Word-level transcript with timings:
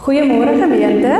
Goeiemôre 0.00 0.54
gemeente. 0.56 1.12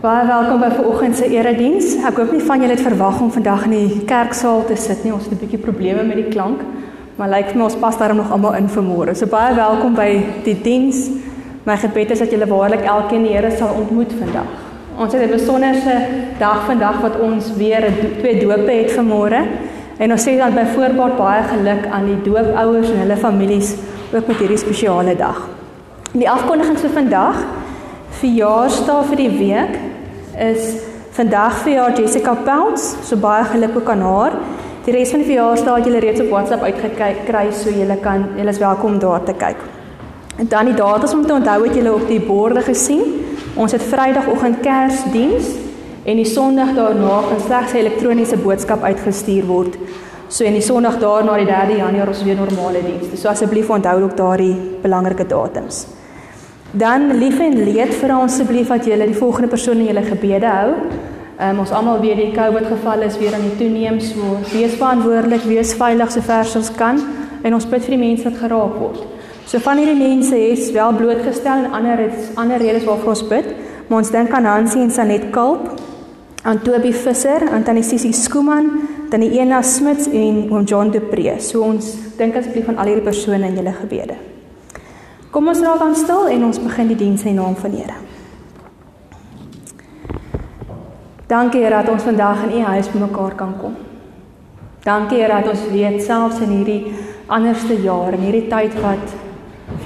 Baie 0.00 0.26
welkom 0.26 0.60
by 0.62 0.70
vanoggend 0.72 1.18
se 1.18 1.26
erediens. 1.28 1.98
Ek 2.00 2.16
hoop 2.16 2.30
nie 2.32 2.40
van 2.40 2.62
julle 2.64 2.72
het 2.72 2.80
verwag 2.80 3.18
om 3.20 3.28
vandag 3.34 3.66
in 3.66 3.74
die 3.74 3.98
kerksaal 4.08 4.64
te 4.70 4.78
sit 4.80 5.02
nie. 5.04 5.12
Ons 5.12 5.26
het 5.28 5.34
'n 5.34 5.42
bietjie 5.42 5.60
probleme 5.60 6.02
met 6.02 6.16
die 6.16 6.32
klank, 6.32 6.62
maar 7.16 7.28
lyk 7.28 7.52
vir 7.52 7.58
my 7.58 7.64
ons 7.64 7.76
pas 7.76 7.98
daarom 7.98 8.16
nog 8.16 8.32
almal 8.32 8.54
in 8.54 8.68
vir 8.68 8.82
môre. 8.82 9.14
So 9.14 9.26
baie 9.26 9.54
welkom 9.54 9.94
by 9.94 10.24
die 10.44 10.56
diens. 10.62 11.10
My 11.66 11.76
gebed 11.76 12.10
is 12.10 12.18
dat 12.18 12.30
julle 12.30 12.46
waarlik 12.46 12.84
elkeen 12.84 13.22
die 13.22 13.36
Here 13.36 13.50
sal 13.50 13.76
ontmoet 13.80 14.12
vandag. 14.12 14.48
Ons 14.98 15.12
het 15.12 15.22
'n 15.22 15.30
besonderse 15.30 16.06
dag 16.38 16.64
vandag 16.64 17.00
wat 17.00 17.20
ons 17.20 17.56
weer 17.56 17.84
twee 18.18 18.40
dope 18.40 18.72
het 18.72 18.92
vir 18.92 19.04
môre. 19.04 19.42
En 19.98 20.10
ons 20.10 20.28
sê 20.28 20.38
dan 20.38 20.54
byvoorbeeld 20.54 21.16
baie 21.16 21.42
geluk 21.42 21.86
aan 21.90 22.06
die 22.06 22.22
doopouers 22.22 22.90
en 22.90 22.98
hulle 22.98 23.16
families 23.16 23.76
ook 24.14 24.26
met 24.26 24.36
hierdie 24.36 24.56
spesiale 24.56 25.16
dag. 25.16 25.61
Die 26.12 26.26
afkondigings 26.28 26.82
vir 26.84 26.90
vandag 26.92 27.38
verjaarsdag 28.18 29.06
vir 29.08 29.16
die 29.16 29.30
week 29.32 29.76
is 30.44 30.74
vandag 31.16 31.62
verjaar 31.64 31.94
Jessica 31.96 32.34
Peltz, 32.44 32.90
so 33.08 33.16
baie 33.16 33.46
geluk 33.48 33.78
ook 33.78 33.88
aan 33.94 34.02
haar. 34.04 34.36
Die 34.84 34.92
res 34.92 35.14
van 35.14 35.22
die 35.22 35.28
verjaarsdae 35.30 35.78
het 35.78 35.88
julle 35.88 36.02
reeds 36.04 36.20
op 36.20 36.28
WhatsApp 36.34 36.66
uitgekyk 36.68 37.22
kry, 37.30 37.46
so 37.56 37.72
julle 37.72 37.96
kan 38.04 38.26
julle 38.36 38.52
is 38.52 38.60
welkom 38.60 38.98
daar 39.00 39.24
te 39.24 39.32
kyk. 39.40 39.62
En 40.36 40.50
dan 40.52 40.68
die 40.68 40.76
datums 40.76 41.14
om 41.16 41.24
te 41.24 41.32
onthou 41.32 41.56
het 41.62 41.80
julle 41.80 41.96
op 41.96 42.04
die 42.10 42.20
borde 42.20 42.66
gesien. 42.68 43.08
Ons 43.56 43.72
het 43.72 43.88
Vrydagoggend 43.94 44.60
Kersdiens 44.60 45.48
en 46.04 46.20
die 46.20 46.28
Sondag 46.28 46.74
daarna 46.76 47.22
gaan 47.30 47.42
slegs 47.46 47.72
'n 47.72 47.80
elektroniese 47.86 48.36
boodskap 48.36 48.82
uitgestuur 48.82 49.48
word. 49.48 49.80
So 50.28 50.44
in 50.44 50.60
die 50.60 50.68
Sondag 50.68 51.00
daarna 51.00 51.40
die 51.40 51.48
3 51.48 51.76
Januarie 51.76 52.08
ons 52.08 52.22
weer 52.22 52.36
normale 52.36 52.84
dienste. 52.84 53.16
So 53.16 53.28
asseblief 53.28 53.70
onthou 53.70 54.02
ook 54.02 54.16
daardie 54.16 54.56
belangrike 54.82 55.26
datums. 55.26 55.86
Dan 56.72 57.18
lief 57.20 57.36
en 57.44 57.52
leed 57.64 57.90
vir 58.00 58.14
ons 58.16 58.32
asseblief 58.32 58.70
dat 58.72 58.86
julle 58.88 59.04
die 59.04 59.16
volgende 59.16 59.50
persoon 59.52 59.82
in 59.82 59.90
julle 59.90 60.04
gebede 60.06 60.48
hou. 60.48 60.70
Um, 61.36 61.58
ons 61.60 61.72
almal 61.74 62.00
weet 62.00 62.16
die 62.16 62.30
COVID 62.32 62.64
geval 62.70 63.04
is 63.04 63.18
weer 63.20 63.34
aan 63.36 63.44
die 63.44 63.56
toeneem, 63.58 63.98
so 64.00 64.38
wees 64.52 64.78
verantwoordelik, 64.80 65.44
wees 65.50 65.74
veilig 65.76 66.14
so 66.14 66.24
ver 66.24 66.46
as 66.46 66.56
ons 66.56 66.70
kan 66.78 67.00
en 67.42 67.58
ons 67.58 67.68
bid 67.68 67.84
vir 67.84 67.96
die 67.96 68.00
mense 68.00 68.24
wat 68.28 68.40
geraak 68.40 68.80
word. 68.80 69.04
So 69.44 69.60
van 69.60 69.82
hierdie 69.82 69.98
mense 69.98 70.38
is 70.38 70.70
wel 70.72 70.96
blootgestel 70.96 71.66
en 71.66 71.76
ander 71.76 72.06
is 72.06 72.32
ander 72.40 72.62
redes 72.62 72.88
waarvoor 72.88 73.16
ons 73.18 73.24
bid, 73.28 73.52
maar 73.88 74.00
ons 74.00 74.14
dink 74.14 74.32
aan 74.32 74.48
Hansie 74.48 74.80
en 74.80 74.92
Sanet 74.94 75.28
Kalp, 75.34 75.68
aan 76.48 76.64
Toby 76.64 76.94
Visser, 76.96 77.50
aan 77.52 77.68
Tannie 77.68 77.84
Sissie 77.84 78.14
Skooman, 78.16 78.70
Tannie 79.12 79.34
Ena 79.42 79.60
Smits 79.60 80.08
en 80.08 80.44
oom 80.48 80.64
John 80.64 80.94
De 80.94 81.04
Pre. 81.04 81.36
So 81.42 81.66
ons 81.68 81.96
dink 82.16 82.38
asseblief 82.38 82.70
aan 82.70 82.80
al 82.80 82.94
hierdie 82.94 83.10
persone 83.12 83.44
in 83.50 83.58
julle 83.60 83.80
gebede. 83.82 84.31
Kom 85.32 85.48
ons 85.48 85.62
raak 85.64 85.78
dan 85.80 85.94
stil 85.96 86.26
en 86.28 86.42
ons 86.44 86.58
begin 86.60 86.90
die 86.90 86.98
diens 87.00 87.22
in 87.24 87.38
naam 87.40 87.54
van 87.56 87.72
Here. 87.72 87.94
Dankie 91.30 91.62
Here 91.62 91.78
dat 91.78 91.88
ons 91.88 92.04
vandag 92.04 92.42
in 92.44 92.58
U 92.58 92.60
huis 92.66 92.90
bymekaar 92.92 93.38
kan 93.38 93.54
kom. 93.62 93.78
Dankie 94.84 95.22
Here 95.22 95.40
dat 95.40 95.48
ons 95.54 95.64
weet 95.72 96.02
selfs 96.04 96.42
in 96.44 96.52
hierdie 96.58 96.92
anderste 97.32 97.80
jaar 97.80 98.12
en 98.12 98.26
hierdie 98.26 98.44
tyd 98.52 98.76
wat 98.84 99.16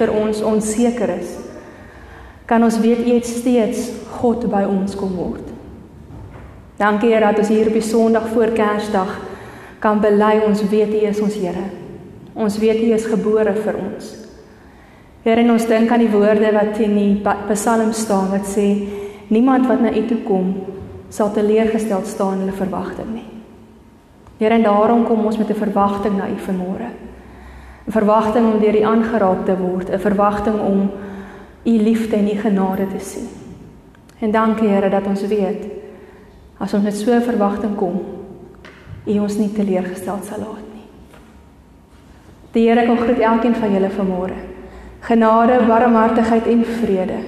vir 0.00 0.14
ons 0.18 0.42
onseker 0.42 1.14
is, 1.14 1.36
kan 2.50 2.66
ons 2.66 2.82
weet 2.82 3.06
U 3.06 3.14
het 3.14 3.30
steeds 3.30 3.86
God 4.18 4.50
by 4.50 4.66
ons 4.66 4.98
kom 4.98 5.14
word. 5.14 5.46
Dankie 6.82 7.14
Here 7.14 7.22
dat 7.22 7.38
ons 7.46 7.54
hier 7.54 7.70
op 7.70 7.78
die 7.78 7.86
Sondag 7.86 8.32
voor 8.34 8.50
Kersdag 8.50 9.14
kan 9.78 10.02
bely 10.02 10.40
ons 10.42 10.66
weet 10.66 10.90
U 10.90 11.06
is 11.06 11.22
ons 11.22 11.38
Here. 11.38 11.70
Ons 12.34 12.58
weet 12.58 12.82
U 12.82 12.94
is 12.98 13.12
gebore 13.14 13.54
vir 13.62 13.84
ons. 13.86 14.25
Here 15.26 15.42
en 15.42 15.48
ons 15.56 15.64
dink 15.66 15.90
aan 15.90 16.04
die 16.04 16.12
woorde 16.12 16.52
wat 16.54 16.76
in 16.78 16.92
die 16.94 17.32
Psalm 17.48 17.88
staan 17.98 18.28
wat 18.30 18.46
sê 18.46 18.66
niemand 19.26 19.66
wat 19.66 19.80
na 19.82 19.90
U 19.90 20.02
toe 20.06 20.20
kom 20.22 20.52
sal 21.10 21.32
teleurgestel 21.34 22.04
staan 22.06 22.36
in 22.36 22.44
hulle 22.44 22.54
verwagting 22.54 23.08
nie. 23.10 23.26
Here 24.38 24.54
en 24.54 24.62
daarom 24.62 25.02
kom 25.08 25.26
ons 25.26 25.38
met 25.38 25.50
'n 25.50 25.58
verwagting 25.64 26.14
na 26.16 26.28
U 26.30 26.38
vanmôre. 26.38 26.90
'n 27.88 27.90
Verwagting 27.90 28.52
om 28.52 28.60
deur 28.60 28.76
U 28.76 28.82
aangeraak 28.82 29.44
te 29.46 29.56
word, 29.56 29.90
'n 29.90 29.98
verwagting 29.98 30.60
om 30.60 30.90
U 31.64 31.70
liefde 31.70 32.16
en 32.16 32.28
U 32.28 32.38
genade 32.38 32.86
te 32.86 33.04
sien. 33.04 33.28
En 34.20 34.30
dankie 34.30 34.68
Here 34.68 34.90
dat 34.90 35.06
ons 35.06 35.26
weet 35.26 35.66
as 36.58 36.74
ons 36.74 36.84
met 36.84 36.94
so 36.94 37.10
'n 37.10 37.22
verwagting 37.22 37.76
kom, 37.76 38.00
U 39.06 39.18
ons 39.18 39.36
nie 39.36 39.52
teleurgestel 39.52 40.18
sal 40.22 40.38
laat 40.38 40.66
nie. 40.74 40.86
Die 42.52 42.68
Here 42.68 42.86
kom 42.86 42.96
groet 42.96 43.18
elkeen 43.18 43.54
van 43.54 43.72
julle 43.72 43.90
vanmôre 43.90 44.54
genade, 45.06 45.60
barmhartigheid 45.66 46.46
en 46.50 46.64
vrede 46.80 47.18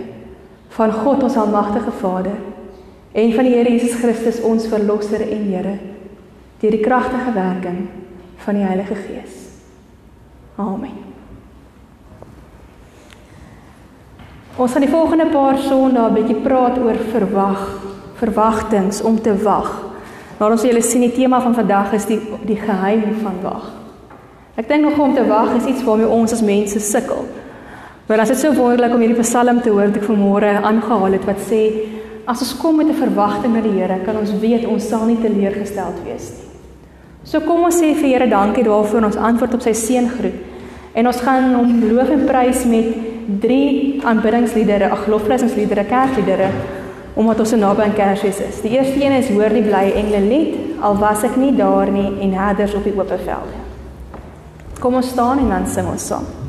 van 0.75 0.93
God 0.93 1.23
ons 1.23 1.37
almagtige 1.37 1.93
Vader 2.01 2.39
en 3.13 3.33
van 3.35 3.47
die 3.47 3.55
Here 3.55 3.71
Jesus 3.71 3.99
Christus 4.01 4.41
ons 4.43 4.67
verlosser 4.71 5.23
en 5.23 5.45
Here 5.47 5.77
deur 6.59 6.75
die 6.75 6.83
kragtige 6.83 7.33
werking 7.35 7.85
van 8.43 8.59
die 8.59 8.65
Heilige 8.67 8.97
Gees. 8.99 9.37
Amen. 10.59 10.97
Ons 14.59 14.75
gaan 14.75 14.83
die 14.83 14.91
volgende 14.91 15.29
paar 15.31 15.59
sondae 15.63 16.11
'n 16.11 16.15
bietjie 16.15 16.41
praat 16.43 16.79
oor 16.83 16.99
verwag, 17.13 17.63
verwagtings 18.19 19.03
om 19.03 19.21
te 19.23 19.35
wag. 19.43 19.71
Maar 20.39 20.51
ons 20.51 20.63
julle 20.63 20.83
sien 20.83 21.01
die 21.01 21.15
tema 21.15 21.41
van 21.41 21.55
vandag 21.55 21.93
is 21.93 22.07
die 22.07 22.21
die 22.43 22.57
geheim 22.57 23.15
van 23.23 23.39
wag. 23.43 23.71
Ek 24.57 24.69
dink 24.69 24.83
nog 24.83 24.99
om 24.99 25.15
te 25.15 25.27
wag 25.27 25.55
is 25.55 25.65
iets 25.65 25.85
waarmee 25.85 26.09
ons 26.09 26.33
as 26.33 26.43
mense 26.43 26.81
sukkel. 26.81 27.25
Maar 28.09 28.23
as 28.25 28.31
dit 28.33 28.39
so 28.41 28.55
wonderlik 28.57 28.95
om 28.97 29.03
hierdie 29.05 29.21
Psalm 29.21 29.59
te 29.61 29.69
hoor 29.69 29.91
wat 29.91 29.99
ek 30.01 30.07
vanmôre 30.09 30.53
aangehaal 30.65 31.13
het 31.19 31.27
wat 31.29 31.43
sê 31.45 31.61
as 32.25 32.41
ons 32.41 32.55
kom 32.57 32.79
met 32.81 32.89
'n 32.89 32.97
verwagting 32.97 33.53
na 33.53 33.61
die 33.61 33.77
Here, 33.77 34.01
kan 34.05 34.17
ons 34.17 34.33
weet 34.41 34.65
ons 34.65 34.89
sal 34.89 35.05
nie 35.05 35.21
teleurgesteld 35.21 36.01
wees 36.05 36.31
nie. 36.33 36.49
So 37.25 37.41
kom 37.41 37.65
ons 37.65 37.77
sê 37.77 37.93
vir 37.95 38.09
Here 38.09 38.29
dankie 38.29 38.65
daarvoor 38.65 39.05
ons 39.05 39.17
antwoord 39.17 39.55
op 39.55 39.61
sy 39.61 39.73
seën 39.73 40.09
groet. 40.09 40.41
En 40.95 41.07
ons 41.07 41.21
gaan 41.21 41.55
hom 41.55 41.85
loof 41.85 42.09
en 42.11 42.25
prys 42.25 42.65
met 42.65 42.87
drie 43.41 44.01
aanbiddingsliedere, 44.05 44.91
ag 44.91 45.07
lofprysliedere, 45.07 45.85
kerkliedere 45.85 46.51
omdat 47.15 47.41
ons 47.41 47.51
so 47.51 47.57
naby 47.57 47.83
aan 47.83 47.95
Kersfees 47.95 48.41
is. 48.41 48.61
Die 48.63 48.71
eerste 48.71 49.05
een 49.05 49.13
is 49.13 49.29
Hoor 49.29 49.51
die 49.51 49.63
blye 49.63 49.93
engele 49.93 50.21
lied, 50.21 50.55
al 50.81 50.97
was 50.97 51.25
ek 51.25 51.37
nie 51.37 51.53
daar 51.57 51.91
nie 51.91 52.21
en 52.21 52.33
herders 52.33 52.75
op 52.75 52.85
die 52.85 52.95
oop 52.97 53.09
velde. 53.09 53.59
Kom 54.81 54.95
ons 54.95 55.09
staan 55.09 55.39
en 55.39 55.49
dan 55.49 55.67
sing 55.67 55.87
ons 55.87 56.07
saam. 56.07 56.48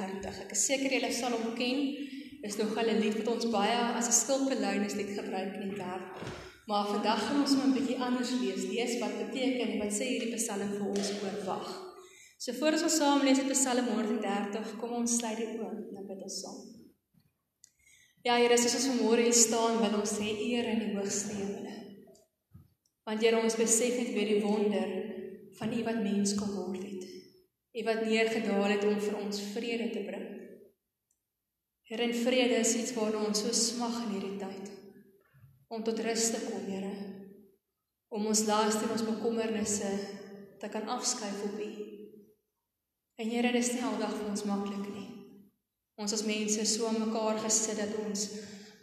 130. 0.00 0.40
Ek 0.46 0.54
is 0.56 0.64
seker 0.70 0.94
julle 0.96 1.12
sal 1.12 1.36
hom 1.36 1.52
ken. 1.58 1.82
Dis 2.40 2.56
nog 2.56 2.76
'n 2.76 3.00
lied 3.00 3.16
wat 3.20 3.34
ons 3.34 3.50
baie 3.52 3.80
as 3.98 4.08
'n 4.08 4.20
skulpbelounis 4.22 4.96
lied 4.96 5.12
gebruik 5.18 5.54
in 5.54 5.68
die 5.68 5.76
kerk. 5.76 6.08
Maar 6.66 6.86
vandag 6.94 7.20
gaan 7.26 7.40
ons 7.44 7.54
hom 7.54 7.70
'n 7.70 7.76
bietjie 7.78 8.00
anders 8.06 8.32
lees. 8.40 8.64
Lees 8.72 8.98
wat 9.02 9.14
beteken 9.22 9.68
en 9.68 9.78
wat 9.78 9.92
sê 9.92 10.04
hierdie 10.12 10.34
Psalm 10.34 10.70
vir 10.76 10.86
ons 10.88 11.10
oor 11.22 11.36
wag. 11.46 11.68
So 12.38 12.52
voor 12.52 12.72
ons 12.72 12.96
saam 12.96 13.20
lees 13.22 13.38
uit 13.38 13.52
Psalm 13.52 13.86
130, 13.86 14.76
kom 14.80 14.92
ons 14.92 15.16
sluit 15.16 15.36
die 15.36 15.58
oë 15.58 15.96
en 15.96 16.06
bid 16.08 16.22
ons 16.22 16.40
saam. 16.40 16.60
Ja, 18.22 18.36
Here, 18.36 18.52
as 18.54 18.64
ons 18.64 18.86
vanmôre 18.86 19.22
hier 19.24 19.36
staan, 19.36 19.78
wil 19.80 19.98
ons 20.00 20.10
sê 20.12 20.28
eer 20.28 20.66
in 20.74 20.80
die 20.82 20.94
hoogste 20.96 21.36
hemel. 21.38 21.68
Want 23.08 23.22
Here, 23.24 23.40
ons 23.40 23.56
besef 23.56 23.96
net 23.96 24.12
weer 24.12 24.28
die 24.34 24.42
wonder 24.44 24.90
van 25.56 25.72
U 25.72 25.84
wat 25.84 26.02
mens 26.04 26.34
kom 26.36 26.50
word 26.56 26.82
het. 26.82 26.89
U 27.70 27.82
wat 27.86 28.02
neergedaal 28.02 28.72
het 28.72 28.84
om 28.84 28.98
vir 28.98 29.16
ons 29.20 29.42
vrede 29.52 29.90
te 29.94 30.02
bring. 30.02 30.26
Here, 31.90 32.02
en 32.02 32.14
vrede 32.14 32.58
is 32.62 32.74
iets 32.78 32.94
waarna 32.94 33.22
ons 33.26 33.42
so 33.44 33.52
smag 33.54 33.96
in 34.04 34.14
hierdie 34.16 34.38
tyd. 34.38 34.70
Om 35.70 35.84
tot 35.86 36.02
rus 36.02 36.30
te 36.34 36.40
kom, 36.48 36.66
Here. 36.66 36.90
Om 38.10 38.26
ons 38.30 38.42
laaste 38.46 38.86
en 38.86 38.94
ons 38.96 39.06
bekommernisse 39.06 39.90
te 40.58 40.70
kan 40.70 40.90
afskuif 40.90 41.44
op 41.46 41.60
U. 41.62 41.70
En 43.22 43.30
Here, 43.30 43.52
dit 43.54 43.62
is 43.62 43.72
nie 43.76 43.86
aldag 43.86 44.16
vir 44.18 44.32
ons 44.32 44.46
maklik 44.50 44.90
nie. 44.90 45.06
Ons 46.00 46.14
as 46.16 46.26
mense 46.26 46.66
so 46.66 46.90
mekaar 46.96 47.38
gesit 47.44 47.78
dat 47.78 47.94
ons 48.02 48.26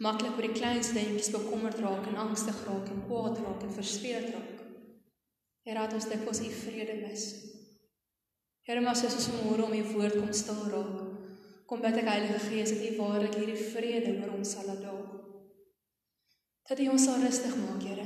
maklik 0.00 0.36
oor 0.36 0.48
die 0.48 0.56
kleinste 0.56 0.96
dingetjies 0.96 1.34
bekommerd 1.34 1.80
raak 1.82 2.06
en 2.08 2.20
angstig 2.24 2.64
raak 2.64 2.88
en 2.92 3.04
kwaad 3.08 3.40
raak 3.42 3.68
en 3.68 3.76
verspeeld 3.76 4.32
raak. 4.32 4.64
Here, 5.66 5.80
dat 5.82 5.96
ons 5.96 6.08
dit 6.08 6.20
vir 6.24 6.32
ons 6.32 6.44
U 6.46 6.52
vrede 6.62 7.00
mis. 7.02 7.28
Here, 8.68 8.82
maar 8.84 8.98
soos 9.00 9.14
ons 9.16 9.30
môre 9.32 9.64
om 9.64 9.72
U 9.72 9.78
woord 9.94 10.18
kom 10.18 10.32
stil 10.36 10.58
raak, 10.68 10.96
kom 11.64 11.80
bid 11.80 11.94
ek 12.02 12.08
Heilige 12.10 12.40
Gees 12.50 12.74
dat 12.74 12.82
U 12.84 12.88
waarlik 12.98 13.38
hierdie 13.40 13.62
vrede 13.72 14.10
oor 14.18 14.34
ons 14.34 14.50
sal 14.52 14.66
laat 14.68 14.82
daag. 14.84 15.14
Dat 16.68 16.82
U 16.84 16.88
ons 16.92 17.06
sal 17.08 17.22
rustig 17.24 17.54
maak, 17.62 17.80
Here. 17.80 18.04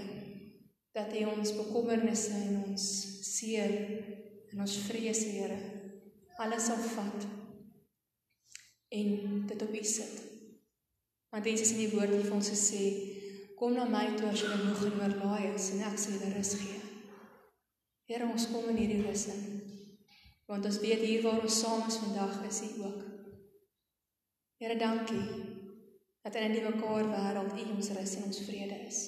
Dat 0.94 1.10
U 1.18 1.24
ons 1.32 1.54
bekommernisse 1.56 2.38
en 2.44 2.60
ons 2.60 2.84
seer 3.26 3.74
en 4.52 4.62
ons 4.62 4.76
vrese, 4.84 5.32
Here, 5.34 5.58
alles 6.46 6.70
sal 6.70 6.78
vat 6.92 7.26
en 9.00 9.42
dit 9.50 9.66
op 9.66 9.74
U 9.80 9.84
sit. 9.96 10.22
Want 11.34 11.50
Jesus 11.50 11.74
in 11.74 11.82
die 11.88 11.90
woord 11.96 12.14
het 12.14 12.28
vir 12.28 12.38
ons 12.38 12.52
gesê, 12.54 12.84
kom 13.58 13.74
na 13.74 13.90
my 13.90 14.12
toe 14.14 14.30
as 14.30 14.46
jy 14.46 14.62
moeg 14.62 14.86
en 14.92 15.02
oorlaai 15.08 15.50
is 15.56 15.72
en 15.74 15.82
ek 15.90 15.98
sal 15.98 16.20
julle 16.20 16.30
rus 16.36 16.54
gee. 16.62 16.78
Here, 18.06 18.30
ons 18.30 18.46
kom 18.54 18.70
in 18.70 18.78
hierdie 18.84 19.02
rus 19.02 19.26
in 19.34 19.71
want 20.52 20.66
ons 20.68 20.82
weet 20.84 21.00
hier 21.00 21.22
waar 21.24 21.40
ons 21.40 21.58
saam 21.62 21.86
is 21.88 21.96
vandag 21.96 22.34
is 22.44 22.60
U 22.66 22.84
ook. 22.84 23.04
Here, 24.60 24.76
dankie 24.76 25.24
dat 26.22 26.36
in 26.36 26.52
die 26.52 26.64
mekaar 26.66 27.08
wêreld 27.08 27.56
U 27.56 27.64
ons 27.76 27.88
rus 27.96 28.12
en 28.18 28.26
ons 28.28 28.42
vrede 28.44 28.76
is. 28.84 28.98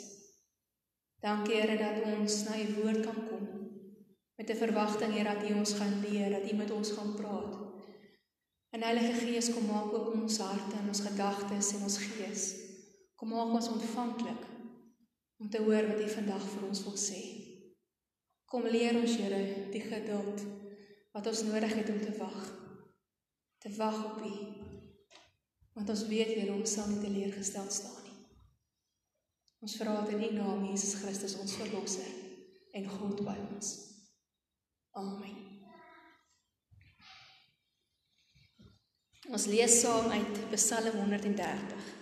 Dankie 1.20 1.58
Here 1.60 1.76
dat 1.76 2.00
ons 2.14 2.38
na 2.46 2.56
U 2.62 2.64
woord 2.78 3.04
kan 3.04 3.20
kom 3.28 3.44
met 4.40 4.50
'n 4.50 4.62
verwagting 4.62 5.12
Here 5.12 5.34
dat 5.34 5.44
U 5.50 5.52
ons 5.60 5.74
gaan 5.82 6.00
leer, 6.06 6.30
dat 6.30 6.50
U 6.50 6.56
met 6.56 6.70
ons 6.70 6.94
gaan 6.96 7.12
praat. 7.20 7.60
En 8.72 8.82
Heilige 8.82 9.12
Gees, 9.20 9.52
kom 9.52 9.66
maak 9.66 9.92
oop 9.92 10.14
ons 10.14 10.38
harte 10.38 10.76
en 10.80 10.88
ons 10.88 11.00
gedagtes 11.00 11.74
en 11.74 11.82
ons 11.82 11.98
gees. 11.98 12.42
Kom 13.14 13.28
maak 13.28 13.52
ons 13.52 13.68
ontvanklik 13.68 14.42
om 15.38 15.50
te 15.50 15.58
hoor 15.58 15.86
wat 15.92 16.00
U 16.00 16.08
vandag 16.08 16.44
vir 16.56 16.68
ons 16.68 16.84
wil 16.84 16.96
sê. 16.96 17.22
Kom 18.44 18.62
leer 18.62 18.96
ons 18.96 19.16
Here 19.16 19.70
die 19.70 19.84
geduld 19.92 20.63
wat 21.14 21.26
ons 21.30 21.44
nodig 21.46 21.74
het 21.78 21.88
om 21.88 22.00
te 22.02 22.16
wag. 22.18 22.38
Te 23.62 23.70
wag 23.76 24.04
op 24.04 24.18
U. 24.26 24.34
Want 25.74 25.88
ons 25.88 26.06
weet 26.10 26.34
Here 26.34 26.52
ons 26.52 26.74
sal 26.74 26.90
nie 26.90 27.00
teleurgestel 27.02 27.70
staan 27.70 28.02
nie. 28.02 28.18
Ons 29.64 29.78
vra 29.80 29.94
dit 30.02 30.14
in 30.18 30.26
U 30.26 30.30
naam 30.40 30.66
Jesus 30.68 30.98
Christus 31.00 31.38
ons 31.40 31.56
verlosser 31.62 32.10
en 32.74 32.90
God 32.90 33.22
by 33.26 33.36
ons. 33.54 33.74
Amen. 34.98 35.40
Ons 39.30 39.46
lees 39.48 39.80
saam 39.80 40.10
uit 40.12 40.40
Psalm 40.52 40.98
130. 40.98 41.92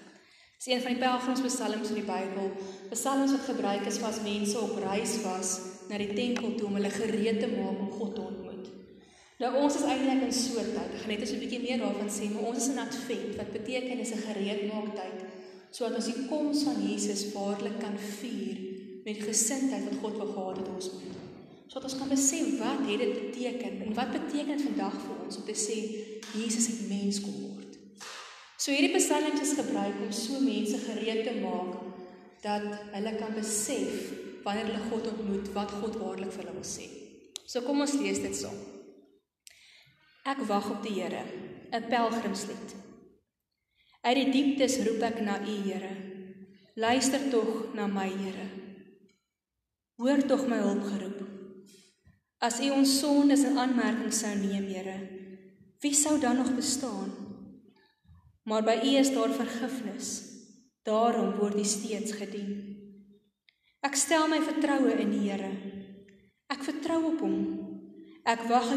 Dis 0.57 0.69
een 0.73 0.83
van 0.83 0.95
die 0.95 1.03
pelgrimspsalms 1.03 1.93
in 1.93 2.01
die 2.01 2.07
Bybel. 2.07 2.53
Psalms 2.91 3.35
wat 3.37 3.49
gebruik 3.51 3.87
is 3.91 4.01
as 4.03 4.21
mense 4.25 4.59
op 4.59 4.77
reis 4.83 5.19
was 5.25 5.59
na 5.91 6.01
die 6.01 6.13
tempel 6.17 6.57
toe 6.57 6.69
om 6.69 6.81
hulle 6.81 6.91
gereed 6.93 7.41
te 7.43 7.51
maak 7.53 7.79
om 7.79 7.91
God 7.91 8.15
te 8.15 8.21
ontmoet. 8.21 8.42
Nou 9.43 9.51
ons 9.59 9.75
is 9.75 9.83
eintlik 9.91 10.21
in 10.23 10.35
so 10.35 10.61
'n 10.61 10.71
tyd. 10.71 10.91
Ek 10.95 11.01
gaan 11.03 11.11
net 11.13 11.23
'n 11.27 11.43
bietjie 11.43 11.63
meer 11.67 11.79
daarvan 11.83 12.11
sê, 12.17 12.31
maar 12.31 12.47
ons 12.51 12.59
is 12.63 12.69
in 12.73 12.79
Advent 12.79 13.33
wat 13.39 13.51
beteken 13.59 13.99
is 13.99 14.13
'n 14.15 14.27
gereedmaak 14.29 14.95
tyd 15.01 15.19
sodat 15.75 15.97
ons 15.97 16.11
die 16.13 16.27
koms 16.29 16.63
van 16.63 16.79
Jesus 16.89 17.33
waarlik 17.33 17.79
kan 17.81 17.97
vier 18.21 18.57
met 19.05 19.17
gesindheid 19.31 19.85
wat 19.89 20.01
God 20.03 20.17
wil 20.21 20.33
gehad 20.37 20.57
het 20.57 20.69
ons 20.69 20.91
moet. 20.93 21.17
Sodat 21.67 21.91
ons 21.91 21.99
kan 22.01 22.09
besef 22.09 22.59
wat 22.59 22.81
het 22.89 22.99
dit 22.99 23.15
beteken 23.21 23.73
en 23.85 23.95
wat 23.95 24.13
beteken 24.13 24.57
dit 24.57 24.67
vandag 24.69 24.97
vir 25.07 25.17
ons 25.25 25.37
om 25.37 25.45
te 25.45 25.57
sê 25.67 25.79
Jesus 26.41 26.67
het 26.67 26.89
mens 26.89 27.21
kom 27.21 27.37
word. 27.49 27.73
So 28.59 28.71
hierdie 28.71 28.97
psalms 28.97 29.41
is 29.41 29.59
gebruik 29.61 29.97
om 30.05 30.13
so 30.13 30.41
mense 30.41 30.77
gereed 30.89 31.25
te 31.25 31.35
maak 31.41 31.73
dat 32.43 32.63
hulle 32.93 33.15
kan 33.17 33.35
besef 33.35 34.13
wanneer 34.45 34.67
hulle 34.67 34.91
God 34.91 35.07
ontmoet 35.13 35.53
wat 35.53 35.71
God 35.71 35.97
waarlik 35.97 36.33
vir 36.33 36.45
hulle 36.45 36.59
wil 36.61 36.71
sê. 36.77 36.87
So 37.47 37.61
kom 37.61 37.81
ons 37.81 37.95
lees 37.95 38.21
dit 38.21 38.37
saam. 38.37 38.61
So. 38.61 38.82
Ek 40.23 40.39
wag 40.47 40.69
op 40.71 40.83
die 40.87 41.01
Here, 41.01 41.25
'n 41.75 41.89
pelgrimslied. 41.91 42.75
Uit 44.03 44.17
die 44.17 44.31
dieptes 44.31 44.79
roep 44.87 45.03
ek 45.03 45.21
na 45.21 45.41
U, 45.43 45.55
Here. 45.67 45.91
Luister 46.75 47.31
tog 47.31 47.75
na 47.75 47.87
my, 47.87 48.07
Here. 48.07 48.47
Hoor 49.99 50.23
tog 50.27 50.47
my 50.47 50.59
hulpgeroep. 50.63 51.19
As 52.39 52.61
U 52.61 52.71
ons 52.71 52.99
sondes 53.01 53.43
in 53.43 53.59
aanmerking 53.59 54.13
sou 54.13 54.35
neem, 54.35 54.67
Here, 54.67 54.99
wie 55.81 55.95
sou 55.95 56.19
dan 56.21 56.37
nog 56.37 56.55
bestaan? 56.55 57.11
Maar 58.45 58.63
by 58.63 58.79
U 58.85 58.97
is 58.99 59.11
daar 59.15 59.31
vergifnis. 59.31 60.23
Daarom 60.83 61.35
word 61.39 61.59
U 61.59 61.65
steeds 61.65 62.13
gedien. 62.13 62.79
Ek 63.83 63.95
stel 63.95 64.29
my 64.29 64.39
vertroue 64.43 64.95
in 64.99 65.11
die 65.11 65.31
Here. 65.31 65.51
Ek 66.47 66.63
vertrou 66.63 67.05
op 67.13 67.21
Hom. 67.21 67.62
Ek 68.23 68.45
wag 68.47 68.71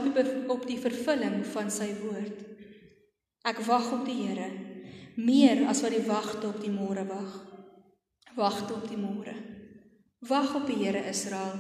op 0.49 0.63
die 0.65 0.79
vervulling 0.81 1.43
van 1.53 1.69
sy 1.69 1.91
woord. 1.99 2.39
Ek 3.45 3.59
wag 3.67 3.91
op 3.93 4.05
die 4.07 4.23
Here 4.25 4.49
meer 5.15 5.61
as 5.69 5.79
wat 5.85 5.93
die 5.95 6.05
wagte 6.07 6.49
op 6.49 6.57
die 6.59 6.73
môre 6.73 7.05
wag. 7.07 7.35
Wagte 8.35 8.73
op 8.75 8.87
die 8.89 8.99
môre. 8.99 9.35
Wag 10.27 10.55
op 10.57 10.65
die 10.67 10.79
Here 10.81 11.05
Israel, 11.07 11.55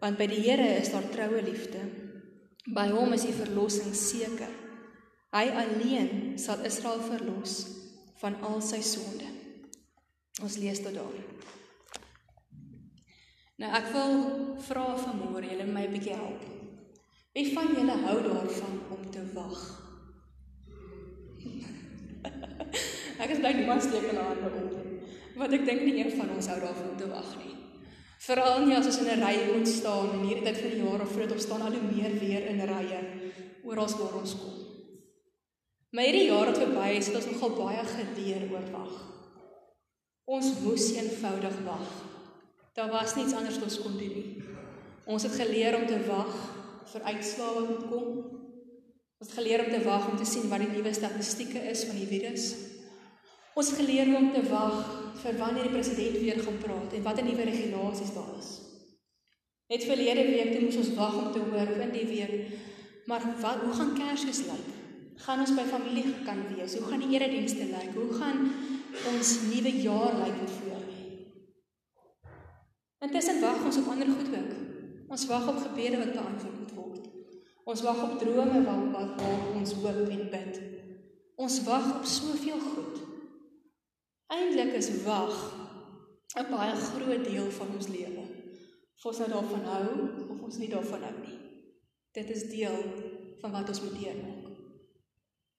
want 0.00 0.18
by 0.18 0.26
die 0.30 0.40
Here 0.42 0.66
is 0.80 0.90
daar 0.90 1.06
troue 1.12 1.42
liefde. 1.44 1.84
By 2.74 2.88
hom 2.94 3.12
is 3.12 3.26
die 3.28 3.36
verlossing 3.36 3.92
seker. 3.94 4.50
Hy 5.34 5.46
alleen 5.52 6.38
sal 6.40 6.64
Israel 6.64 7.02
verlos 7.04 7.60
van 8.22 8.38
al 8.46 8.62
sy 8.64 8.80
sonde. 8.86 9.28
Ons 10.42 10.56
lees 10.58 10.80
tot 10.82 10.96
daar. 10.96 11.22
Nou 13.60 13.70
ek 13.70 13.90
wil 13.94 14.14
vra 14.66 14.86
vanmôre 14.98 15.46
julle 15.46 15.66
my 15.68 15.84
'n 15.86 15.92
bietjie 15.92 16.16
help. 16.16 16.63
Wie 17.34 17.50
van 17.50 17.72
julle 17.74 17.96
hou 18.04 18.18
daarvan 18.22 18.74
om 18.94 19.10
te 19.10 19.22
wag? 19.34 19.62
ek 23.22 23.32
is 23.34 23.40
bly 23.42 23.50
niemand 23.56 23.82
steek 23.82 24.06
hulle 24.06 24.22
hande 24.22 24.52
op. 24.60 24.76
Want 25.34 25.56
ek 25.58 25.66
dink 25.66 25.82
nie 25.82 25.96
een 25.98 26.12
van 26.14 26.30
ons 26.36 26.46
hou 26.52 26.60
daarvan 26.62 26.92
om 26.92 27.00
te 27.00 27.08
wag 27.10 27.32
nie. 27.40 27.56
Veral 28.22 28.62
nie 28.62 28.78
as 28.78 28.86
ons 28.86 29.00
in 29.02 29.10
'n 29.16 29.26
ry 29.26 29.34
moet 29.50 29.66
staan 29.68 30.14
en 30.14 30.22
hierdie 30.28 30.46
tyd 30.46 30.62
van 30.62 30.70
die 30.76 30.82
jaar 30.84 31.02
of 31.02 31.12
vroeg 31.16 31.34
op 31.34 31.42
staan 31.42 31.66
al 31.66 31.74
hoe 31.74 31.90
meer 31.90 32.14
weer 32.22 32.46
in 32.54 32.62
rye 32.70 33.00
oral 33.64 33.90
waar 33.98 34.16
ons 34.22 34.38
kom. 34.38 34.54
Maar 35.90 36.04
hierdie 36.04 36.30
jaar 36.30 36.46
wat 36.46 36.62
verby 36.62 36.88
is, 36.94 37.06
het 37.06 37.16
ons 37.16 37.30
nogal 37.34 37.58
baie 37.58 37.84
geleer 37.84 38.50
oor 38.52 38.70
wag. 38.70 38.94
Ons 40.24 40.54
moes 40.62 40.92
eenvoudig 40.94 41.56
wag. 41.66 41.88
Daar 42.74 42.90
was 42.90 43.14
niks 43.14 43.34
anders 43.34 43.58
wat 43.58 43.64
ons 43.64 43.82
kon 43.82 43.98
doen 43.98 44.14
nie. 44.14 44.42
Ons 45.04 45.22
het 45.22 45.34
geleer 45.34 45.74
om 45.82 45.86
te 45.86 45.98
wag 46.06 46.53
vir 46.92 47.06
uitslae 47.10 47.54
wat 47.54 47.68
moet 47.70 47.88
kom. 47.90 48.08
Ons 49.22 49.30
het 49.30 49.38
geleer 49.38 49.64
om 49.64 49.72
te 49.72 49.82
wag 49.84 50.08
om 50.10 50.16
te 50.20 50.28
sien 50.28 50.50
wat 50.50 50.62
die 50.64 50.70
nuwe 50.72 50.92
statistieke 50.94 51.62
is 51.70 51.84
van 51.88 51.96
die 52.00 52.08
virus. 52.10 52.46
Ons 53.54 53.70
het 53.70 53.80
geleer 53.80 54.10
om 54.18 54.32
te 54.34 54.42
wag 54.50 54.78
vir 55.22 55.36
wanneer 55.38 55.68
die 55.68 55.74
president 55.76 56.18
weer 56.20 56.40
gaan 56.42 56.58
praat 56.62 56.96
en 56.96 57.04
watter 57.06 57.26
nuwe 57.26 57.46
regulasies 57.48 58.14
daar 58.16 58.32
is. 58.38 58.50
Net 59.70 59.86
verlede 59.88 60.24
week 60.28 60.50
toe 60.52 60.64
moes 60.66 60.80
ons 60.82 60.94
wag 60.98 61.14
om 61.20 61.30
te 61.32 61.44
hoor 61.44 61.70
van 61.78 61.92
die 61.94 62.06
week, 62.10 62.34
maar 63.08 63.22
wat 63.40 63.62
hoe 63.62 63.72
gaan 63.78 63.94
Kersfees 63.96 64.42
lyk? 64.48 64.66
Gaan 65.24 65.44
ons 65.44 65.54
by 65.54 65.64
familie 65.70 66.10
kan 66.26 66.42
wees? 66.50 66.74
Hoe 66.76 66.90
gaan 66.90 67.04
die 67.04 67.14
eredienste 67.14 67.70
lyk? 67.70 67.94
Hoe 67.94 68.10
gaan 68.18 68.50
ons 69.14 69.32
nuwe 69.46 69.72
jaar 69.84 70.18
lyk 70.18 70.36
met 70.42 70.54
voor 70.58 70.82
lê? 70.82 71.00
Intussen 73.06 73.40
wag 73.44 73.64
ons 73.64 73.78
op 73.80 73.90
ander 73.94 74.10
goed 74.10 74.34
ook. 74.34 74.63
Ons 75.08 75.26
wag 75.26 75.48
op 75.48 75.56
gebede 75.56 75.98
wat 75.98 76.12
beantwoord 76.12 76.58
moet 76.58 76.74
word. 76.74 77.08
Ons 77.64 77.82
wag 77.82 78.02
op 78.02 78.18
drome 78.18 78.62
wat 78.64 78.84
wat 78.92 79.22
ons 79.54 79.72
hoop 79.72 80.08
en 80.08 80.30
bid. 80.30 80.60
Ons 81.36 81.62
wag 81.66 81.90
op 81.96 82.04
soveel 82.04 82.60
goed. 82.60 83.02
Eintlik 84.26 84.72
is 84.80 84.90
wag 85.02 85.34
'n 86.34 86.50
baie 86.50 86.74
groot 86.74 87.24
deel 87.24 87.50
van 87.50 87.68
ons 87.76 87.88
lewe. 87.88 88.24
Of 88.96 89.04
ons 89.04 89.18
nou 89.18 89.28
daarvan 89.30 89.64
hou 89.64 89.88
of 90.28 90.40
ons 90.40 90.56
nie 90.58 90.68
daarvan 90.68 91.02
hou 91.02 91.16
nie. 91.20 91.38
Dit 92.12 92.30
is 92.30 92.48
deel 92.48 92.78
van 93.40 93.50
wat 93.50 93.68
ons 93.68 93.82
moet 93.82 93.98
deurmaak. 94.00 94.44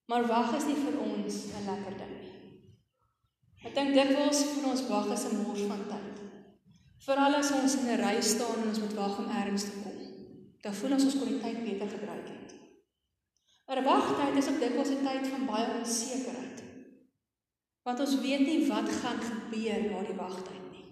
Maar 0.06 0.28
wag 0.28 0.56
is 0.58 0.66
nie 0.66 0.76
vir 0.76 1.00
ons 1.00 1.36
'n 1.46 1.66
lekker 1.70 1.98
ding 1.98 2.16
nie. 2.22 2.36
Ek 3.66 3.74
dink 3.76 3.94
dikwels 3.94 4.44
vir 4.44 4.70
ons 4.72 4.88
wag 4.88 5.08
is 5.14 5.26
'n 5.26 5.42
mors 5.44 5.62
van 5.72 5.84
tyd. 5.90 6.15
Veral 7.06 7.38
as 7.38 7.52
ons 7.54 7.76
in 7.78 7.90
'n 7.94 8.02
ry 8.02 8.18
staan 8.22 8.62
en 8.62 8.70
ons 8.74 8.82
moet 8.82 8.98
wag 8.98 9.18
om 9.22 9.30
ergens 9.30 9.64
te 9.64 9.76
kom, 9.84 9.98
dan 10.62 10.74
voel 10.74 10.94
ons 10.98 11.04
ons 11.04 11.18
kon 11.20 11.30
die 11.30 11.42
tyd 11.44 11.60
beter 11.64 11.88
gebruik 11.88 12.28
het. 12.34 12.50
Maar 13.68 13.84
wagtyd 13.84 14.38
is 14.42 14.50
ook 14.50 14.60
dikwels 14.60 14.90
'n 14.94 15.06
tyd 15.06 15.28
van 15.34 15.46
baie 15.46 15.68
onsekerheid. 15.80 16.64
Want 17.86 18.00
ons 18.00 18.22
weet 18.22 18.40
nie 18.40 18.68
wat 18.68 18.90
gaan 18.90 19.22
gebeur 19.22 19.82
na 19.92 20.02
die 20.02 20.18
wagtyd 20.18 20.66
nie. 20.72 20.86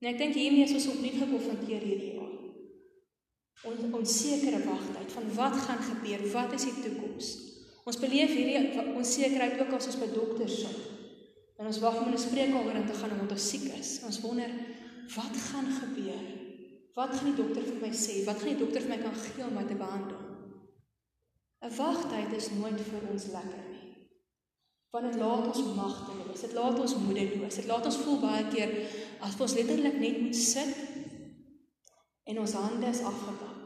En 0.00 0.08
ek 0.12 0.18
dink 0.18 0.34
hiermee 0.34 0.64
is 0.64 0.78
ons 0.78 0.90
opnuut 0.94 1.18
gekonfronteer 1.22 1.82
hierdie 1.88 2.14
jaar. 2.14 2.36
Ons 3.62 3.80
onsekere 4.00 4.60
wagtyd 4.64 5.12
van 5.12 5.34
wat 5.34 5.56
gaan 5.66 5.82
gebeur? 5.90 6.32
Wat 6.32 6.52
is 6.52 6.64
die 6.64 6.82
toekoms? 6.82 7.26
Ons 7.84 7.98
beleef 7.98 8.30
hierdie 8.30 8.94
onsekerheid 8.94 9.60
ook 9.60 9.72
as 9.72 9.86
ons 9.86 9.98
by 9.98 10.12
dokters 10.14 10.60
sit. 10.60 10.78
En 11.58 11.66
ons 11.66 11.80
wag 11.80 12.00
om 12.00 12.06
in 12.06 12.14
'n 12.14 12.18
spreekkamer 12.28 12.74
in 12.74 12.86
te 12.86 12.94
gaan 12.94 13.10
omdat 13.10 13.30
ons 13.30 13.48
siek 13.48 13.66
is. 13.74 14.00
Ons 14.04 14.20
wonder 14.20 14.50
wat 15.14 15.36
gaan 15.50 15.70
gebeur? 15.72 16.26
Wat 16.94 17.14
gaan 17.14 17.30
die 17.30 17.38
dokter 17.42 17.64
vir 17.66 17.80
my 17.82 17.92
sê? 17.94 18.20
Wat 18.26 18.40
gaan 18.40 18.54
die 18.54 18.62
dokter 18.64 18.84
vir 18.84 18.92
my 18.94 19.00
kan 19.02 19.16
gee 19.16 19.46
om 19.46 19.54
my 19.54 19.64
te 19.66 19.78
behandel? 19.78 20.26
'n 21.60 21.76
Wagtyd 21.76 22.32
is 22.36 22.50
nooit 22.56 22.80
vir 22.80 23.02
ons 23.12 23.26
lekker 23.36 23.64
nie. 23.68 23.88
Want 24.90 25.12
dit 25.12 25.20
laat 25.20 25.46
ons 25.46 25.74
magteloos. 25.76 26.40
Dit 26.40 26.52
laat 26.52 26.78
ons 26.80 26.96
moedeloos. 27.04 27.58
Dit 27.60 27.66
laat 27.66 27.84
ons 27.86 27.98
voel 28.04 28.18
baie 28.20 28.46
keer 28.54 28.72
asof 29.20 29.40
ons 29.46 29.54
letterlik 29.54 29.98
net 30.00 30.20
moet 30.22 30.36
sit 30.36 30.74
en 32.24 32.38
ons 32.38 32.52
hande 32.52 32.86
is 32.86 33.02
afgekap. 33.12 33.56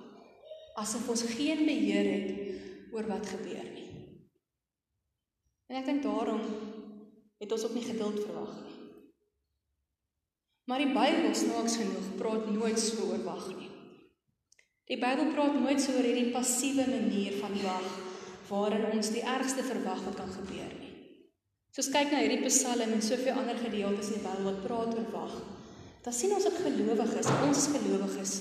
Asof 0.82 1.08
ons 1.08 1.22
geen 1.36 1.64
beheer 1.68 2.10
het 2.12 2.92
oor 2.92 3.06
wat 3.06 3.26
gebeur 3.26 3.68
nie. 3.74 3.88
En 5.70 5.80
ek 5.80 5.86
dink 5.88 6.02
daarom 6.02 6.42
het 7.40 7.52
ons 7.52 7.64
ook 7.64 7.76
nie 7.78 7.86
geduld 7.86 8.20
verwag 8.26 8.54
nie. 8.64 8.73
Maar 10.64 10.80
die 10.80 10.92
Bybel 10.94 11.34
snaaks 11.36 11.76
genoeg 11.76 12.14
praat 12.16 12.48
nooit 12.48 12.80
so 12.80 13.10
oor 13.10 13.20
wag 13.26 13.48
nie. 13.52 13.68
Die 14.88 14.96
Bybel 15.00 15.32
praat 15.34 15.58
nooit 15.60 15.82
so 15.82 15.92
oor 15.92 16.06
hierdie 16.06 16.32
passiewe 16.32 16.86
manier 16.88 17.36
van 17.40 17.56
wag 17.64 17.90
waarin 18.48 18.86
ons 18.92 19.10
die 19.12 19.24
ergste 19.24 19.64
verwag 19.64 20.00
wat 20.06 20.16
kan 20.20 20.32
gebeur 20.32 20.72
nie. 20.78 20.92
Soos 21.74 21.90
kyk 21.92 22.12
na 22.12 22.22
hierdie 22.22 22.44
Psalm 22.46 22.92
en 22.94 23.02
soveel 23.02 23.36
ander 23.40 23.60
gedeeltes 23.60 24.12
in 24.12 24.20
die 24.20 24.24
Bybel 24.24 24.48
wat 24.48 24.64
praat 24.64 24.96
oor 24.96 25.12
wag. 25.12 25.36
Dan 26.04 26.16
sien 26.16 26.32
ons 26.36 26.48
dat 26.48 26.60
gelowiges, 26.60 27.30
ons 27.48 27.68
gelowiges 27.72 28.34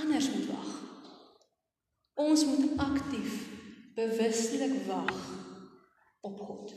anders 0.00 0.30
moet 0.32 0.48
wag. 0.52 0.70
Ons 2.20 2.44
moet 2.48 2.80
aktief 2.80 3.36
bewustelik 3.96 4.82
wag 4.88 5.12
op 6.20 6.40
God. 6.40 6.72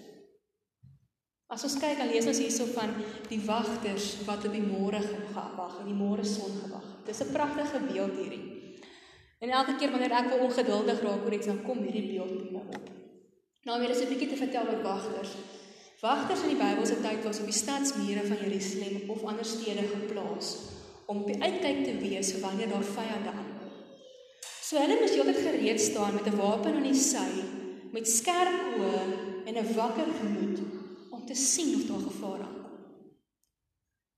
As 1.45 1.61
ons 1.61 1.75
kyk, 1.77 1.99
dan 1.99 2.09
lees 2.09 2.25
ons 2.25 2.39
hierso 2.41 2.65
van 2.73 2.89
die 3.29 3.37
wagters 3.45 4.15
wat 4.25 4.47
op 4.47 4.53
die 4.55 4.63
môre 4.65 4.97
gewag 4.97 5.75
en 5.77 5.85
die 5.85 5.97
môre 5.97 6.23
son 6.25 6.55
gewag 6.63 6.85
het. 6.87 7.01
Dis 7.05 7.21
'n 7.21 7.33
pragtige 7.33 7.79
beeld 7.85 8.17
hierdie. 8.17 8.45
En 9.39 9.49
elke 9.49 9.75
keer 9.77 9.91
wanneer 9.91 10.11
ek 10.11 10.29
wel 10.29 10.45
ongeduldig 10.47 11.01
raak 11.01 11.25
oor 11.25 11.33
iets, 11.33 11.45
dan 11.45 11.61
kom 11.61 11.83
hierdie 11.85 12.09
beeld 12.09 12.33
by 12.37 12.49
my 12.51 12.63
op. 12.77 12.89
Nou, 13.63 13.79
weer 13.79 13.89
is 13.89 14.01
'n 14.01 14.09
bietjie 14.09 14.29
te 14.29 14.37
vertel 14.37 14.65
oor 14.67 14.81
wagters. 14.81 15.31
Wagters 16.01 16.41
in 16.41 16.49
die 16.49 16.63
Bybel 16.63 16.85
se 16.85 17.01
tyd 17.01 17.23
was 17.23 17.39
op 17.39 17.45
die 17.45 17.61
stadsmure 17.61 18.25
van 18.25 18.37
Jerusalem 18.37 19.09
of 19.09 19.23
ander 19.23 19.45
stede 19.45 19.85
geplaas 19.87 20.57
om 21.05 21.21
op 21.21 21.27
die 21.27 21.41
uitkyk 21.41 21.83
te 21.83 21.97
wees 21.97 22.39
wanneer 22.39 22.69
daar 22.69 22.83
vyande 22.83 23.29
aankom. 23.29 23.71
So 24.61 24.77
hulle 24.77 24.97
moes 24.99 25.13
heeltyd 25.13 25.37
gereed 25.37 25.81
staan 25.81 26.13
met 26.13 26.25
'n 26.25 26.37
wapen 26.37 26.75
aan 26.75 26.89
die 26.89 26.93
sy, 26.93 27.29
met 27.91 28.09
skerp 28.09 28.59
oë 28.77 29.01
en 29.45 29.55
'n 29.57 29.73
wakker 29.75 30.09
gemoed 30.19 30.74
te 31.27 31.35
sien 31.35 31.75
of 31.75 31.87
daar 31.89 32.05
gevaar 32.05 32.45
aankom. 32.45 32.65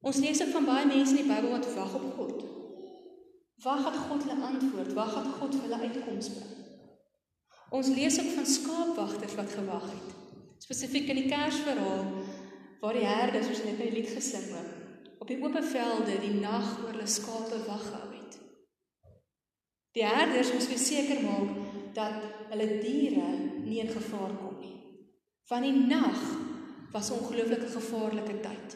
Ons 0.08 0.22
lees 0.24 0.42
ook 0.42 0.54
van 0.54 0.66
baie 0.66 0.86
mense 0.86 1.16
in 1.16 1.24
die 1.24 1.32
Bybel 1.34 1.50
wat 1.52 1.74
wag 1.74 1.96
op 1.98 2.08
God. 2.18 2.46
Wag 3.64 3.84
dat 3.84 3.98
God 4.08 4.24
hulle 4.24 4.46
antwoord, 4.52 4.94
wag 4.94 5.14
dat 5.14 5.30
God 5.40 5.56
vir 5.56 5.66
hulle 5.66 5.80
uitkoms 5.88 6.30
bring. 6.36 6.58
Ons 7.70 7.90
lees 7.92 8.20
ook 8.22 8.30
van 8.36 8.46
skaapwagters 8.46 9.36
wat 9.36 9.52
gewag 9.52 9.88
het. 9.92 10.12
Spesifiek 10.64 11.10
in 11.12 11.22
die 11.24 11.30
Kersverhaal 11.30 12.06
waar 12.80 12.94
die 12.94 13.08
herders, 13.08 13.48
soos 13.50 13.64
net 13.66 13.80
in 13.80 13.90
die 13.90 13.96
lied 13.98 14.12
gesing 14.14 14.52
het, 14.54 15.10
op 15.18 15.28
die 15.28 15.40
oop 15.42 15.58
velde 15.72 16.20
die 16.22 16.36
nag 16.38 16.78
oor 16.84 16.94
hulle 16.94 17.10
skape 17.10 17.64
wag 17.66 17.84
gehou 17.90 18.12
het. 18.14 18.38
Die 19.98 20.06
herders 20.06 20.54
moes 20.54 20.70
verseker 20.70 21.24
maak 21.26 21.94
dat 21.98 22.22
hulle 22.52 22.68
diere 22.84 23.32
nie 23.66 23.82
in 23.82 23.90
gevaar 23.92 24.36
kom 24.38 24.60
nie. 24.62 24.76
Van 25.50 25.66
die 25.66 25.74
nag 25.74 26.22
was 26.92 27.10
'n 27.10 27.18
ongelooflike 27.20 27.70
gevaarlike 27.78 28.40
tyd. 28.48 28.70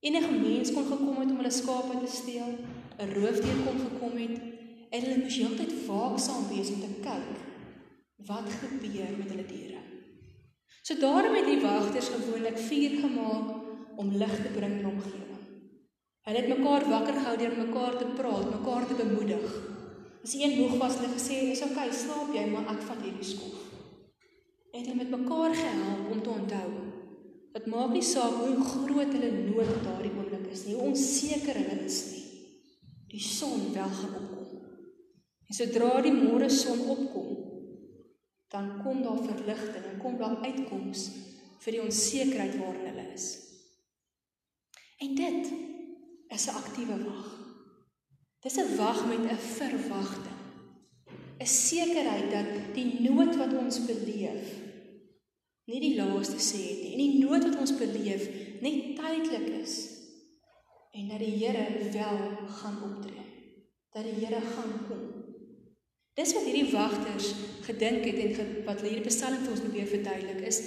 Enige 0.00 0.32
mens 0.32 0.72
kon 0.72 0.86
gekom 0.86 1.16
het 1.20 1.30
om 1.30 1.36
hulle 1.36 1.50
skape 1.50 1.94
te 2.04 2.10
steel, 2.16 2.52
'n 2.98 3.12
roofdier 3.18 3.58
kon 3.66 3.78
gekom 3.86 4.16
het 4.24 4.36
en 4.90 5.00
hulle 5.02 5.22
moes 5.22 5.36
heeltyd 5.36 5.72
waaksaam 5.86 6.44
wees 6.48 6.70
om 6.74 6.80
te 6.80 6.92
kyk 7.08 7.28
wat 8.30 8.48
gebeur 8.60 9.12
met 9.18 9.30
hulle 9.32 9.46
diere. 9.46 9.80
So 10.82 10.94
daarom 10.98 11.34
het 11.34 11.46
die 11.46 11.60
wagters 11.60 12.08
gewoonlik 12.08 12.58
vuur 12.58 12.92
gemaak 13.04 13.48
om 13.96 14.16
lig 14.16 14.34
te 14.42 14.50
bring 14.56 14.72
in 14.72 14.78
die 14.78 14.92
omgewing. 14.92 15.42
Hulle 16.26 16.38
het 16.42 16.58
mekaar 16.58 16.88
wakker 16.90 17.14
gehou 17.14 17.36
deur 17.38 17.56
mekaar 17.56 17.98
te 17.98 18.06
praat, 18.18 18.50
mekaar 18.50 18.86
te 18.86 18.94
bemoedig. 18.94 19.46
As 20.24 20.34
een 20.34 20.58
moeg 20.58 20.78
was, 20.78 20.96
hulle 20.98 21.12
gesê, 21.18 21.36
"Is 21.50 21.62
okay, 21.62 21.90
slaap 21.92 22.34
jy, 22.34 22.46
maar 22.50 22.66
ek 22.74 22.82
vat 22.82 23.02
hierdie 23.02 23.30
skof." 23.34 23.58
En 24.72 24.84
hulle 24.84 24.98
het 24.98 25.10
mekaar 25.18 25.54
gehelp 25.54 26.10
om 26.12 26.22
te 26.22 26.30
onthou 26.30 26.85
Dit 27.56 27.70
maak 27.72 27.94
nie 27.94 28.04
saak 28.04 28.34
hoe 28.42 28.64
groot 28.68 29.12
hulle 29.16 29.30
nood 29.32 29.70
op 29.72 29.84
daardie 29.86 30.12
oomblik 30.12 30.50
is 30.52 30.66
nie, 30.66 30.74
hoe 30.76 30.90
onseker 30.90 31.56
hulle 31.56 31.76
is 31.86 32.00
nie. 32.10 32.24
Die 33.08 33.22
son 33.22 33.70
wel 33.72 33.94
gaan 34.00 34.16
opkom. 34.18 34.66
En 35.46 35.56
sodra 35.56 36.02
die 36.04 36.12
môre 36.12 36.50
son 36.52 36.82
opkom, 36.92 37.30
dan 38.52 38.68
kom 38.82 39.00
daar 39.06 39.22
verligting 39.24 39.88
en 39.88 40.02
kom 40.02 40.18
daar 40.20 40.36
uitkoms 40.42 41.06
vir 41.62 41.78
die 41.78 41.82
onsekerheid 41.86 42.58
waarin 42.60 42.90
hulle 42.90 43.06
is. 43.14 43.26
En 45.00 45.16
dit 45.16 45.48
is 46.36 46.46
'n 46.50 46.58
aktiewe 46.60 46.98
wag. 47.08 47.32
Dis 48.44 48.58
'n 48.60 48.76
wag 48.76 49.00
met 49.08 49.32
'n 49.32 49.40
verwagting. 49.56 50.40
'n 51.40 51.46
Sekerheid 51.46 52.30
dat 52.30 52.74
die 52.74 53.00
nood 53.08 53.36
wat 53.36 53.52
ons 53.56 53.84
beleef 53.86 54.65
nie 55.66 55.82
die 55.82 55.96
laaste 55.98 56.38
sê 56.38 56.62
het 56.62 56.82
nie 56.82 56.92
en 56.94 57.02
die 57.02 57.22
nood 57.24 57.46
wat 57.48 57.60
ons 57.62 57.74
beleef 57.78 58.26
net 58.62 58.94
tydelik 58.98 59.48
is 59.62 59.76
en 60.96 61.08
dat 61.12 61.20
die 61.20 61.34
Here 61.36 61.66
wel 61.92 62.20
gaan 62.58 62.82
optree 62.86 63.26
dat 63.96 64.04
die 64.04 64.18
Here 64.20 64.40
gaan 64.40 64.74
kom. 64.88 65.04
Dis 66.16 66.32
wat 66.36 66.44
hierdie 66.48 66.72
wagters 66.72 67.30
gedink 67.64 68.04
het 68.08 68.18
en 68.24 68.50
wat 68.66 68.82
hierdie 68.84 69.04
Psalm 69.08 69.42
vir 69.42 69.54
ons 69.54 69.64
probeer 69.64 69.88
verduidelik 69.90 70.42
is 70.48 70.60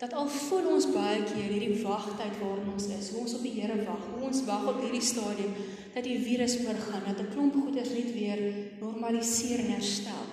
dat 0.00 0.12
al 0.18 0.28
voel 0.28 0.68
ons 0.74 0.88
baie 0.92 1.22
keer 1.24 1.52
hierdie 1.52 1.80
wagtyd 1.82 2.34
waarin 2.40 2.72
ons 2.72 2.88
is 2.96 3.10
hoe 3.12 3.22
ons 3.22 3.36
op 3.38 3.46
die 3.46 3.54
Here 3.58 3.78
wag 3.84 4.04
hoe 4.12 4.26
ons 4.28 4.42
wag 4.48 4.66
op 4.72 4.82
hierdie 4.84 5.04
stadium 5.04 5.54
dat 5.94 6.04
die 6.06 6.18
virus 6.22 6.58
oorgaan 6.64 7.06
dat 7.06 7.22
'n 7.22 7.32
klomp 7.32 7.54
goeders 7.58 7.90
net 7.94 8.12
weer 8.18 8.42
normaliseer 8.80 9.64
en 9.64 9.74
herstel. 9.76 10.26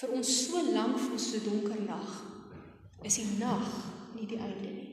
Vir 0.00 0.12
ons 0.12 0.28
so 0.46 0.62
lank 0.72 0.98
voel 0.98 1.18
so 1.18 1.38
donker 1.44 1.80
nag 1.86 2.31
is 3.02 3.18
die 3.20 3.38
nag 3.38 3.68
nie 4.14 4.26
die 4.26 4.38
einde 4.38 4.70
nie. 4.70 4.90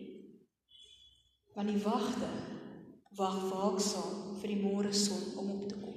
Want 1.55 1.69
die 1.69 1.83
wagte 1.83 2.29
wag 3.17 3.39
waaksaam 3.51 4.37
vir 4.39 4.53
die 4.53 4.61
môre 4.61 4.93
son 4.93 5.33
om 5.41 5.51
op 5.57 5.67
te 5.69 5.75
kom. 5.75 5.95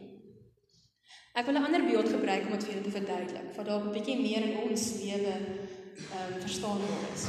Ek 1.34 1.46
wil 1.46 1.56
'n 1.56 1.64
ander 1.64 1.84
beeld 1.84 2.08
gebruik 2.08 2.44
om 2.44 2.52
dit 2.52 2.64
vir 2.64 2.72
julle 2.74 2.84
te 2.84 2.96
verduidelik, 2.98 3.56
wat 3.56 3.66
dalk 3.66 3.84
'n 3.84 3.94
bietjie 3.96 4.20
meer 4.20 4.42
in 4.42 4.56
ons 4.68 4.82
lewe 5.00 5.32
ehm 5.32 6.34
um, 6.34 6.40
verstaanbaar 6.40 7.04
is. 7.14 7.24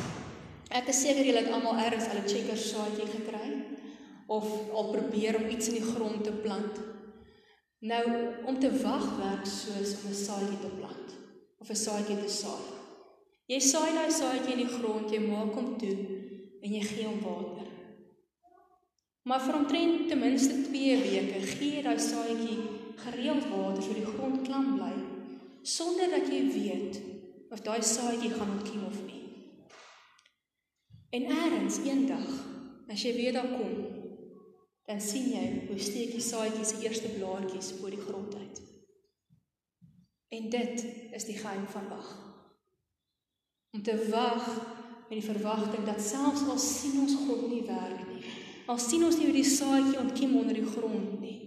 Ek 0.69 0.87
is 0.87 1.01
seker 1.01 1.25
julle 1.25 1.43
het 1.43 1.51
almal 1.51 1.77
ergens 1.77 2.09
al 2.09 2.19
'n 2.21 2.27
checker 2.27 2.57
saadjie 2.57 3.07
gekry 3.07 3.49
of 4.27 4.45
al 4.73 4.91
probeer 4.91 5.35
om 5.35 5.49
iets 5.49 5.67
in 5.67 5.73
die 5.73 5.91
grond 5.93 6.23
te 6.23 6.31
plant. 6.31 6.79
Nou, 7.79 8.05
om 8.45 8.59
te 8.59 8.71
wag 8.81 9.05
werk 9.17 9.45
soos 9.45 9.95
om 10.03 10.09
'n 10.09 10.23
saadjie 10.27 10.59
te 10.59 10.71
plant 10.79 11.09
of 11.59 11.69
'n 11.69 11.75
saadjie 11.75 12.17
te 12.17 12.29
saai. 12.29 12.82
Jy 13.53 13.59
saai 13.61 13.91
daai 13.93 14.09
saadjie 14.09 14.55
in 14.55 14.63
die 14.63 14.71
grond, 14.71 15.11
jy 15.13 15.19
maak 15.21 15.53
hom 15.53 15.75
toe 15.77 15.93
en 16.63 16.71
jy 16.73 16.79
gee 16.81 17.03
hom 17.05 17.19
water. 17.21 17.67
Maar 19.29 19.43
vir 19.45 19.57
omtrent 19.59 20.07
ten 20.09 20.21
minste 20.23 20.55
2 20.71 20.95
weke 21.03 21.41
gee 21.51 21.75
jy 21.75 21.83
daai 21.85 21.99
saadjie 22.01 22.55
gereeld 23.03 23.45
water 23.51 23.83
sodat 23.83 23.99
die 23.99 24.15
grond 24.15 24.41
klam 24.47 24.71
bly 24.79 24.95
sonder 25.75 26.09
dat 26.15 26.33
jy 26.33 26.41
weet 26.55 26.99
of 27.53 27.61
daai 27.61 27.85
saadjie 27.85 28.33
gaan 28.33 28.57
ontkiem 28.57 28.89
of 28.89 28.97
nie. 29.05 29.21
En 31.13 31.29
eers 31.29 31.77
eendag, 31.85 32.25
as 32.89 33.05
jy 33.05 33.13
weer 33.19 33.37
daar 33.37 33.53
kom, 33.53 33.77
dan 34.89 35.01
sien 35.01 35.29
jy 35.29 35.45
hoe 35.69 35.77
steek 35.77 36.17
die 36.17 36.25
saadjies 36.25 36.73
se 36.73 36.81
eerste 36.87 37.13
blaartjies 37.19 37.75
bo 37.77 37.93
die 37.93 38.01
grond 38.01 38.33
uit. 38.33 38.61
En 40.33 40.49
dit 40.49 40.87
is 41.13 41.29
die 41.29 41.37
geheim 41.37 41.69
van 41.69 41.91
wag. 41.93 42.32
Om 43.73 43.81
te 43.81 44.09
wag 44.09 44.45
met 45.09 45.17
die 45.17 45.25
verwagting 45.25 45.85
dat 45.85 46.01
selfs 46.01 46.43
al 46.45 46.59
sien 46.61 46.99
ons 47.01 47.15
God 47.25 47.47
nie 47.49 47.63
werk 47.65 48.03
nie, 48.05 48.21
al 48.69 48.77
sien 48.77 49.01
ons 49.05 49.17
nie 49.17 49.25
hoe 49.25 49.33
die 49.33 49.49
saadjie 49.49 49.97
ontkiem 49.97 50.35
onder 50.37 50.59
die 50.59 50.67
grond 50.75 51.15
nie, 51.17 51.37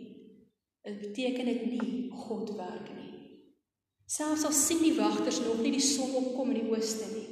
dit 0.82 0.96
beteken 1.04 1.46
dit 1.46 1.62
nie 1.70 1.90
God 2.26 2.50
werk 2.58 2.88
nie. 2.96 3.12
Selfs 4.10 4.42
al 4.48 4.54
sien 4.58 4.82
die 4.82 4.96
wagters 4.98 5.38
nog 5.44 5.62
nie 5.62 5.76
die 5.76 5.84
son 5.86 6.16
opkom 6.18 6.50
in 6.50 6.64
die 6.64 6.72
ooste 6.74 7.12
nie, 7.12 7.28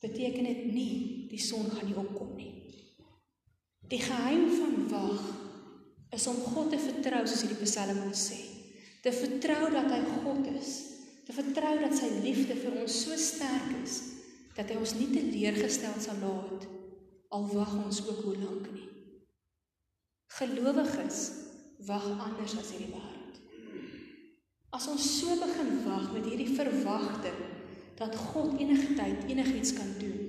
beteken 0.00 0.48
dit 0.48 0.64
nie 0.72 0.96
die 1.28 1.42
son 1.44 1.68
gaan 1.74 1.84
nie 1.90 2.00
opkom 2.00 2.32
nie. 2.38 2.50
Die 3.92 4.00
geheim 4.00 4.48
van 4.56 4.88
wag 4.88 5.28
is 6.16 6.26
om 6.32 6.40
God 6.48 6.72
te 6.72 6.80
vertrou 6.80 7.26
soos 7.26 7.44
hierdie 7.44 7.60
Psalm 7.68 8.00
ons 8.06 8.24
sê. 8.30 8.40
Te 9.04 9.12
vertrou 9.12 9.68
dat 9.68 9.92
hy 9.92 10.00
God 10.24 10.48
is, 10.56 10.74
te 11.28 11.36
vertrou 11.36 11.76
dat 11.84 11.92
sy 12.00 12.08
liefde 12.24 12.56
vir 12.56 12.80
ons 12.80 13.00
so 13.04 13.20
sterk 13.20 13.72
is 13.82 14.13
dat 14.54 14.70
hy 14.70 14.78
ons 14.78 14.94
nie 14.98 15.10
teleurgestel 15.10 15.96
sal 16.02 16.20
laat 16.22 16.66
al 17.34 17.48
wag 17.50 17.72
ons 17.80 17.98
ook 18.06 18.20
hoe 18.28 18.36
lank 18.38 18.68
nie. 18.70 18.88
Gelowiges 20.38 21.20
wag 21.88 22.06
anders 22.14 22.54
as 22.60 22.70
hierdie 22.74 22.92
wêreld. 22.92 23.40
As 24.74 24.86
ons 24.90 25.06
so 25.18 25.34
begin 25.42 25.80
wag 25.86 26.12
met 26.14 26.26
hierdie 26.30 26.54
verwagting 26.54 27.40
dat 27.98 28.14
God 28.30 28.54
enige 28.58 28.94
tyd 28.98 29.26
enigiets 29.30 29.74
kan 29.74 29.90
doen, 29.98 30.22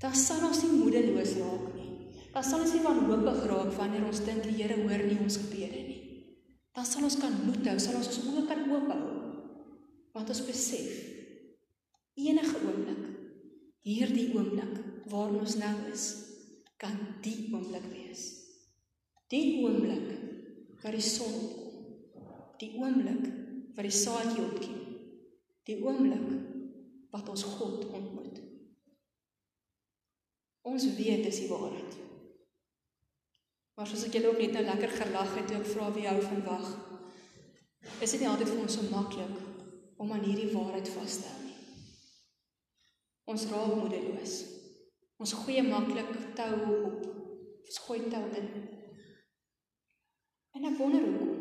dan 0.00 0.16
sal 0.16 0.44
ons 0.44 0.60
nie 0.64 0.76
moedeloos 0.76 1.36
raak 1.40 1.68
nie. 1.76 1.92
Dan 2.32 2.44
sal 2.44 2.64
ons 2.64 2.74
nie 2.76 2.84
wanhoopig 2.84 3.44
raak 3.48 3.72
wanneer 3.78 4.04
ons 4.04 4.24
dink 4.24 4.44
die 4.44 4.58
Here 4.58 4.76
hoor 4.82 5.04
nie 5.08 5.20
ons 5.24 5.38
gebede 5.40 5.80
nie. 5.86 6.00
Dan 6.76 6.84
sal 6.84 7.06
ons 7.08 7.16
kan 7.20 7.32
moed 7.46 7.64
hou, 7.64 7.76
sal 7.80 7.96
ons 7.96 8.10
ons 8.12 8.32
oë 8.32 8.44
kan 8.48 8.64
oop 8.68 8.90
hou. 8.92 9.14
Want 10.16 10.32
ons 10.32 10.44
besef 10.44 10.92
enige 12.16 12.60
oomblik 12.64 13.05
hierdie 13.86 14.32
oomblik 14.34 14.80
waar 15.12 15.34
ons 15.38 15.54
nou 15.60 15.74
is, 15.92 16.06
kan 16.80 16.96
die 17.22 17.46
oomblik 17.52 17.86
wees. 17.92 18.24
Die 19.30 19.62
oomblik 19.62 20.82
waar 20.82 20.94
die 20.94 21.04
son 21.04 21.36
opkom. 21.36 21.62
Die 22.60 22.72
oomblik 22.80 23.22
wat 23.76 23.86
die 23.86 23.94
saadjie 23.94 24.42
ontkiem. 24.42 24.82
Die 25.68 25.78
oomblik 25.84 26.26
wat 27.14 27.30
ons 27.32 27.46
God 27.56 27.86
ontmoet. 27.94 28.42
Ons 30.66 30.88
weet 30.98 31.22
dis 31.26 31.40
die 31.44 31.50
waarheid. 31.50 31.96
Maar 33.76 33.88
soos 33.90 34.06
ek 34.08 34.18
julle 34.18 34.32
ook 34.32 34.42
net 34.42 34.56
nou 34.56 34.66
lekker 34.66 34.94
gelag 34.98 35.34
het 35.36 35.50
toe 35.50 35.60
ek 35.60 35.68
vra 35.70 35.90
wie 35.94 36.06
hou 36.08 36.18
van 36.24 36.44
wag. 36.48 36.68
Is 38.02 38.16
dit 38.16 38.22
nie 38.22 38.30
altyd 38.30 38.50
vir 38.50 38.62
ons 38.64 38.78
so 38.78 38.90
maklik 38.90 39.42
om 40.00 40.12
aan 40.12 40.24
hierdie 40.26 40.52
waarheid 40.54 40.90
vas 40.96 41.20
te 41.22 41.28
hou? 41.30 41.45
Ons 43.26 43.48
raak 43.50 43.74
moedeloos. 43.74 44.34
Ons 45.18 45.32
gooi 45.42 45.62
maklik 45.66 46.12
tou 46.38 46.52
op. 46.78 47.06
Ons 47.66 47.78
gooi 47.86 48.04
tou 48.12 48.22
in. 48.38 48.50
En 50.54 50.68
ek 50.70 50.76
wonder 50.78 51.02
hoekom. 51.02 51.32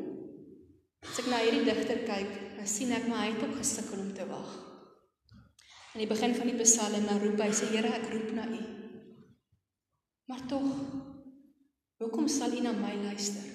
As 1.05 1.19
ek 1.21 1.27
na 1.29 1.41
hierdie 1.43 1.65
digter 1.67 2.01
kyk, 2.07 2.31
dan 2.57 2.69
sien 2.69 2.93
ek 2.95 3.05
my 3.09 3.19
hy 3.21 3.33
het 3.35 3.43
op 3.45 3.53
gesukkel 3.59 4.01
om 4.01 4.09
te 4.17 4.25
wag. 4.29 4.55
In 5.93 6.01
die 6.01 6.09
begin 6.09 6.33
van 6.35 6.49
die 6.49 6.57
Psalm 6.63 7.05
dan 7.07 7.21
roep 7.21 7.39
hy 7.39 7.51
sê 7.55 7.69
Here, 7.71 7.91
ek 7.93 8.09
roep 8.11 8.33
na 8.35 8.47
U. 8.49 8.63
Maar 10.25 10.41
tog 10.49 10.65
hoekom 12.01 12.25
sal 12.31 12.57
U 12.57 12.65
na 12.65 12.73
my 12.75 12.95
luister? 13.03 13.45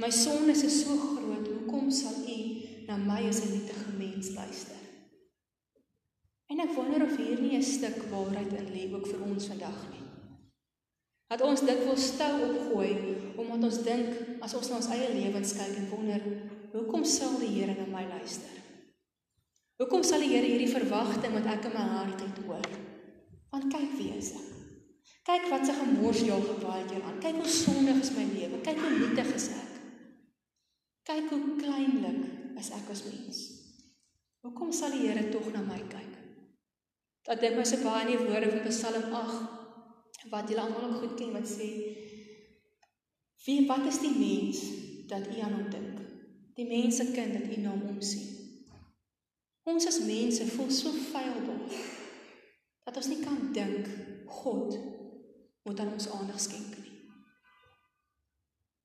My 0.00 0.10
sonde 0.10 0.56
is 0.56 0.80
so 0.80 0.96
groot, 0.96 1.46
hoekom 1.46 1.92
sal 1.94 2.16
U 2.24 2.40
na 2.88 2.96
my 2.96 3.20
as 3.28 3.44
'n 3.44 3.52
nietige 3.52 3.92
mens 4.00 4.32
luister? 4.34 4.85
Ek 6.66 6.74
wonder 6.74 7.04
of 7.06 7.14
hier 7.14 7.38
nie 7.38 7.54
'n 7.54 7.62
stuk 7.62 7.98
waarheid 8.10 8.50
in 8.58 8.68
lê 8.74 8.84
ook 8.90 9.06
vir 9.06 9.20
ons 9.22 9.46
vandag 9.46 9.78
nie. 9.90 10.02
Dat 11.30 11.40
ons 11.40 11.60
dit 11.60 11.80
wil 11.86 11.96
stou 11.96 12.34
opgooi 12.48 12.92
omdat 13.36 13.64
ons 13.68 13.82
dink 13.84 14.40
as 14.42 14.54
ons 14.54 14.68
na 14.70 14.76
ons 14.76 14.88
eie 14.90 15.08
lewens 15.14 15.52
kyk 15.52 15.76
en 15.76 15.88
wonder, 15.90 16.22
hoekom 16.72 17.04
sal 17.04 17.38
die 17.38 17.52
Here 17.54 17.74
na 17.74 17.86
my 17.86 18.04
luister? 18.08 18.56
Hoekom 19.78 20.02
sal 20.02 20.20
die 20.24 20.32
Here 20.32 20.46
hierdie 20.46 20.72
verwagting 20.72 21.36
wat 21.38 21.46
ek 21.54 21.68
in 21.70 21.76
my 21.76 21.86
hart 21.94 22.20
het 22.20 22.42
hoor? 22.46 22.68
Want 23.52 23.70
kyk 23.70 23.92
wie 23.98 24.10
is 24.18 24.32
ek? 24.32 24.48
Kyk 25.26 25.48
wat 25.50 25.66
se 25.66 25.72
gemors 25.76 26.24
jy 26.24 26.32
al 26.32 26.42
gewaai 26.50 26.82
het 26.82 27.02
aan. 27.02 27.20
Kyk 27.22 27.40
hoe 27.42 27.52
sondig 27.60 28.02
is 28.02 28.12
my 28.16 28.26
lewe. 28.32 28.60
Kyk 28.66 28.78
hoe 28.82 28.92
nietig 28.98 29.34
is 29.34 29.48
ek. 29.54 29.72
Kyk 31.06 31.30
hoe 31.30 31.56
kleinlik 31.62 32.58
is 32.58 32.70
ek 32.74 32.90
as 32.90 33.06
mens. 33.06 33.40
Hoekom 34.42 34.72
sal 34.72 34.90
die 34.90 35.06
Here 35.06 35.28
tog 35.30 35.52
na 35.52 35.62
my 35.62 35.82
kyk? 35.90 36.15
Dat 37.26 37.40
dit 37.42 37.56
my 37.56 37.64
se 37.66 37.80
baie 37.82 38.06
in 38.06 38.12
die 38.12 38.22
woorde 38.22 38.50
van 38.50 38.68
Psalm 38.70 39.12
8 39.20 40.30
wat 40.30 40.48
julle 40.50 40.62
almal 40.62 40.98
goed 41.00 41.14
ken 41.18 41.34
wat 41.34 41.46
sê 41.46 41.68
wie 43.46 43.60
wat 43.66 43.84
is 43.86 44.00
die 44.02 44.14
mens 44.14 44.62
dat 45.10 45.26
u 45.30 45.38
aan 45.38 45.54
hom 45.54 45.68
dink? 45.70 46.00
Die 46.58 46.66
mense 46.66 47.04
kind 47.14 47.36
dat 47.36 47.46
u 47.46 47.60
na 47.60 47.74
hom 47.74 48.00
sien 48.02 48.32
ons 49.66 49.86
as 49.90 49.98
mense 50.06 50.46
voel 50.54 50.70
so 50.70 50.92
feilbaar 51.10 51.78
dat 52.86 52.98
ons 53.00 53.08
nie 53.10 53.22
kan 53.22 53.38
dink 53.54 53.88
God 54.42 54.76
moet 55.66 55.80
aan 55.82 55.92
ons 55.96 56.06
aandag 56.14 56.38
skenk 56.40 56.76
nie. 56.78 56.92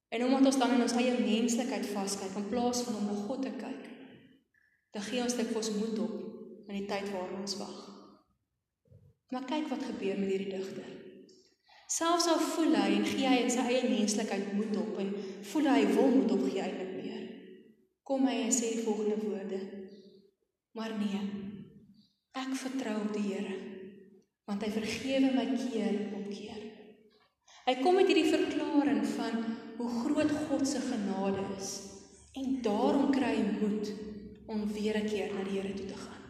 En 0.10 0.26
omdat 0.26 0.50
ons 0.50 0.58
dan 0.58 0.74
in 0.76 0.82
ons 0.82 0.98
eie 0.98 1.14
menslikheid 1.22 1.86
vaskyk 1.94 2.34
in 2.42 2.50
plaas 2.50 2.82
van 2.88 2.98
om 2.98 3.10
na 3.12 3.18
God 3.28 3.46
te 3.46 3.54
kyk 3.62 3.90
dan 4.92 5.06
gee 5.08 5.24
ons 5.24 5.38
dit 5.38 5.48
vir 5.48 5.62
ons 5.62 5.74
moed 5.78 6.04
op 6.04 6.16
in 6.68 6.78
die 6.80 6.88
tyd 6.90 7.14
waarin 7.14 7.44
ons 7.46 7.58
wag 7.62 7.91
maar 9.32 9.48
kyk 9.48 9.72
wat 9.72 9.88
gebeur 9.90 10.20
met 10.20 10.30
hierdie 10.34 10.52
digter 10.58 10.92
Selfs 11.92 12.28
al 12.32 12.40
voel 12.40 12.76
hy 12.80 12.92
en 12.96 13.04
gee 13.04 13.28
hy 13.28 13.40
in 13.44 13.50
sy 13.52 13.64
eie 13.68 13.88
menslikheid 13.92 14.54
moed 14.56 14.78
op 14.80 15.00
en 15.02 15.10
voel 15.50 15.66
hy 15.74 15.82
wil 15.90 16.14
moed 16.14 16.30
opgee 16.38 16.62
eintlik 16.64 16.94
meer. 16.96 17.26
Kom 18.08 18.24
hy 18.30 18.38
en 18.46 18.54
sê 18.56 18.70
die 18.78 18.86
volgende 18.86 19.18
woorde: 19.26 19.60
Maar 20.78 20.96
nee. 21.02 21.20
Ek 22.40 22.54
vertrou 22.62 22.96
op 23.02 23.12
die 23.18 23.26
Here 23.28 23.58
want 24.48 24.64
hy 24.66 24.72
vergewe 24.74 25.34
my 25.36 25.44
keer 25.52 25.98
op 26.18 26.26
keer. 26.32 26.64
Hy 27.68 27.76
kom 27.80 28.00
met 28.00 28.10
hierdie 28.10 28.32
verklaring 28.32 29.04
van 29.14 29.38
hoe 29.78 29.92
groot 30.02 30.32
God 30.48 30.66
se 30.68 30.82
genade 30.88 31.44
is 31.58 31.76
en 32.40 32.58
daarom 32.66 33.12
kry 33.12 33.36
hy 33.36 33.46
moed 33.60 33.92
om 34.52 34.66
weer 34.74 34.98
'n 35.04 35.12
keer 35.12 35.36
na 35.36 35.44
die 35.44 35.60
Here 35.60 35.76
toe 35.76 35.92
te 35.92 36.00
gaan. 36.08 36.21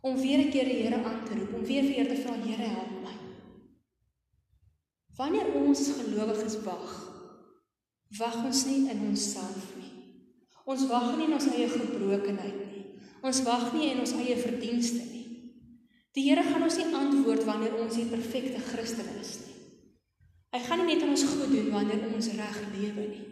Om 0.00 0.16
weer 0.16 0.38
'n 0.38 0.50
keer 0.50 0.64
die 0.64 0.82
Here 0.82 1.02
aan 1.04 1.24
te 1.24 1.34
roep, 1.34 1.54
om 1.54 1.64
weer 1.64 1.82
vir 1.82 1.94
Here 1.94 2.14
te 2.14 2.22
vra, 2.22 2.34
Here 2.34 2.68
help 2.68 3.02
my. 3.02 3.16
Wanneer 5.16 5.54
ons 5.54 5.90
gelowiges 5.98 6.62
wag, 6.62 6.90
wag 8.18 8.44
ons 8.44 8.64
nie 8.66 8.90
in 8.90 9.00
onsself 9.08 9.74
nie. 9.76 9.92
Ons 10.64 10.86
wag 10.86 11.16
nie 11.16 11.26
in 11.26 11.32
ons 11.32 11.48
eie 11.48 11.68
gebrokenheid 11.68 12.58
nie. 12.72 12.84
Ons 13.22 13.42
wag 13.42 13.72
nie 13.72 13.90
in 13.90 14.00
ons 14.04 14.12
eie 14.12 14.36
verdienste 14.36 15.02
nie. 15.02 15.26
Die 16.14 16.28
Here 16.28 16.42
gaan 16.42 16.62
ons 16.62 16.76
nie 16.76 16.94
antwoord 16.94 17.44
wanneer 17.44 17.74
ons 17.82 17.96
die 17.98 18.06
perfekte 18.10 18.60
Christen 18.60 19.08
is 19.20 19.38
nie. 19.42 19.56
Hy 20.54 20.60
gaan 20.64 20.84
nie 20.84 20.94
net 20.94 21.02
aan 21.02 21.12
ons 21.16 21.26
goed 21.28 21.50
doen 21.52 21.70
wanneer 21.74 22.06
ons 22.14 22.30
reg 22.38 22.60
lewe 22.76 23.06
nie. 23.10 23.26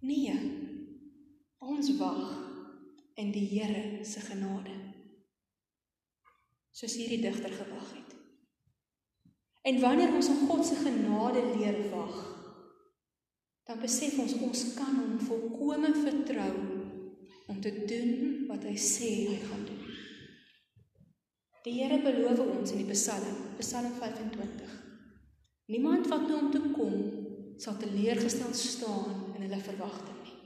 Nee. 0.00 0.34
Ons 1.58 1.92
wag 1.98 2.38
in 3.18 3.32
die 3.34 3.46
Here 3.50 4.04
se 4.04 4.20
genade. 4.20 4.87
Soos 6.78 6.94
hierdie 6.94 7.18
digter 7.24 7.50
gewag 7.50 7.88
het. 7.96 8.12
En 9.66 9.80
wanneer 9.82 10.12
ons 10.14 10.28
op 10.30 10.44
God 10.46 10.66
se 10.66 10.76
genade 10.78 11.40
leer 11.56 11.80
wag, 11.90 12.18
dan 13.66 13.80
besef 13.82 14.14
ons 14.22 14.36
ons 14.46 14.60
kan 14.76 14.94
hom 14.94 15.16
volkome 15.26 15.90
vertrou 15.96 16.52
om 17.50 17.58
te 17.60 17.72
doen 17.90 18.12
wat 18.48 18.62
hy 18.68 18.76
sê 18.80 19.10
hy 19.32 19.40
gaan 19.42 19.64
doen. 19.66 19.88
Die 21.66 21.74
Here 21.80 21.98
beloof 22.00 22.44
ons 22.46 22.72
in 22.72 22.84
die 22.84 22.94
Psalm, 22.94 23.42
Psalm 23.58 23.90
25. 23.98 24.76
Niemand 25.68 26.06
wat 26.08 26.28
na 26.28 26.38
hom 26.38 26.52
toe 26.54 26.70
kom, 26.72 26.94
sal 27.60 27.76
teleurgestel 27.82 28.54
staan 28.56 29.34
in 29.34 29.42
hulle 29.44 29.58
verwagting 29.66 30.22
nie. 30.22 30.36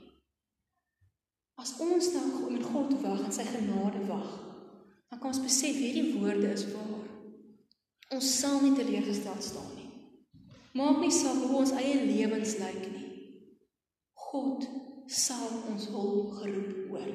As 1.61 1.77
ons 1.79 2.09
nou 2.17 2.49
met 2.49 2.65
God 2.73 2.97
wag 3.05 3.21
en 3.23 3.35
sy 3.35 3.45
genade 3.47 4.01
wag, 4.09 4.33
dan 5.13 5.21
kan 5.21 5.29
ons 5.29 5.43
besef 5.45 5.75
hierdie 5.77 6.15
woorde 6.17 6.47
is 6.49 6.63
waar. 6.73 7.01
Ons 8.15 8.29
sal 8.39 8.55
nie 8.63 8.71
teleurgestel 8.73 9.35
staan 9.45 9.75
nie. 9.77 9.91
Maak 10.73 11.03
nie 11.03 11.11
saak 11.13 11.37
hoe 11.43 11.59
ons 11.59 11.73
eie 11.77 11.99
lewens 12.01 12.55
lyk 12.57 12.87
nie. 12.95 13.11
God 14.23 14.65
sal 15.05 15.43
ons 15.69 15.85
hulp 15.93 16.33
geroep 16.39 16.89
hoor. 16.89 17.13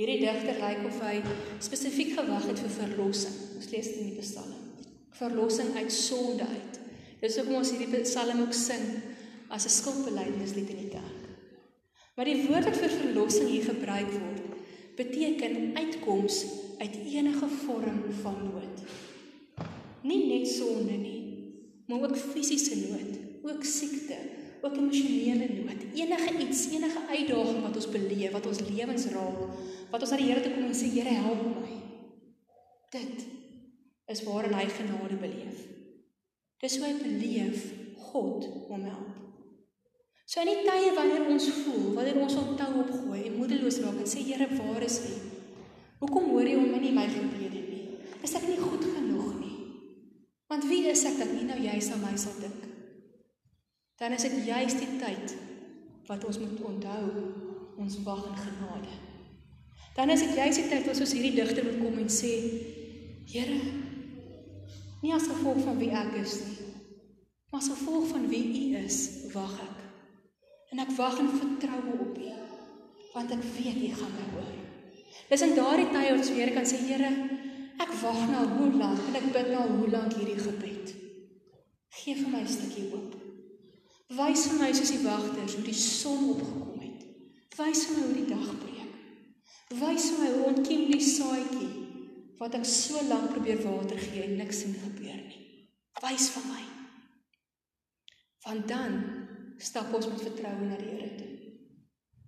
Hierdie 0.00 0.16
digter 0.22 0.62
lyk 0.62 0.80
of 0.88 1.04
hy 1.04 1.20
spesifiek 1.68 2.16
gewag 2.16 2.48
het 2.48 2.64
vir 2.64 2.74
verlossing. 2.78 3.36
Ons 3.60 3.70
lees 3.74 3.92
dit 3.92 4.00
in 4.06 4.10
die 4.14 4.24
Psalme. 4.24 4.88
Verlossing 5.20 5.76
uit 5.76 5.92
sonde 5.92 6.48
uit. 6.56 6.82
Dis 7.20 7.36
hoekom 7.36 7.60
ons 7.60 7.76
hierdie 7.76 8.00
Psalm 8.08 8.46
ook 8.46 8.56
sing 8.56 8.88
as 9.52 9.68
'n 9.68 9.76
skuldbelydenislied 9.76 10.72
in 10.72 10.84
die 10.86 10.92
kerk. 10.96 11.24
Maar 12.16 12.32
die 12.32 12.48
woord 12.48 12.64
wat 12.64 12.80
vir 12.80 13.00
verlossing 13.04 13.48
hier 13.52 13.68
gebruik 13.74 14.08
word, 14.08 14.55
beteken 14.96 15.76
uitkoms 15.76 16.44
uit 16.78 16.94
enige 17.04 17.48
vorm 17.48 18.00
van 18.22 18.36
nood. 18.42 18.82
Nie 20.02 20.22
net 20.26 20.48
sonde 20.48 20.92
nie, 20.92 21.22
maar 21.86 22.02
ook 22.02 22.16
fisiese 22.16 22.76
nood, 22.76 23.18
ook 23.42 23.64
siekte, 23.64 24.16
ook 24.62 24.76
emosionele 24.76 25.48
nood, 25.60 25.84
enige 25.94 26.38
iets, 26.46 26.66
enige 26.70 27.02
uitdaging 27.08 27.62
wat 27.62 27.76
ons 27.76 27.90
beleef, 27.90 28.30
wat 28.30 28.46
ons 28.46 28.60
lewens 28.68 29.06
raak, 29.14 29.40
wat 29.90 30.00
ons 30.00 30.10
na 30.10 30.20
die 30.20 30.30
Here 30.30 30.42
toe 30.44 30.54
kom 30.54 30.68
en 30.68 30.76
sê 30.76 30.90
Here 30.94 31.16
help 31.26 31.44
my. 31.44 31.76
Dit 32.94 33.26
is 34.06 34.22
waarin 34.22 34.54
hy 34.54 34.68
genade 34.70 35.18
beleef. 35.20 35.64
Dis 36.62 36.78
hoe 36.78 36.86
hy 36.88 36.96
beleef 37.02 37.70
God 38.08 38.46
hom 38.68 38.84
help. 38.86 39.25
So 40.26 40.42
in 40.42 40.50
die 40.50 40.64
tye 40.66 40.90
wanneer 40.96 41.28
ons 41.30 41.46
voel, 41.62 41.92
wanneer 41.94 42.18
ons 42.18 42.34
op 42.40 42.54
tou 42.58 42.70
opgooi 42.82 43.20
en 43.28 43.36
moedeloos 43.38 43.78
raak 43.84 44.00
en 44.02 44.10
sê 44.10 44.24
Here, 44.26 44.48
waar 44.58 44.82
is 44.82 44.98
U? 45.06 45.12
Hoekom 46.02 46.32
hoor 46.32 46.50
U 46.50 46.56
om 46.60 46.70
my 46.72 46.80
nie 46.82 46.94
my 46.96 47.06
gebede 47.10 47.62
nie? 47.62 47.82
Is 48.26 48.34
ek 48.34 48.48
nie 48.50 48.58
goed 48.58 48.82
genoeg 48.82 49.36
nie? 49.38 49.54
Want 50.50 50.66
wie 50.66 50.82
is 50.90 51.06
ek 51.06 51.20
dat 51.22 51.30
U 51.30 51.46
nou 51.46 51.58
juis 51.62 51.90
aan 51.94 52.02
my 52.02 52.14
sal 52.18 52.34
dink? 52.42 52.66
Dan 53.96 54.18
is 54.18 54.26
dit 54.26 54.40
juis 54.50 54.76
die 54.82 54.92
tyd 55.00 55.36
wat 56.10 56.26
ons 56.26 56.42
moet 56.42 56.62
onthou 56.74 57.06
ons 57.80 57.98
wag 58.06 58.26
in 58.28 58.38
genade. 58.42 58.98
Dan 59.96 60.10
is 60.12 60.26
dit 60.26 60.34
juis 60.36 60.58
die 60.58 60.68
tyd 60.70 60.90
wat 60.90 61.00
ons 61.06 61.14
hierdie 61.16 61.36
digter 61.38 61.64
moet 61.70 61.82
kom 61.84 62.02
en 62.02 62.10
sê 62.12 62.34
Here 63.26 63.60
nie 65.02 65.14
as 65.14 65.28
gevolg 65.30 65.62
van 65.64 65.78
wie 65.78 65.92
ek 65.94 66.14
is 66.20 66.38
nie 66.42 66.54
maar 67.52 67.60
as 67.60 67.70
gevolg 67.70 68.08
van 68.10 68.28
wie 68.30 68.44
u 68.60 68.78
is 68.80 68.98
wag 69.34 69.52
ek 69.62 69.75
en 70.76 70.82
ek 70.84 70.90
wag 70.98 71.14
in 71.22 71.28
vertroue 71.32 71.94
op 72.04 72.16
u 72.20 72.32
want 73.14 73.30
ek 73.32 73.44
weet 73.56 73.78
u 73.80 73.92
gaan 73.96 74.10
my 74.12 74.24
hoor. 74.34 74.56
Dis 75.30 75.44
in 75.46 75.54
daardie 75.56 75.86
tye 75.88 76.10
ons 76.12 76.30
weer 76.36 76.50
kan 76.52 76.66
sê 76.68 76.82
Here 76.84 77.08
ek 77.80 77.94
wag 78.02 78.18
nou 78.28 78.42
hoe 78.58 78.68
lank 78.76 79.06
en 79.08 79.16
ek 79.16 79.30
bid 79.32 79.48
nou 79.54 79.62
hoe 79.70 79.88
lank 79.94 80.18
hierdie 80.18 80.36
gebed. 80.36 80.92
Gee 81.96 82.18
vir 82.18 82.28
my 82.28 82.42
'n 82.42 82.52
stukkie 82.56 82.90
hoop. 82.90 83.16
Wys 84.20 84.44
vir 84.50 84.60
my 84.60 84.70
soos 84.76 84.92
die 84.92 85.00
wagters 85.06 85.56
hoe 85.56 85.64
die 85.64 85.80
son 85.80 86.28
opgekom 86.34 86.84
het. 86.84 87.08
Wys 87.56 87.86
vir 87.86 87.96
my 87.96 88.04
hoe 88.04 88.18
die 88.20 88.30
dag 88.34 88.48
breek. 88.60 88.92
Wys 89.80 90.10
vir 90.10 90.18
my 90.20 90.30
hoe 90.34 90.46
ontkiem 90.52 90.90
die 90.92 91.00
saadjie 91.00 91.72
wat 92.38 92.54
ek 92.54 92.68
so 92.68 93.00
lank 93.08 93.32
probeer 93.32 93.64
water 93.64 93.98
gee 93.98 94.28
en 94.28 94.36
niks 94.36 94.60
sien 94.60 94.76
gebeur 94.76 95.20
nie. 95.24 95.40
Wys 96.04 96.28
vir 96.36 96.44
my. 96.52 96.64
Want 98.44 98.68
dan 98.68 99.15
stap 99.58 99.92
ons 99.94 100.08
met 100.10 100.22
vertroue 100.22 100.68
na 100.68 100.76
die 100.80 100.90
Here 100.90 101.12
toe. 101.16 101.32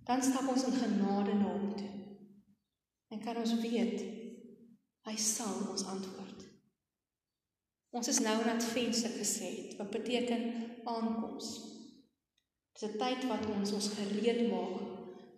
Dan 0.09 0.23
stap 0.25 0.47
ons 0.49 0.65
in 0.65 0.77
genade 0.77 1.33
na 1.37 1.51
hom 1.51 1.73
toe. 1.77 1.91
En 3.09 3.21
kan 3.21 3.37
ons 3.41 3.55
weet 3.61 4.01
hy 5.07 5.15
sal 5.17 5.69
ons 5.71 5.85
antwoord. 5.89 6.45
Ons 7.89 8.11
is 8.11 8.19
nou 8.21 8.35
in 8.43 8.51
Adventstuk 8.51 9.15
gesê 9.17 9.49
wat 9.79 9.89
beteken 9.93 10.43
aankoms. 10.85 11.47
Dis 12.73 12.85
'n 12.89 12.97
tyd 13.01 13.25
wat 13.31 13.45
ons 13.49 13.73
ons 13.73 13.89
gereed 13.97 14.49
maak 14.51 14.85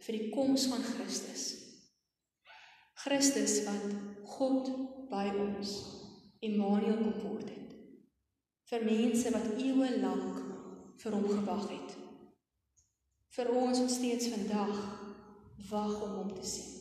vir 0.04 0.17
die 0.17 0.30
koms 0.30 0.67
van 0.71 0.84
Christus. 0.84 1.43
Christus 3.04 3.63
wat 3.65 3.88
God 4.36 4.69
by 5.10 5.27
ons 5.47 5.71
Immanuel 6.41 6.97
kom 6.97 7.17
word 7.21 7.49
het. 7.49 7.73
Vir 8.69 8.86
mense 8.86 9.32
wat 9.32 9.47
eeue 9.58 9.89
lank 10.01 10.50
vir 10.97 11.12
hom 11.12 11.27
gewag 11.27 11.69
het. 11.69 11.97
Vir 13.32 13.49
ons 13.56 13.80
wat 13.80 13.91
steeds 13.91 14.27
vandag 14.27 14.77
wag 15.69 16.01
om 16.01 16.15
hom 16.19 16.34
te 16.36 16.45
sien. 16.47 16.71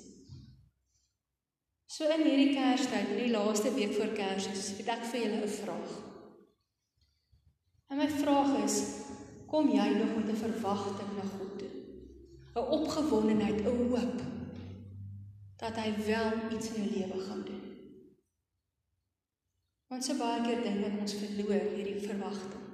So 1.90 2.08
in 2.08 2.22
hierdie 2.24 2.54
Kerstyd, 2.54 3.10
in 3.12 3.24
die 3.24 3.32
laaste 3.34 3.74
week 3.74 3.92
voor 3.96 4.12
Kersfees, 4.14 4.76
het 4.78 4.88
ek 4.88 5.04
vir 5.10 5.20
julle 5.24 5.42
'n 5.42 5.56
vraag. 5.56 5.92
En 7.90 7.96
my 7.98 8.08
vraag 8.08 8.64
is, 8.64 8.76
kom 9.46 9.70
jy 9.70 9.88
nog 9.98 10.16
met 10.16 10.30
'n 10.30 10.42
verwagting 10.46 11.10
na 11.16 11.26
God 11.36 11.58
toe? 11.58 11.72
'n 12.54 12.70
Opgewondenheid, 12.78 13.60
'n 13.60 13.90
hoop 13.90 14.22
dat 15.56 15.76
hy 15.76 15.90
wel 16.06 16.30
iets 16.54 16.72
in 16.72 16.82
jou 16.82 16.90
lewe 16.96 17.20
gaan 17.20 17.44
doen. 17.44 17.64
Want 19.88 20.04
so 20.04 20.14
baie 20.16 20.42
keer 20.42 20.62
dink 20.62 20.86
ek 20.86 21.00
ons 21.00 21.14
verloor 21.14 21.64
hierdie 21.74 22.00
verwagting. 22.06 22.69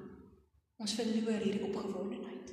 Ons 0.76 0.94
verloor 0.98 1.40
hierdie 1.40 1.64
opgewondenheid. 1.64 2.52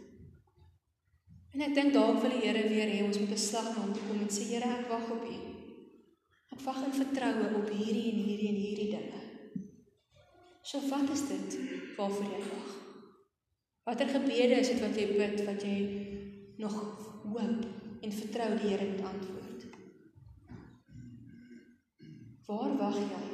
En 1.54 1.62
ek 1.62 1.74
dink 1.76 1.94
dalk 1.94 2.22
wil 2.24 2.32
die 2.34 2.46
Here 2.46 2.62
weer 2.70 2.90
hê 2.90 3.02
ons 3.06 3.20
moet 3.20 3.34
'n 3.36 3.38
slag 3.48 3.68
na 3.74 3.82
hom 3.84 3.94
toe 3.94 4.06
kom 4.08 4.22
en 4.22 4.32
sê 4.32 4.48
Here, 4.50 4.70
ek 4.80 4.88
wag 4.90 5.10
op 5.12 5.26
U. 5.28 5.38
Ek 6.54 6.62
wag 6.66 6.80
in 6.86 6.96
vertroue 7.02 7.48
op 7.60 7.70
hierdie 7.70 8.10
en 8.12 8.20
hierdie 8.26 8.50
en 8.50 8.60
hierdie 8.64 8.92
dinge. 8.96 9.22
So 10.64 10.80
wat 10.90 11.10
is 11.12 11.28
dit 11.28 11.58
waarvoor 11.98 12.30
jy 12.32 12.42
wag? 12.48 12.72
Watter 13.86 14.08
gebede 14.08 14.60
is 14.64 14.70
dit 14.72 14.80
wat 14.80 14.96
jy 14.96 15.08
bid 15.18 15.46
wat 15.46 15.64
jy 15.64 15.78
nog 16.58 16.76
hoop 17.28 17.66
en 18.02 18.12
vertrou 18.22 18.50
die 18.58 18.70
Here 18.70 18.88
moet 18.92 19.10
antwoord? 19.12 19.66
Waar 22.48 22.78
wag 22.78 22.98
jy 23.02 23.26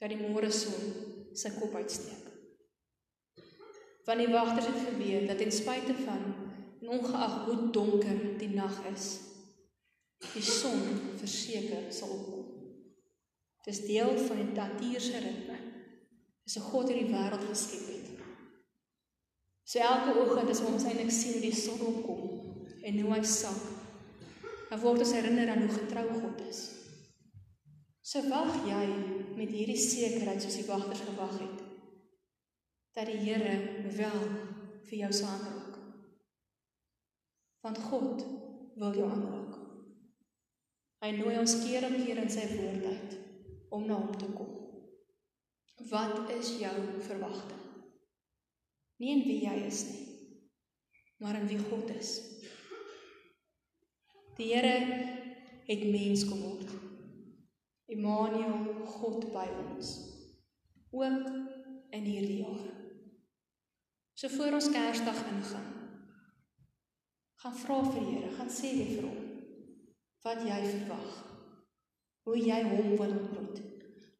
dat 0.00 0.10
die 0.10 0.18
môre 0.18 0.50
son 0.50 1.32
sy 1.34 1.54
kop 1.60 1.74
uitsteek? 1.74 2.29
Want 4.04 4.18
die 4.18 4.32
wagters 4.32 4.66
het 4.66 4.80
geweet 4.88 5.26
dat 5.28 5.38
ten 5.38 5.52
spyte 5.52 5.94
van 6.04 6.22
en 6.80 6.88
ongeag 6.88 7.44
hoe 7.44 7.70
donker 7.70 8.38
die 8.38 8.48
nag 8.48 8.78
is, 8.92 9.08
die 10.32 10.44
son 10.44 10.80
verseker 11.20 11.90
sal 11.92 12.08
opkom. 12.08 12.46
Dis 13.64 13.82
deel 13.84 14.16
van 14.24 14.40
die 14.40 14.52
natuur 14.56 15.00
se 15.00 15.20
ritme. 15.20 15.58
Dis 16.44 16.56
'n 16.56 16.68
God 16.72 16.88
wat 16.88 16.98
die 16.98 17.12
wêreld 17.12 17.44
geskep 17.48 17.86
het. 17.86 18.08
So 19.64 19.78
elke 19.78 20.18
oggend 20.18 20.50
as 20.50 20.64
ons 20.66 20.84
eintlik 20.84 21.10
sien 21.10 21.32
hoe 21.32 21.40
die 21.40 21.54
son 21.54 21.80
opkom 21.80 22.22
en 22.82 23.00
hoe 23.00 23.12
hy 23.14 23.22
sak, 23.22 23.62
dan 24.70 24.80
word 24.80 24.98
ons 24.98 25.12
herinner 25.12 25.48
aan 25.48 25.62
hoe 25.62 25.76
getrou 25.76 26.06
God 26.22 26.40
is. 26.48 26.70
So 28.02 28.24
wag 28.28 28.64
jy 28.66 28.86
met 29.36 29.52
hierdie 29.54 29.78
sekerheid 29.78 30.42
soos 30.42 30.56
die 30.58 30.66
wagters 30.66 31.04
gewag 31.06 31.36
het 31.38 31.59
dat 32.94 33.06
die 33.06 33.20
Here 33.22 33.54
wel 33.96 34.22
vir 34.88 34.96
jou 35.04 35.12
sal 35.14 35.28
aanraak. 35.28 35.76
Want 37.60 37.78
God 37.90 38.24
wil 38.80 38.96
jou 38.96 39.10
aanraak. 39.10 39.58
Hy 41.00 41.10
nooi 41.16 41.36
ons 41.40 41.54
keer 41.62 41.86
op 41.86 41.96
keer 42.02 42.20
in 42.20 42.32
sy 42.32 42.44
woord 42.56 42.84
uit 42.84 43.16
om 43.72 43.86
na 43.88 43.96
hom 44.00 44.16
te 44.18 44.28
kom. 44.34 44.56
Wat 45.90 46.32
is 46.34 46.56
jou 46.60 46.74
verwagting? 47.06 47.62
Nie 49.00 49.14
in 49.16 49.22
wie 49.24 49.38
jy 49.46 49.54
is 49.64 49.84
nie, 49.88 50.02
maar 51.22 51.38
in 51.38 51.48
wie 51.48 51.60
God 51.70 51.88
is. 51.94 52.10
Die 54.36 54.50
Here 54.52 54.74
het 55.68 55.86
mens 55.88 56.26
kom 56.28 56.42
word. 56.44 56.74
Immanuel, 57.90 58.84
God 58.98 59.24
by 59.32 59.46
ons. 59.64 59.94
Ook 60.90 61.26
in 61.96 62.04
hierdie 62.06 62.42
jaar. 62.42 62.79
So 64.20 64.28
voor 64.28 64.52
ons 64.52 64.66
Kersdag 64.68 65.16
ingaan, 65.32 65.68
gaan 67.40 67.54
vra 67.56 67.76
vir 67.86 67.94
die 68.04 68.08
Here, 68.10 68.32
gaan 68.36 68.50
sê 68.52 68.72
vir 68.76 69.06
hom 69.06 69.20
wat 70.26 70.42
jy 70.44 70.58
verwag. 70.66 71.12
Hoe 72.28 72.34
jy 72.36 72.58
hom 72.66 72.90
wil 72.98 73.14
ontmoet. 73.16 73.62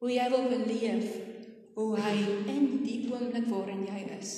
Hoe 0.01 0.09
jy 0.09 0.23
wil 0.33 0.47
beleef 0.49 1.11
hoe 1.75 1.91
hy 2.01 2.15
in 2.49 2.65
die 2.81 2.95
oomblik 3.11 3.45
waarin 3.51 3.83
jy 3.85 3.99
is 4.17 4.31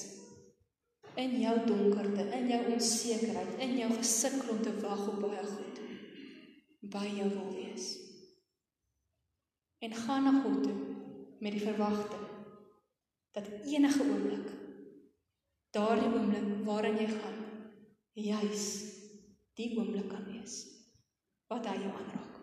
in 1.23 1.37
jou 1.39 1.53
donkerte, 1.67 2.25
in 2.35 2.49
jou 2.49 2.59
onsekerheid, 2.73 3.55
in 3.63 3.77
jou 3.77 3.89
gesukkel 3.93 4.51
om 4.55 4.61
te 4.65 4.73
wag 4.81 5.03
op 5.07 5.21
baie 5.21 5.45
goed 5.45 5.79
by 6.93 7.05
jou 7.07 7.29
wil 7.35 7.53
wees 7.53 7.85
en 9.83 9.95
gaan 9.95 10.27
na 10.27 10.33
God 10.41 10.65
toe 10.65 10.75
met 11.39 11.55
die 11.55 11.63
verwagting 11.63 12.27
dat 13.37 13.47
enige 13.63 14.03
oomblik 14.03 14.62
daardie 15.73 16.09
oomblik 16.09 16.65
waarin 16.67 16.99
jy 17.01 17.07
gaan 17.11 17.39
juis 18.13 18.67
die 19.57 19.73
oomblik 19.77 20.09
kan 20.11 20.25
wees 20.29 20.61
wat 21.49 21.67
hy 21.69 21.75
jou 21.81 21.91
aanraak. 21.93 22.39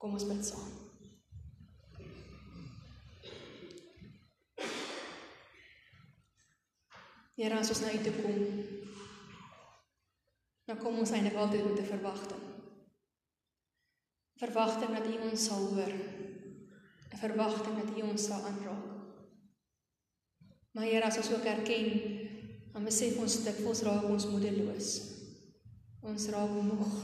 Kom 0.00 0.16
ons 0.16 0.28
bid 0.28 0.44
saam. 0.44 0.70
Here, 7.36 7.58
ons 7.58 7.80
na 7.82 7.90
U 7.90 8.00
toe 8.04 8.12
kom, 8.22 8.40
dan 10.68 10.78
kom 10.78 11.00
ons 11.02 11.12
eintlik 11.16 11.36
altyd 11.42 11.64
met 11.66 11.80
'n 11.80 11.92
verwagting 11.94 12.52
Verwagting 14.42 14.90
dat 14.96 15.06
U 15.06 15.18
ons 15.30 15.44
sal 15.44 15.66
hoor. 15.74 15.92
'n 17.12 17.18
Verwagting 17.20 17.76
dat 17.78 17.98
U 17.98 18.02
ons 18.10 18.24
sal 18.26 18.42
aanraak. 18.48 18.91
Maar 20.72 20.84
Here, 20.84 21.04
as 21.04 21.16
ons 21.16 21.32
ook 21.32 21.44
erken, 21.44 21.88
dan 22.72 22.84
besef 22.84 23.18
ons 23.20 23.42
dikwels 23.44 23.82
raak 23.84 24.06
ons 24.08 24.28
moedeloos. 24.32 24.92
Ons 26.00 26.28
raak 26.32 26.54
moeg. 26.56 26.94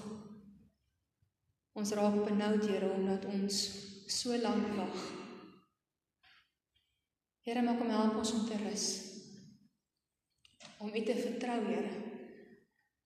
Ons 1.76 1.92
raak 1.98 2.16
benoud, 2.24 2.64
Here, 2.64 2.88
omdat 2.96 3.28
ons 3.28 3.61
so 4.09 4.37
lank 4.40 4.72
wag. 4.78 5.02
Here, 7.44 7.62
maak 7.62 7.81
hom 7.85 7.92
help 7.92 8.16
ons 8.22 8.33
om 8.38 8.48
te 8.48 8.57
rus. 8.64 8.88
Om 10.78 10.94
U 10.94 11.04
te 11.04 11.16
vertrou, 11.20 11.61
Here, 11.68 11.92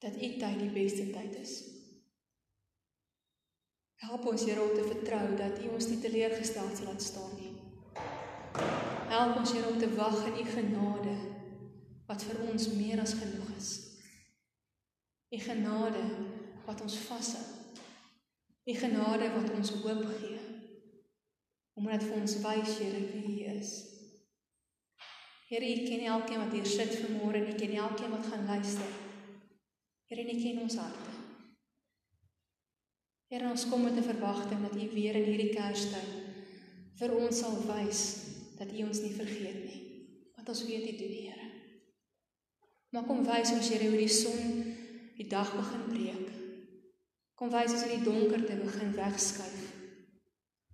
dat 0.03 0.15
U 0.15 0.33
tyd 0.39 0.63
die 0.63 0.73
beste 0.79 1.11
tyd 1.11 1.37
is. 1.43 1.59
Help 4.03 4.31
ons 4.31 4.47
Here 4.47 4.63
om 4.63 4.75
te 4.79 4.87
vertrou 4.87 5.27
dat 5.39 5.59
U 5.63 5.75
ons 5.75 5.91
nie 5.91 6.01
teleurgestel 6.03 6.71
sal 6.71 6.91
laat 6.91 7.03
staan 7.11 7.37
nie. 7.39 8.92
Help 9.13 9.37
ons 9.37 9.53
Here 9.53 9.69
om 9.69 9.79
te 9.79 9.91
wag 9.95 10.23
in 10.25 10.39
U 10.41 10.45
genade 10.49 11.17
wat 12.09 12.23
vir 12.25 12.39
ons 12.49 12.71
meer 12.79 13.01
as 13.03 13.13
genoeg 13.19 13.51
is. 13.59 13.69
U 15.33 15.41
genade 15.41 16.05
wat 16.65 16.81
ons 16.81 16.97
vashou. 17.05 17.43
U 18.65 18.77
genade 18.79 19.29
wat 19.35 19.53
ons 19.53 19.75
hoop 19.83 20.03
gee. 20.15 20.41
Omdat 21.77 22.07
vir 22.09 22.23
ons 22.23 22.39
wys 22.47 22.79
Here 22.81 23.05
wie 23.13 23.35
U 23.35 23.53
is. 23.53 23.75
Here, 25.53 25.69
U 25.69 25.85
ken 25.85 26.09
elkeen 26.09 26.41
wat 26.47 26.57
hier 26.57 26.73
sit 26.73 26.97
vanmôre 27.05 27.43
en 27.43 27.53
U 27.53 27.61
ken 27.61 27.77
elkeen 27.85 28.17
wat 28.17 28.33
gaan 28.33 28.49
luister. 28.49 28.99
Here, 30.09 30.25
U 30.25 30.41
ken 30.41 30.65
ons 30.65 30.81
harte. 30.81 31.17
Here, 33.29 33.45
ons 33.45 33.69
kom 33.69 33.85
met 33.85 33.97
'n 33.97 34.09
verwagting 34.09 34.63
dat 34.65 34.77
U 34.77 34.93
weer 34.97 35.21
in 35.21 35.29
hierdie 35.29 35.53
Kerstyd 35.53 36.21
vir 36.97 37.19
ons 37.21 37.39
sal 37.39 37.61
wys 37.69 38.33
dat 38.63 38.73
U 38.79 38.85
ons 38.87 39.01
nie 39.03 39.15
vergeet 39.17 39.59
nie. 39.65 39.81
Want 40.37 40.49
ons 40.49 40.65
weet 40.67 40.91
U 40.93 40.97
doen, 40.97 41.17
Here. 41.19 41.49
Maar 42.95 43.07
kom 43.09 43.25
wys 43.27 43.51
ons 43.57 43.71
Here 43.73 43.89
hoe 43.91 43.99
die 43.99 44.13
son 44.13 44.75
die 45.17 45.27
dag 45.29 45.51
begin 45.57 45.85
breek. 45.89 46.29
Kom 47.35 47.51
wys 47.51 47.75
ons 47.75 47.87
hoe 47.87 47.97
die 47.97 48.07
donkerte 48.07 48.59
begin 48.61 48.95
wegskuif. 48.95 49.65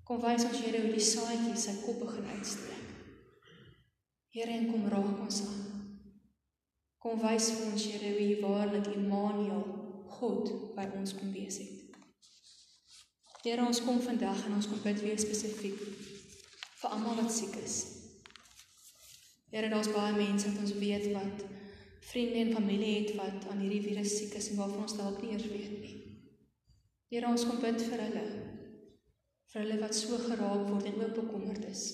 Kom 0.05 0.21
wys 0.25 0.45
ons 0.51 0.61
Here 0.61 0.83
hoe 0.85 0.93
die 0.93 1.07
saadjie 1.07 1.57
sy 1.57 1.79
kop 1.85 2.03
begin 2.05 2.29
uitsteek. 2.37 2.85
Here, 4.37 4.53
en 4.53 4.69
kom 4.69 4.85
raak 4.93 5.25
ons 5.25 5.41
aan. 5.47 5.65
Kom 7.01 7.17
wys 7.23 7.49
vir 7.55 7.73
ons 7.73 7.89
Here 7.89 8.13
hoe 8.13 8.29
U 8.29 8.39
waarlik 8.45 8.93
Immanuel, 8.93 9.65
God 10.19 10.53
by 10.77 10.85
ons 10.99 11.17
kom 11.17 11.33
wees 11.33 11.61
het. 11.63 11.97
Here, 13.47 13.65
ons 13.65 13.81
kom 13.87 14.03
vandag 14.05 14.45
en 14.45 14.59
ons 14.59 14.69
kom 14.69 14.83
bid 14.85 15.01
weer 15.07 15.21
spesifiek 15.23 16.18
vir 16.79 16.95
almal 16.95 17.17
wat 17.19 17.33
siek 17.35 17.57
is. 17.63 17.79
Here, 19.51 19.71
daar's 19.73 19.91
baie 19.93 20.13
mense 20.15 20.51
wat 20.51 20.61
ons 20.63 20.77
weet 20.79 21.09
wat 21.15 21.47
vriende 22.09 22.43
en 22.43 22.53
familie 22.55 22.93
het 23.01 23.17
wat 23.19 23.49
aan 23.51 23.63
hierdie 23.65 23.83
virus 23.85 24.15
siek 24.19 24.37
is 24.39 24.51
en 24.53 24.61
waarvan 24.61 24.85
ons 24.85 24.97
dalk 24.97 25.23
nie 25.23 25.33
eers 25.35 25.49
weet 25.49 25.75
nie. 25.83 25.95
Here, 27.09 27.29
ons 27.29 27.47
kom 27.49 27.61
bid 27.63 27.81
vir 27.83 28.05
hulle. 28.05 28.27
Vir 29.49 29.65
hulle 29.65 29.81
wat 29.81 29.97
so 29.97 30.21
geraak 30.21 30.69
word 30.69 30.89
en 30.91 31.01
ook 31.01 31.17
bekommerd 31.17 31.65
is. 31.71 31.85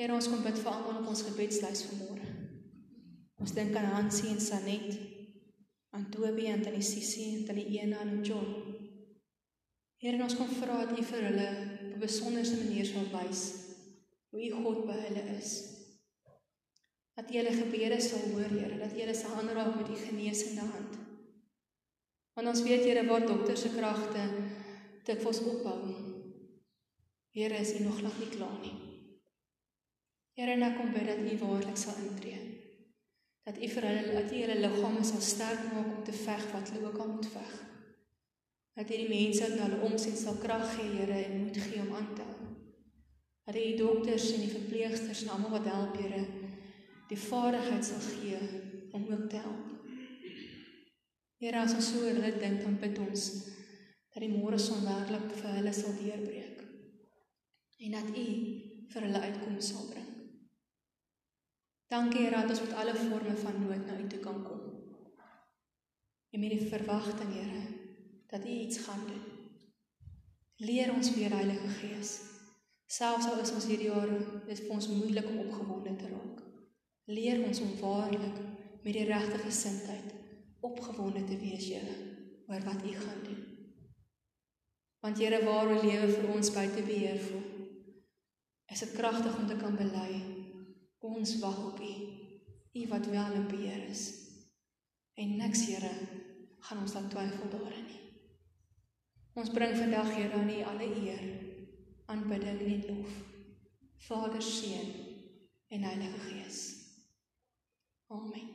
Here, 0.00 0.14
ons 0.16 0.30
kom 0.32 0.42
bid 0.44 0.56
vir 0.56 0.72
almal 0.72 1.02
op 1.02 1.10
ons 1.12 1.24
gebedslys 1.28 1.84
vanmôre. 1.90 2.28
Ons 3.40 3.52
dink 3.56 3.76
aan 3.76 3.92
Hansie 3.94 4.32
en 4.32 4.40
Sanet, 4.40 4.96
aan 5.96 6.08
Toby 6.12 6.48
en 6.48 6.64
Tannie 6.64 6.84
Sissie 6.84 7.34
en 7.36 7.44
Tannie 7.48 7.68
Ena 7.80 8.00
en 8.04 8.24
John. 8.24 8.48
Here, 10.00 10.16
ons 10.24 10.36
kom 10.40 10.48
vra 10.56 10.82
dat 10.86 10.96
U 10.96 11.04
vir 11.04 11.28
hulle 11.28 11.50
'n 12.00 12.06
besonderse 12.08 12.56
manier 12.56 12.86
sal 12.88 13.08
wys 13.12 13.40
hoe 14.32 14.40
U 14.46 14.50
God 14.62 14.86
by 14.88 14.96
hulle 15.04 15.24
is. 15.36 15.50
Dat 17.18 17.28
U 17.28 17.36
hulle 17.36 17.52
gebede 17.52 18.00
sal 18.00 18.22
hoor, 18.32 18.48
Here, 18.56 18.78
dat 18.80 18.94
U 18.96 19.00
hulle 19.02 19.14
sal 19.14 19.34
aanraak 19.36 19.74
met 19.76 19.90
U 19.92 19.96
genesende 20.00 20.64
hand. 20.72 20.96
Want 22.34 22.48
ons 22.48 22.62
weet, 22.64 22.86
Here, 22.88 23.04
waar 23.04 23.26
dokters 23.26 23.66
se 23.66 23.74
kragte 23.76 24.22
dikwels 25.04 25.42
ophou. 25.44 25.92
Here, 27.36 27.60
is 27.60 27.74
U 27.76 27.84
nog 27.84 28.00
lank 28.00 28.16
nie 28.18 28.32
klaar 28.32 28.58
nie. 28.62 28.76
Here, 30.40 30.56
nou 30.56 30.72
kom 30.78 30.94
bid 30.96 31.10
dat 31.10 31.20
U 31.20 31.38
waarlik 31.44 31.76
sal 31.76 32.00
intree. 32.06 32.40
Dat 33.44 33.60
U 33.60 33.74
vir 33.74 33.90
hulle, 33.90 34.12
dat 34.22 34.32
U 34.32 34.44
hulle 34.46 34.62
liggame 34.64 35.04
sal 35.04 35.20
sterk 35.20 35.68
maak 35.74 35.98
om 35.98 36.04
te 36.08 36.16
veg 36.16 36.48
wat 36.54 36.72
hulle 36.72 36.88
ook 36.88 37.04
al 37.04 37.12
moet 37.18 37.28
veg 37.36 37.58
dat 38.80 38.88
hierdie 38.88 39.10
mense 39.12 39.44
dat 39.44 39.58
hulle 39.60 39.82
omsien 39.84 40.16
sal 40.16 40.38
krag 40.40 40.64
gee, 40.72 40.88
Here, 40.96 41.18
en 41.26 41.42
moed 41.42 41.56
gee 41.60 41.82
om 41.82 41.90
aan 41.94 42.14
te 42.16 42.24
hou. 42.24 42.46
Dat 43.44 43.56
die 43.58 43.76
dokters 43.76 44.30
en 44.32 44.44
die 44.46 44.52
verpleegsters 44.54 45.24
en 45.26 45.32
almal 45.34 45.52
wat 45.58 45.68
help, 45.68 45.98
Here, 46.00 46.22
die 47.10 47.18
vaardigheid 47.20 47.84
sal 47.84 48.00
gee 48.06 48.38
om 48.96 49.04
ook 49.10 49.26
te 49.28 49.42
help. 49.44 49.66
Here, 51.40 51.60
as 51.60 51.74
ons 51.76 51.90
so 51.92 52.00
oor 52.06 52.16
hulle 52.16 52.32
dink, 52.40 52.62
dan 52.64 52.78
bid 52.80 52.96
ons 53.04 53.26
dat 54.10 54.24
die 54.24 54.32
môre 54.32 54.58
son 54.58 54.80
werklik 54.86 55.28
vir 55.42 55.58
hulle 55.58 55.72
sal 55.76 55.92
deurbreek 56.00 56.56
en 57.80 57.94
dat 57.94 58.08
U 58.12 58.24
vir 58.92 59.04
hulle 59.06 59.20
uitkoms 59.24 59.68
sal 59.72 59.86
bring. 59.88 60.08
Dankie 61.92 62.26
Here 62.26 62.42
dat 62.42 62.52
ons 62.56 62.64
met 62.64 62.74
alle 62.80 62.96
forme 62.96 63.36
van 63.44 63.60
nood 63.62 63.86
na 63.86 63.96
U 64.00 64.08
toe 64.08 64.20
kan 64.24 64.42
kom. 64.44 64.66
En 66.30 66.42
met 66.42 66.52
die 66.52 66.68
verwagting, 66.68 67.32
Here, 67.36 67.62
dat 68.30 68.44
U 68.44 68.48
iets 68.48 68.78
gaan 68.78 69.02
doen. 69.06 69.22
Leer 70.56 70.92
ons 70.92 71.14
weer 71.14 71.34
Heilige 71.34 71.68
Gees. 71.68 72.20
Selfs 72.86 73.26
al 73.30 73.40
is 73.40 73.52
ons 73.54 73.66
hierdie 73.70 73.90
jaar 73.90 74.10
dis 74.46 74.62
vir 74.64 74.74
ons 74.74 74.88
moeilik 74.92 75.28
om 75.30 75.44
opgewonde 75.46 75.94
te 75.96 76.10
raak. 76.10 76.40
Leer 77.10 77.44
ons 77.46 77.60
om 77.60 77.76
waarlik 77.80 78.40
met 78.82 78.96
die 78.96 79.06
regte 79.08 79.38
gesindheid 79.44 80.16
opgewonde 80.60 81.24
te 81.24 81.38
wees, 81.40 81.64
Here, 81.70 81.94
oor 82.48 82.66
wat 82.66 82.84
U 82.84 82.92
gaan 82.96 83.22
doen. 83.24 83.40
Want 85.00 85.18
Here, 85.18 85.44
waar 85.44 85.72
ons 85.72 85.86
lewe 85.86 86.10
vir 86.12 86.28
ons 86.34 86.52
buite 86.52 86.84
beheer 86.84 87.22
voel, 87.24 87.46
is 88.70 88.84
dit 88.84 88.92
kragtig 88.98 89.38
om 89.38 89.48
te 89.48 89.56
kan 89.56 89.78
bely 89.78 90.20
ons 91.00 91.38
wag 91.38 91.58
op 91.72 91.80
U, 91.80 91.94
U 92.72 92.86
wat 92.88 93.06
wel 93.06 93.32
in 93.32 93.48
beheer 93.48 93.88
is. 93.88 94.04
En 95.14 95.36
niks, 95.36 95.66
Here, 95.66 95.90
gaan 96.60 96.84
ons 96.84 96.92
dan 96.92 97.08
twyfel 97.08 97.50
daarin 97.50 97.84
nie. 97.88 98.09
Ons 99.38 99.50
bring 99.54 99.76
vandag 99.78 100.08
Here 100.14 100.32
aan 100.34 100.50
U 100.50 100.62
alle 100.72 100.86
eer, 101.02 101.20
aanbidding 102.06 102.60
en 102.60 102.86
lof. 102.86 103.10
Vader, 103.96 104.42
Seun 104.42 104.90
en 105.68 105.82
Heilige 105.82 106.18
Gees. 106.18 106.58
Amen. 108.08 108.48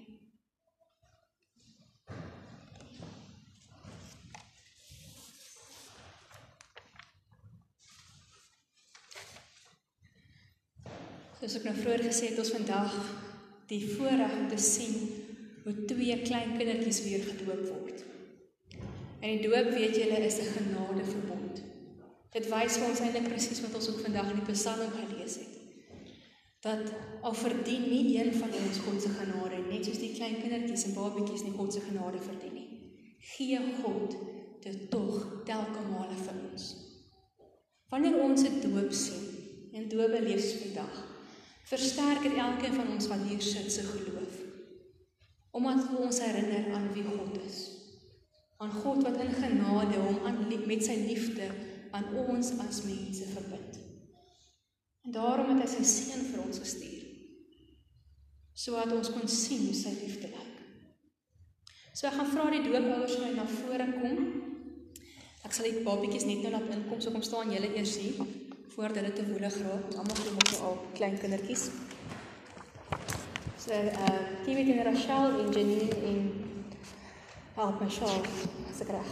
Soos 11.40 11.56
ek 11.60 11.68
nou 11.68 11.76
vroeër 11.78 12.04
gesê 12.10 12.32
het, 12.32 12.42
ons 12.42 12.52
vandag 12.56 12.98
die 13.70 13.80
voorreg 13.94 14.36
om 14.42 14.50
te 14.52 14.60
sien 14.60 15.00
hoe 15.64 15.78
twee 15.88 16.20
klein 16.26 16.58
kindertjies 16.58 17.04
weer 17.08 17.24
gedoop 17.30 17.64
word. 17.70 18.04
En 19.26 19.32
die 19.40 19.50
doop, 19.50 19.72
weet 19.74 19.96
julle, 19.98 20.18
is 20.26 20.38
'n 20.38 20.54
genadeverbond. 20.58 21.62
Dit 22.36 22.46
wys 22.50 22.78
vir 22.78 22.90
ons 22.90 23.00
eintlik 23.00 23.28
presies 23.30 23.62
wat 23.62 23.76
ons 23.76 23.88
ook 23.90 24.02
vandag 24.06 24.30
in 24.30 24.40
die 24.40 24.54
Psalm 24.54 24.92
gelees 24.98 25.36
het. 25.42 25.54
Dat 26.62 26.92
al 27.22 27.34
verdien 27.34 27.90
nie 27.90 28.20
een 28.20 28.34
van 28.34 28.52
ons 28.54 28.78
God 28.86 29.02
se 29.02 29.10
genade 29.10 29.58
net 29.70 29.86
soos 29.86 29.98
die 29.98 30.14
klein 30.14 30.38
kindertjies 30.42 30.86
en 30.86 30.94
babatjies 30.94 31.44
nie 31.44 31.58
God 31.58 31.74
se 31.74 31.82
genade 31.82 32.22
verdien 32.22 32.54
nie. 32.54 32.70
Gee 33.20 33.60
God 33.82 34.16
dit 34.62 34.90
tog 34.90 35.42
telke 35.46 35.82
male 35.92 36.18
vir 36.26 36.38
ons. 36.52 36.76
Wanneer 37.90 38.20
ons 38.22 38.44
'n 38.44 38.62
doop 38.62 38.94
sien 38.94 39.26
en 39.74 39.90
doop 39.90 40.12
beleef 40.12 40.62
vandag, 40.62 40.94
versterk 41.64 42.22
dit 42.24 42.38
elkeen 42.38 42.74
van 42.74 42.94
ons 42.94 43.08
wat 43.08 43.26
hier 43.30 43.42
sit 43.42 43.72
se 43.72 43.82
geloof. 43.82 44.36
Omdat 45.52 45.98
ons 45.98 46.20
herinner 46.20 46.74
aan 46.74 46.94
wie 46.94 47.04
God 47.04 47.42
is 47.46 47.75
aan 48.58 48.72
God 48.72 49.04
wat 49.04 49.18
in 49.24 49.34
genade 49.36 50.00
hom 50.00 50.22
aan 50.28 50.46
met 50.68 50.84
sy 50.84 50.96
liefde 51.08 51.50
aan 51.96 52.08
ons 52.28 52.52
as 52.60 52.84
mense 52.88 53.28
verbind. 53.34 53.80
En 55.06 55.12
daarom 55.12 55.52
het 55.54 55.64
hy 55.66 55.70
sy 55.70 55.84
seun 55.88 56.24
vir 56.32 56.44
ons 56.44 56.60
gestuur. 56.64 57.04
Sodat 58.56 58.94
ons 58.96 59.12
kon 59.12 59.28
sien 59.30 59.68
hoe 59.68 59.76
sy 59.76 59.92
liefde 60.00 60.32
lyk. 60.32 60.62
So 61.96 62.08
ek 62.10 62.18
gaan 62.18 62.32
vra 62.32 62.48
die 62.52 62.64
doopouers 62.66 63.18
om 63.20 63.36
na 63.38 63.46
vore 63.48 63.88
kom. 64.00 64.18
Ek 65.46 65.54
sal 65.54 65.70
die 65.70 65.84
babatjies 65.86 66.26
net 66.28 66.42
nou 66.44 66.56
laat 66.56 66.72
inkom, 66.74 67.00
so 67.00 67.14
kom 67.14 67.24
staan 67.24 67.54
julle 67.54 67.70
eers 67.76 68.00
hier 68.02 68.24
voordat 68.76 68.98
hulle 69.00 69.14
te 69.16 69.24
woelig 69.30 69.56
raak. 69.64 69.94
Almal 69.96 70.18
kom 70.20 70.40
ook 70.42 70.64
al 70.68 70.80
klein 70.98 71.20
kindertjies. 71.22 71.70
So, 73.66 73.72
uh, 73.72 73.94
eh, 74.08 74.26
Timmy 74.44 74.66
en 74.74 74.84
Rachel 74.90 75.40
en 75.40 75.54
Janine 75.56 75.88
en 76.10 76.45
Help 77.56 77.80
my 77.80 77.88
sjaal 77.88 78.20
as 78.70 78.82
ek 78.84 78.90
reg. 78.92 79.12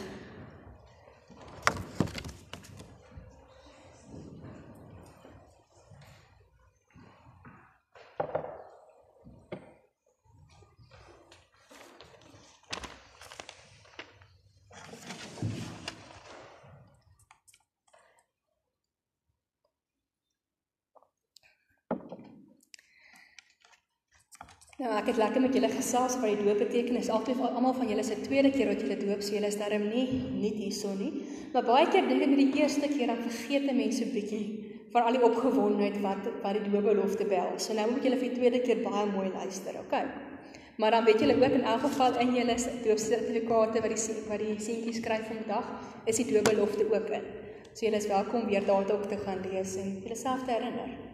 Nou, 24.83 24.83
ek 25.00 25.10
het 25.12 25.20
lekker 25.22 25.42
met 25.42 25.56
julle 25.56 25.70
gesels 25.72 26.16
oor 26.20 26.30
die 26.30 26.44
doop 26.46 26.60
betekenis. 26.64 27.10
Altyd 27.14 27.40
almal 27.46 27.76
van 27.78 27.90
julle 27.90 28.04
se 28.04 28.18
tweede 28.26 28.52
keer 28.54 28.70
wat 28.72 28.84
julle 28.84 28.98
doop, 29.00 29.24
so 29.24 29.36
julle 29.36 29.50
is 29.50 29.58
darm 29.60 29.88
nie 29.90 30.06
nie 30.42 30.54
hierso 30.60 30.94
nie. 30.98 31.12
Maar 31.54 31.66
baie 31.70 31.88
keer 31.94 32.08
dink 32.10 32.26
ek 32.26 32.34
met 32.34 32.42
die 32.42 32.62
eerste 32.62 32.90
keer 32.92 33.12
dan 33.14 33.24
vergeet 33.24 33.70
mense 33.70 34.10
bietjie 34.14 34.44
van 34.94 35.08
al 35.10 35.18
die 35.18 35.24
opgewondenheid 35.26 36.02
wat 36.04 36.28
wat 36.44 36.60
die 36.60 36.70
doopbelofte 36.70 37.26
bel. 37.30 37.56
So 37.58 37.74
nou 37.78 37.88
moet 37.92 38.06
julle 38.06 38.20
vir 38.22 38.30
die 38.30 38.40
tweede 38.42 38.62
keer 38.66 38.84
baie 38.86 39.06
mooi 39.14 39.30
luister, 39.34 39.80
okay? 39.82 40.04
Maar 40.82 40.92
dan 40.98 41.06
weet 41.06 41.20
julle 41.22 41.38
ook 41.38 41.58
in 41.60 41.66
elk 41.70 41.82
geval 41.86 42.20
in 42.20 42.36
julle 42.36 42.58
doopsertifikate 42.84 43.82
wat 43.86 43.96
die 43.96 44.20
wat 44.28 44.46
die 44.46 44.60
seentjies 44.60 45.02
skryf 45.02 45.26
vandag, 45.30 45.72
is 46.06 46.22
die 46.22 46.30
doopbelofte 46.34 46.86
ook 46.90 47.10
in. 47.20 47.26
So 47.74 47.86
julle 47.86 48.02
is 48.02 48.08
welkom 48.08 48.46
weer 48.46 48.66
daarop 48.66 49.10
te 49.10 49.18
gaan 49.26 49.42
lees 49.50 49.76
en 49.76 50.00
julleself 50.02 50.46
te 50.46 50.52
herinner. 50.52 51.13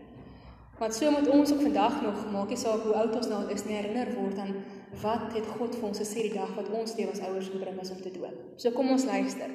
Want 0.79 0.95
so 0.95 1.11
moet 1.11 1.27
ons 1.27 1.51
ook 1.51 1.61
vandag 1.61 2.01
nog, 2.01 2.19
maak 2.31 2.51
nie 2.53 2.57
saak 2.57 2.85
hoe 2.87 2.93
oud 2.95 3.15
ons 3.15 3.27
nou 3.27 3.39
is, 3.51 3.65
nie 3.67 3.75
herinner 3.75 4.13
word 4.15 4.37
aan 4.39 4.53
wat 5.01 5.33
het 5.35 5.47
God 5.57 5.75
vir 5.75 5.87
ons 5.89 5.99
gesê 5.99 6.23
die 6.29 6.35
dag 6.37 6.53
wat 6.55 6.69
ons 6.71 6.93
teenoor 6.95 7.11
ons 7.17 7.25
ouers 7.27 7.49
gebring 7.51 7.81
is 7.83 7.91
om 7.91 7.99
te 7.99 8.11
doop. 8.13 8.37
So 8.55 8.71
kom 8.71 8.91
ons 8.93 9.03
luister. 9.05 9.51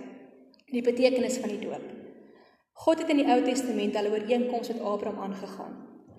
Die 0.69 0.83
betekenis 0.85 1.39
van 1.41 1.55
die 1.55 1.63
doop. 1.63 1.87
God 2.85 3.01
het 3.01 3.13
in 3.15 3.23
die 3.23 3.31
Ou 3.33 3.39
Testament 3.47 3.97
al 3.97 4.11
'n 4.11 4.17
ooreenkoms 4.19 4.69
met 4.69 4.81
Abraham 4.81 5.23
aangegaan. 5.27 5.75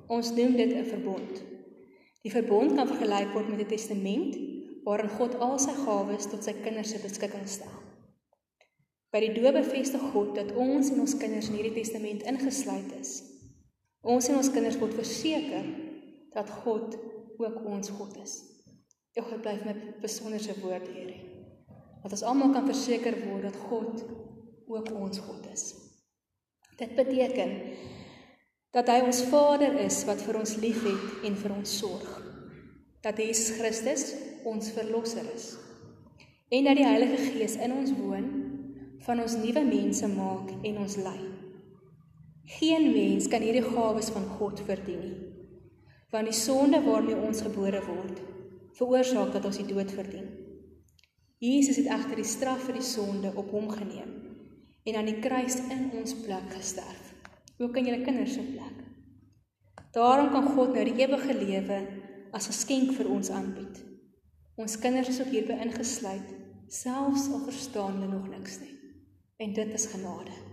Ons 0.07 0.33
noem 0.33 0.55
dit 0.55 0.73
'n 0.73 0.85
verbond. 0.85 1.43
Die 2.23 2.31
verbond 2.31 2.73
kan 2.75 2.87
vergelyk 2.87 3.33
word 3.33 3.49
met 3.49 3.59
'n 3.59 3.69
testament 3.69 4.37
waarin 4.83 5.09
God 5.09 5.39
al 5.39 5.59
sy 5.59 5.73
gawes 5.85 6.25
tot 6.25 6.43
sy 6.43 6.53
kinders 6.63 6.89
se 6.89 6.99
beskikking 6.99 7.47
stel. 7.47 7.77
By 9.11 9.19
die 9.19 9.33
doop 9.33 9.53
bevestig 9.53 10.01
God 10.13 10.35
dat 10.35 10.55
ons 10.55 10.89
en 10.89 10.99
ons 10.99 11.17
kinders 11.17 11.49
in 11.49 11.55
hierdie 11.55 11.81
testament 11.81 12.23
ingesluit 12.23 12.91
is. 12.99 13.34
Ons 14.05 14.29
en 14.29 14.37
ons 14.37 14.51
kinders 14.53 14.77
word 14.77 14.93
verseker 14.97 15.65
dat 16.35 16.51
God 16.61 16.93
ook 17.41 17.63
ons 17.65 17.89
God 17.97 18.19
is. 18.21 18.35
Ek 19.15 19.25
God 19.25 19.41
bly 19.41 19.55
my 19.63 19.73
besonderse 20.03 20.53
woord 20.61 20.85
hierdie. 20.91 21.23
Dat 22.03 22.13
ons 22.13 22.25
almal 22.27 22.53
kan 22.53 22.67
verseker 22.67 23.17
word 23.25 23.47
dat 23.47 23.57
God 23.69 24.03
ook 24.69 24.91
ons 24.93 25.21
God 25.25 25.47
is. 25.53 25.65
Dit 26.77 26.93
beteken 26.97 27.53
dat 28.75 28.89
hy 28.91 28.99
ons 29.07 29.23
Vader 29.31 29.77
is 29.79 30.01
wat 30.05 30.21
vir 30.25 30.41
ons 30.41 30.57
liefhet 30.59 31.25
en 31.25 31.37
vir 31.39 31.53
ons 31.55 31.77
sorg. 31.79 32.09
Dat 33.05 33.17
Jesus 33.21 33.55
Christus 33.57 34.09
ons 34.45 34.73
verlosser 34.75 35.25
is. 35.33 35.53
En 36.53 36.67
dat 36.67 36.77
die 36.77 36.85
Heilige 36.85 37.31
Gees 37.31 37.55
in 37.57 37.73
ons 37.73 37.93
woon, 37.97 38.27
van 39.05 39.21
ons 39.23 39.37
nuwe 39.39 39.63
mense 39.65 40.07
maak 40.11 40.51
en 40.65 40.83
ons 40.83 40.99
lei. 41.01 41.34
Geen 42.45 42.91
mens 42.93 43.27
kan 43.27 43.41
hierdie 43.41 43.65
gawes 43.65 44.11
van 44.13 44.25
God 44.37 44.59
verdien 44.67 45.01
nie. 45.01 45.15
Want 46.13 46.29
die 46.29 46.37
sonde 46.37 46.81
waarmee 46.85 47.17
ons 47.17 47.41
gebore 47.41 47.81
word, 47.87 48.21
veroorsaak 48.77 49.33
dat 49.33 49.47
ons 49.49 49.57
die 49.57 49.67
dood 49.71 49.91
verdien. 49.91 50.27
Jesus 51.41 51.79
het 51.81 51.89
egter 51.89 52.21
die 52.21 52.27
straf 52.27 52.67
vir 52.67 52.77
die 52.77 52.85
sonde 52.85 53.33
op 53.35 53.49
hom 53.51 53.67
geneem 53.73 54.13
en 54.85 54.99
aan 54.99 55.09
die 55.09 55.17
kruis 55.19 55.57
in 55.73 55.89
ons 55.97 56.13
plek 56.21 56.53
gesterf. 56.53 57.11
Ook 57.57 57.77
in 57.81 57.89
julle 57.89 58.05
kinders 58.05 58.37
se 58.37 58.45
plek. 58.45 58.83
Daarom 59.97 60.29
kan 60.29 60.45
God 60.53 60.75
nou 60.75 60.85
die 60.85 60.99
ewige 61.01 61.33
lewe 61.33 61.79
as 62.31 62.45
'n 62.47 62.53
geskenk 62.53 62.93
vir 62.93 63.09
ons 63.09 63.29
aanbied. 63.29 63.81
Ons 64.55 64.79
kinders 64.79 65.09
is 65.09 65.21
ook 65.21 65.33
hierby 65.33 65.57
ingesluit, 65.65 66.29
selfs 66.67 67.27
al 67.31 67.41
verstaan 67.49 67.97
hulle 67.97 68.11
nog 68.13 68.29
niks 68.29 68.59
nie. 68.59 68.75
En 69.37 69.53
dit 69.53 69.73
is 69.73 69.85
genade. 69.85 70.44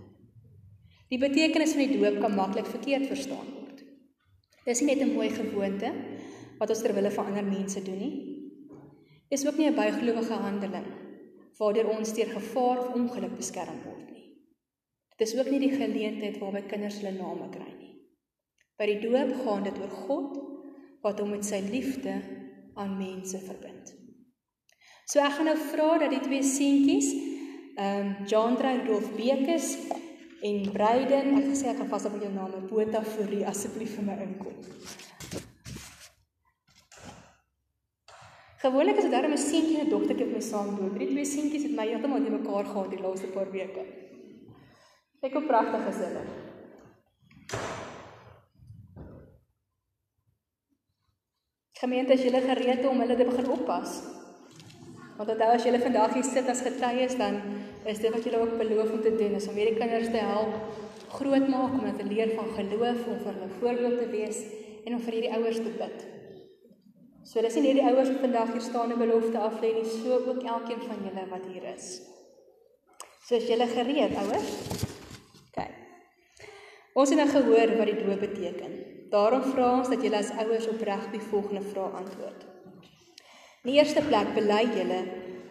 Die 1.13 1.19
betekenis 1.21 1.75
van 1.77 1.85
die 1.85 1.99
doop 1.99 2.15
kan 2.23 2.33
maklik 2.33 2.65
verkeerd 2.65 3.03
verstaan 3.05 3.45
word. 3.53 3.83
Dis 4.65 4.79
nie 4.81 4.95
net 4.95 5.03
'n 5.05 5.13
mooi 5.13 5.29
gewoonte 5.29 5.91
wat 6.57 6.69
ons 6.69 6.81
ter 6.81 6.93
wille 6.95 7.11
van 7.11 7.25
ander 7.25 7.45
mense 7.45 7.83
doen 7.85 7.99
nie. 7.99 8.15
Is 9.29 9.45
ook 9.45 9.57
nie 9.57 9.67
'n 9.69 9.75
bygelowige 9.75 10.33
handeling 10.33 10.87
waardeur 11.59 11.89
ons 11.97 12.13
deur 12.13 12.31
gevaar 12.33 12.79
of 12.79 12.95
ongeluk 12.95 13.35
beskerm 13.37 13.77
word 13.85 14.09
nie. 14.11 14.25
Dit 15.17 15.27
is 15.27 15.37
ook 15.37 15.51
nie 15.51 15.59
die 15.59 15.77
geleentheid 15.77 16.39
waarby 16.39 16.61
kinders 16.61 16.97
hulle 16.97 17.11
name 17.11 17.49
kry 17.49 17.73
nie. 17.77 17.93
By 18.77 18.85
die 18.85 18.99
doop 18.99 19.33
gaan 19.45 19.63
dit 19.63 19.77
oor 19.79 19.93
God 20.07 20.39
wat 21.03 21.19
hom 21.19 21.29
met 21.29 21.45
sy 21.45 21.59
liefde 21.59 22.21
aan 22.73 22.97
mense 22.97 23.37
verbind. 23.37 23.93
So 25.05 25.19
ek 25.19 25.31
gaan 25.31 25.45
nou 25.45 25.57
vra 25.57 25.97
dat 25.97 26.09
die 26.09 26.25
twee 26.25 26.43
seentjies, 26.43 27.13
ehm 27.77 27.99
um, 27.99 28.25
John 28.25 28.57
Rudolph 28.57 29.15
Bekes 29.15 29.77
En 30.43 30.71
Bryden, 30.75 31.37
ek 31.39 31.45
gesê 31.53 31.69
ek 31.71 31.77
gaan 31.79 31.87
vas 31.87 32.05
op 32.09 32.15
jou 32.19 32.29
naam, 32.33 32.55
Botha 32.67 32.99
Fourie 33.07 33.45
asseblief 33.47 33.93
vir 33.95 34.03
my 34.09 34.15
inkom. 34.25 34.55
Gewoonlik 38.63 38.97
is 38.99 39.07
dit 39.07 39.13
'n 39.13 39.37
seentjie 39.37 39.77
en 39.79 39.85
'n 39.87 39.89
dogtertjie 39.89 40.25
wat 40.25 40.35
my 40.35 40.41
saam 40.41 40.75
doen. 40.75 40.93
Drie 40.95 41.07
twee 41.07 41.25
seentjies 41.25 41.63
het 41.63 41.75
my 41.75 41.85
heeltemal 41.87 42.19
nie 42.19 42.35
mekaar 42.35 42.65
gehad 42.65 42.89
die 42.91 42.99
laaste 42.99 43.27
paar 43.27 43.51
weke. 43.51 43.83
Ek 45.21 45.33
hoe 45.33 45.45
pragtig 45.47 45.87
is 45.87 46.01
hulle. 46.05 46.23
Gemeente, 51.71 52.13
is 52.13 52.23
julle 52.23 52.41
gereed 52.41 52.85
om 52.85 52.99
hulle 52.99 53.15
te 53.15 53.25
begin 53.25 53.49
oppas? 53.49 54.22
Want 55.17 55.29
onthou 55.29 55.51
as 55.53 55.65
julle 55.65 55.81
vandag 55.83 56.13
hier 56.17 56.25
sit 56.25 56.49
as 56.49 56.63
getuies 56.65 57.17
dan 57.19 57.41
is 57.85 57.99
dit 57.99 58.11
wat 58.13 58.23
julle 58.23 58.39
ook 58.41 58.57
beloof 58.57 58.91
om 58.95 59.01
te 59.03 59.11
doen, 59.15 59.35
is 59.37 59.47
om 59.47 59.57
hierdie 59.59 59.77
kinders 59.77 60.09
te 60.11 60.21
help 60.23 60.55
groot 61.13 61.47
maak 61.47 61.75
om 61.75 61.83
hulle 61.83 61.97
te 61.97 62.07
leer 62.07 62.33
van 62.37 62.49
geloof, 62.57 63.05
om 63.07 63.19
vir 63.21 63.33
hulle 63.33 63.49
voorbeeld 63.59 63.99
te 64.01 64.07
wees 64.13 64.39
en 64.83 64.95
om 64.97 65.03
vir 65.05 65.17
hierdie 65.17 65.33
ouers 65.37 65.59
te 65.61 65.73
bid. 65.77 66.05
So 67.23 67.43
dis 67.45 67.57
nie 67.57 67.69
hierdie 67.69 67.85
ouers 67.87 68.09
wat 68.11 68.23
vandag 68.25 68.51
hier 68.55 68.65
staan 68.65 68.93
en 68.93 69.01
belofte 69.01 69.39
af 69.39 69.59
lê 69.63 69.71
nie, 69.77 69.85
so 69.87 70.17
ook 70.19 70.41
elkeen 70.41 70.81
van 70.87 71.05
julle 71.05 71.27
wat 71.29 71.45
hier 71.51 71.67
is. 71.73 71.91
So 73.23 73.37
is 73.37 73.47
julle 73.47 73.69
gereed, 73.71 74.17
ouers? 74.23 74.49
OK. 75.45 75.61
Ons 76.99 77.13
het 77.13 77.21
nou 77.21 77.29
gehoor 77.31 77.77
wat 77.77 77.93
die 77.93 77.99
doop 78.01 78.25
beteken. 78.25 78.75
Daarom 79.13 79.45
vra 79.53 79.69
ons 79.77 79.93
dat 79.93 80.03
julle 80.03 80.19
as 80.19 80.33
ouers 80.43 80.67
opreg 80.73 81.07
die 81.13 81.23
volgende 81.29 81.63
vrae 81.69 82.01
antwoord. 82.01 82.52
In 83.63 83.69
die 83.71 83.77
eerste 83.79 84.01
plek 84.03 84.33
bely 84.35 84.63
julle 84.75 84.97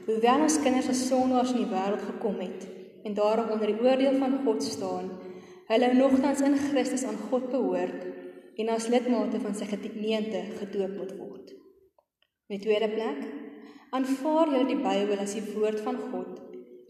hoewel 0.04 0.42
ons 0.44 0.58
kinders 0.60 0.90
as 0.92 0.98
sondaars 1.08 1.54
in 1.54 1.62
die 1.62 1.70
wêreld 1.70 2.02
gekom 2.04 2.42
het 2.42 2.66
en 3.08 3.14
daarom 3.16 3.54
onder 3.54 3.70
die 3.70 3.80
oordeel 3.80 4.18
van 4.20 4.34
God 4.44 4.60
staan, 4.66 5.06
hulle 5.70 5.88
nogtans 5.96 6.42
in 6.44 6.58
Christus 6.60 7.06
aan 7.08 7.16
God 7.30 7.46
behoort 7.54 8.02
en 8.60 8.72
as 8.74 8.90
lidmate 8.92 9.40
van 9.40 9.56
sy 9.56 9.70
gemeente 9.70 10.42
gedoop 10.58 10.92
moet 10.98 11.14
word. 11.22 11.54
In 12.50 12.58
die 12.58 12.60
tweede 12.66 12.90
plek 12.92 13.24
aanvaar 13.96 14.52
julle 14.52 14.68
die 14.74 14.82
Bybel 14.84 15.24
as 15.24 15.32
die 15.38 15.46
woord 15.54 15.80
van 15.88 16.02
God 16.12 16.36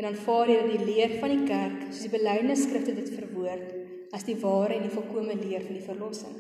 en 0.00 0.10
aanvaar 0.10 0.50
julle 0.50 0.74
die 0.74 0.90
leer 0.90 1.16
van 1.22 1.36
die 1.36 1.46
kerk 1.46 1.86
soos 1.92 2.02
die 2.08 2.14
belydenis 2.18 2.66
skrifte 2.66 2.98
dit 2.98 3.14
verwoord 3.14 3.70
as 4.10 4.26
die 4.26 4.40
ware 4.42 4.74
en 4.74 4.90
die 4.90 4.96
volkomme 4.98 5.38
leer 5.38 5.62
van 5.70 5.78
die 5.78 5.86
verlossing. 5.86 6.34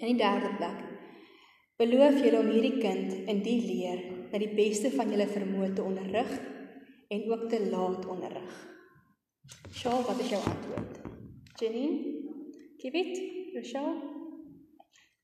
In 0.00 0.14
die 0.14 0.20
derde 0.24 0.56
plek 0.56 0.93
Beloof 1.74 2.20
julle 2.22 2.38
om 2.38 2.50
hierdie 2.54 2.76
kind 2.78 3.14
in 3.26 3.40
die 3.42 3.56
leer 3.58 4.02
na 4.30 4.38
die 4.38 4.52
beste 4.54 4.92
van 4.94 5.08
julle 5.10 5.24
vermoë 5.26 5.72
te 5.74 5.82
onderrig 5.82 6.30
en 7.10 7.24
ook 7.32 7.48
te 7.50 7.58
laat 7.66 8.04
onderrig. 8.06 8.52
Sjoe, 9.74 9.96
wat 10.06 10.20
is 10.22 10.30
jou 10.30 10.38
antwoord? 10.38 11.00
Jenny? 11.58 11.88
Kibit? 12.78 13.18
Rochelle? 13.56 13.96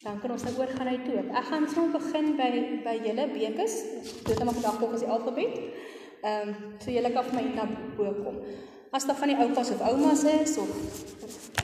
Dan 0.03 0.19
kan 0.19 0.35
ons 0.35 0.43
nou 0.49 0.57
oor 0.59 0.75
gaan 0.75 0.91
na 0.91 0.97
doop. 1.05 1.31
Ek 1.39 1.47
gaan 1.53 1.69
sommer 1.71 2.01
begin 2.01 2.35
by 2.41 2.51
by 2.83 2.97
julle 3.05 3.31
bekes. 3.31 3.79
Dit 4.25 4.35
is 4.35 4.43
maar 4.43 4.57
vandag 4.59 4.83
volgens 4.83 5.07
die 5.07 5.11
alfabet. 5.15 5.59
Ehm 6.21 6.51
um, 6.51 6.55
so 6.83 6.91
julle 6.91 7.13
kan 7.15 7.31
vir 7.31 7.39
my 7.39 7.45
na 7.55 7.69
bo 7.95 8.11
kom. 8.25 8.41
As 8.91 9.07
daar 9.07 9.23
van 9.23 9.31
die 9.31 9.39
oupas 9.39 9.71
of 9.71 9.87
oumas 9.87 10.27
is 10.35 10.59
of 10.59 10.75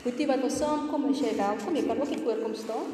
boetie 0.05 0.31
wat 0.31 0.39
wil 0.45 0.53
saamkom, 0.63 1.09
is 1.11 1.25
jy 1.27 1.35
welkom. 1.35 1.75
Jy 1.75 1.89
kan 1.91 1.99
ook 1.99 2.13
hier 2.15 2.23
voorkom 2.23 2.55
staan. 2.55 2.93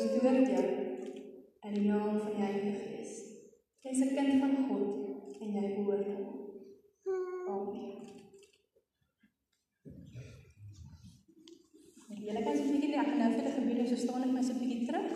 ons 0.00 0.12
doop 0.12 0.22
jou 0.24 0.34
in 1.68 1.74
die 1.74 1.82
naam 1.84 2.20
van 2.20 2.30
die 2.32 2.40
Heilige 2.40 2.72
Gees. 2.80 3.16
Jy 3.84 3.90
is 3.90 4.00
'n 4.04 4.14
kind 4.16 4.32
van 4.40 4.54
God 4.68 5.40
en 5.40 5.48
jy 5.56 5.74
behoort 5.76 6.06
hom. 6.14 6.26
Amen. 7.48 7.92
Julle 12.26 12.42
kan 12.42 12.56
seker 12.56 12.88
nie 12.88 13.00
ek 13.02 13.06
gaan 13.10 13.18
nou 13.18 13.30
vir 13.34 13.44
die 13.44 13.52
gebied 13.58 13.76
doen, 13.76 13.88
so 13.88 13.96
staan 13.96 14.24
ek 14.24 14.32
my 14.32 14.42
so 14.42 14.52
'n 14.52 14.60
bietjie 14.60 14.86
terug. 14.86 15.10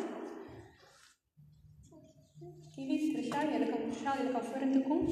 Kiwi, 2.74 2.96
Trisha, 3.14 3.40
jy 3.42 3.58
kan 3.70 3.90
Trisha, 3.90 4.12
jy 4.20 4.32
kan 4.32 4.44
vorentoe 4.50 4.82
kom. 4.88 5.02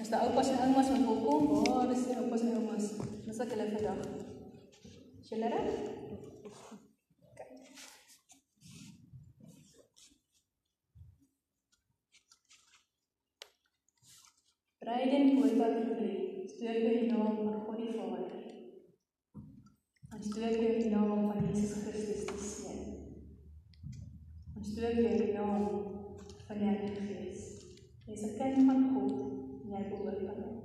As 0.00 0.08
die 0.08 0.20
oupas 0.24 0.48
en 0.48 0.62
oumas 0.64 0.90
wat 0.90 1.06
wil 1.06 1.20
kom, 1.26 1.42
waar 1.64 1.90
is 1.90 2.06
die 2.06 2.16
oupas 2.16 2.40
en 2.42 2.56
oumas? 2.56 2.86
Dis 3.26 3.40
ek 3.40 3.50
hulle 3.50 3.70
vandag. 3.74 4.00
Reg? 5.30 5.90
Breiden 14.80 15.36
oor 15.36 15.56
wat 15.56 15.74
gebeur. 15.76 16.12
Stoot 16.48 16.78
by 16.84 16.92
die 17.00 17.08
naam 17.12 17.34
van 17.36 17.56
God 17.66 17.80
die 17.80 17.90
Vader. 17.96 18.30
Ons 20.16 20.30
stoot 20.30 20.56
by 20.56 20.70
die 20.78 20.92
naam 20.94 21.26
van 21.26 21.50
Jesus 21.50 21.82
Christus 21.82 22.22
die 22.30 22.46
Seun. 22.46 22.86
Ons 24.56 24.70
stoot 24.72 25.02
by 25.02 25.12
die 25.20 25.34
naam 25.34 25.66
van 26.46 26.62
die 26.62 26.70
Heilige 26.70 27.04
Gees. 27.10 27.44
Jy 28.06 28.16
is 28.16 28.24
'n 28.30 28.34
kind 28.40 28.64
van 28.70 28.88
God 28.94 29.12
en 29.66 29.76
jy 29.76 29.84
behoort 29.92 30.24
aan 30.32 30.42
hom. 30.46 30.58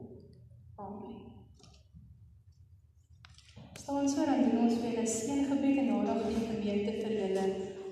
Amen. 0.85 1.19
Staan 3.83 4.09
so 4.09 4.25
doen 4.25 4.59
ons 4.63 4.81
weer 4.81 4.99
'n 5.03 5.15
seëngebed 5.19 5.77
en 5.83 5.91
daarna 5.91 6.19
gaan 6.23 6.39
die 6.39 6.49
gemeente 6.53 6.99
vir 7.03 7.13
julle 7.21 7.47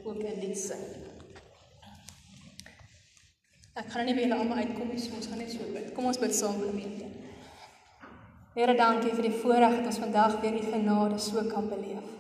ook 0.05 0.24
in 0.24 0.39
die 0.39 0.55
sin. 0.55 0.93
Ek 3.74 3.88
kan 3.89 4.05
nie 4.05 4.13
julle 4.13 4.38
almal 4.38 4.59
uitkom 4.61 4.91
nie, 4.93 4.99
so 5.01 5.15
ons 5.17 5.28
gaan 5.32 5.39
net 5.41 5.49
so 5.49 5.65
bid. 5.74 5.88
Kom 5.95 6.05
ons 6.05 6.19
bid 6.21 6.34
saam 6.38 6.59
gemeente. 6.61 7.07
Here, 8.53 8.76
dankie 8.78 9.13
vir 9.17 9.26
die 9.26 9.38
voorreg 9.41 9.80
dat 9.80 9.88
ons 9.89 10.01
vandag 10.03 10.36
weer 10.43 10.59
u 10.59 10.65
genade 10.67 11.17
so 11.17 11.41
kan 11.49 11.71
beleef. 11.71 12.11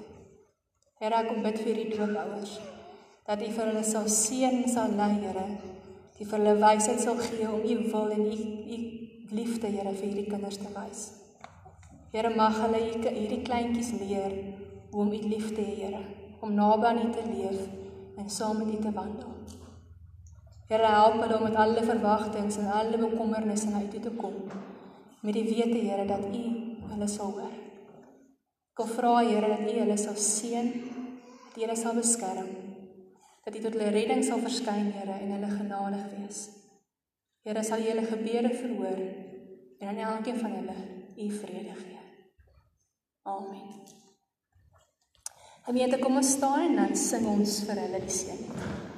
Here, 0.97 1.19
ek 1.19 1.29
kom 1.29 1.43
bid 1.45 1.59
vir 1.61 1.77
die 1.77 1.91
doopouers 1.91 2.55
dat 3.27 3.39
u 3.39 3.51
vir 3.55 3.69
hulle 3.69 3.83
sal 3.85 4.09
seën, 4.09 4.63
sal 4.67 4.95
lei, 4.97 5.11
Here. 5.21 5.45
Die 6.17 6.25
vir 6.25 6.41
hulle 6.41 6.55
wysheid 6.63 7.03
sal 7.03 7.21
gee 7.21 7.45
om 7.45 7.61
u 7.61 7.77
wil 7.91 8.15
en 8.17 8.25
u 8.25 8.39
u 8.73 8.79
liefde, 9.37 9.69
Here, 9.69 9.93
vir 9.93 10.09
hierdie 10.09 10.25
kinders 10.31 10.57
te 10.57 10.73
wys. 10.73 11.05
Here, 12.15 12.33
mag 12.33 12.57
hulle 12.63 12.81
hierdie 12.81 13.43
kleintjies 13.45 13.93
leer 14.01 14.33
hoe 14.89 15.05
om 15.05 15.13
u 15.13 15.21
lief 15.21 15.53
te 15.53 15.61
hê, 15.61 15.77
Here, 15.83 16.01
om 16.41 16.57
naby 16.57 16.89
aan 16.89 17.05
u 17.05 17.13
te 17.13 17.29
leef 17.29 17.61
en 18.17 18.29
saam 18.39 18.57
met 18.63 18.73
u 18.73 18.81
te 18.81 18.97
wandel. 18.97 19.32
Here, 20.73 20.89
help 20.89 21.19
hulle 21.21 21.35
om 21.37 21.43
met 21.45 21.55
alle 21.61 21.81
verwagtinge 21.85 22.55
en 22.59 22.69
alle 22.73 22.97
bekommernisse 22.97 23.69
na 23.69 23.81
u 23.83 23.87
toe 23.91 23.99
te 24.01 24.11
kom 24.17 24.33
met 25.21 25.35
die 25.37 25.43
wete, 25.45 25.77
Here, 25.77 26.05
dat 26.09 26.23
u 26.25 26.39
hulle 26.89 27.07
sal 27.07 27.29
hoor. 27.35 27.51
Ek 28.73 28.81
wil 28.81 28.87
vra, 28.95 29.11
Here, 29.19 29.51
dat 29.51 29.67
u 29.69 29.75
hulle 29.75 29.97
sal 30.01 30.15
seën, 30.17 30.71
dat 31.43 31.59
u 31.59 31.61
hulle 31.61 31.75
sal 31.77 31.93
beskerm, 31.99 32.47
dat 33.45 33.53
u 33.53 33.61
tot 33.61 33.77
hulle 33.77 33.91
redding 33.93 34.25
sal 34.25 34.41
verskyn, 34.41 34.89
Here, 34.95 35.19
en 35.19 35.35
hulle 35.35 35.51
genadig 35.51 36.07
wees. 36.15 36.39
Here, 37.45 37.63
sal 37.69 37.83
u 37.83 37.91
hulle 37.91 38.07
gebede 38.09 38.53
verhoor 38.63 39.03
en 39.03 39.91
aan 39.91 40.01
elkeen 40.07 40.39
van 40.41 40.55
hulle 40.57 40.77
u 41.19 41.29
vrede 41.37 41.75
gee. 41.83 42.01
Amen. 43.29 43.77
Gemeente, 45.69 46.01
kom 46.01 46.17
ons 46.17 46.33
staan 46.33 46.65
en 46.71 46.81
dan 46.81 46.97
sing 46.97 47.29
ons 47.29 47.59
vir 47.69 47.83
hulle 47.85 48.01
die 48.07 48.17
seën. 48.17 48.91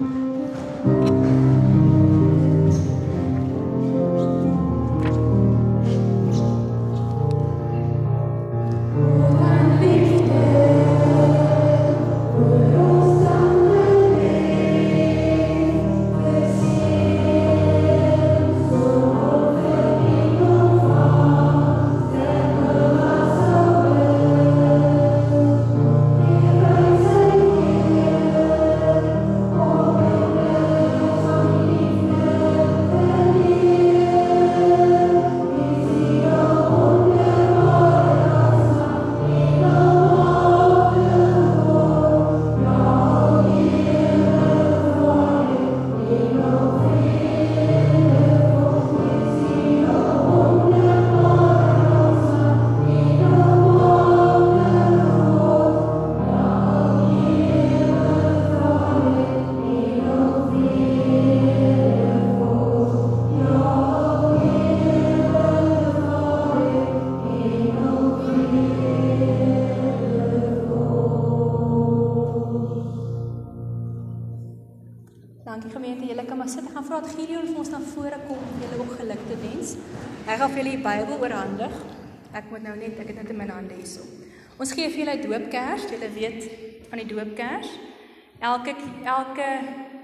Dankie 0.00 0.97
Ons 84.58 84.72
gee 84.74 84.88
vir 84.90 85.04
julle 85.04 85.20
doopkers. 85.22 85.84
Julle 85.92 86.08
weet 86.16 86.48
van 86.90 86.98
die 86.98 87.06
doopkers. 87.06 87.70
Elke 88.42 88.74
elke 89.06 89.46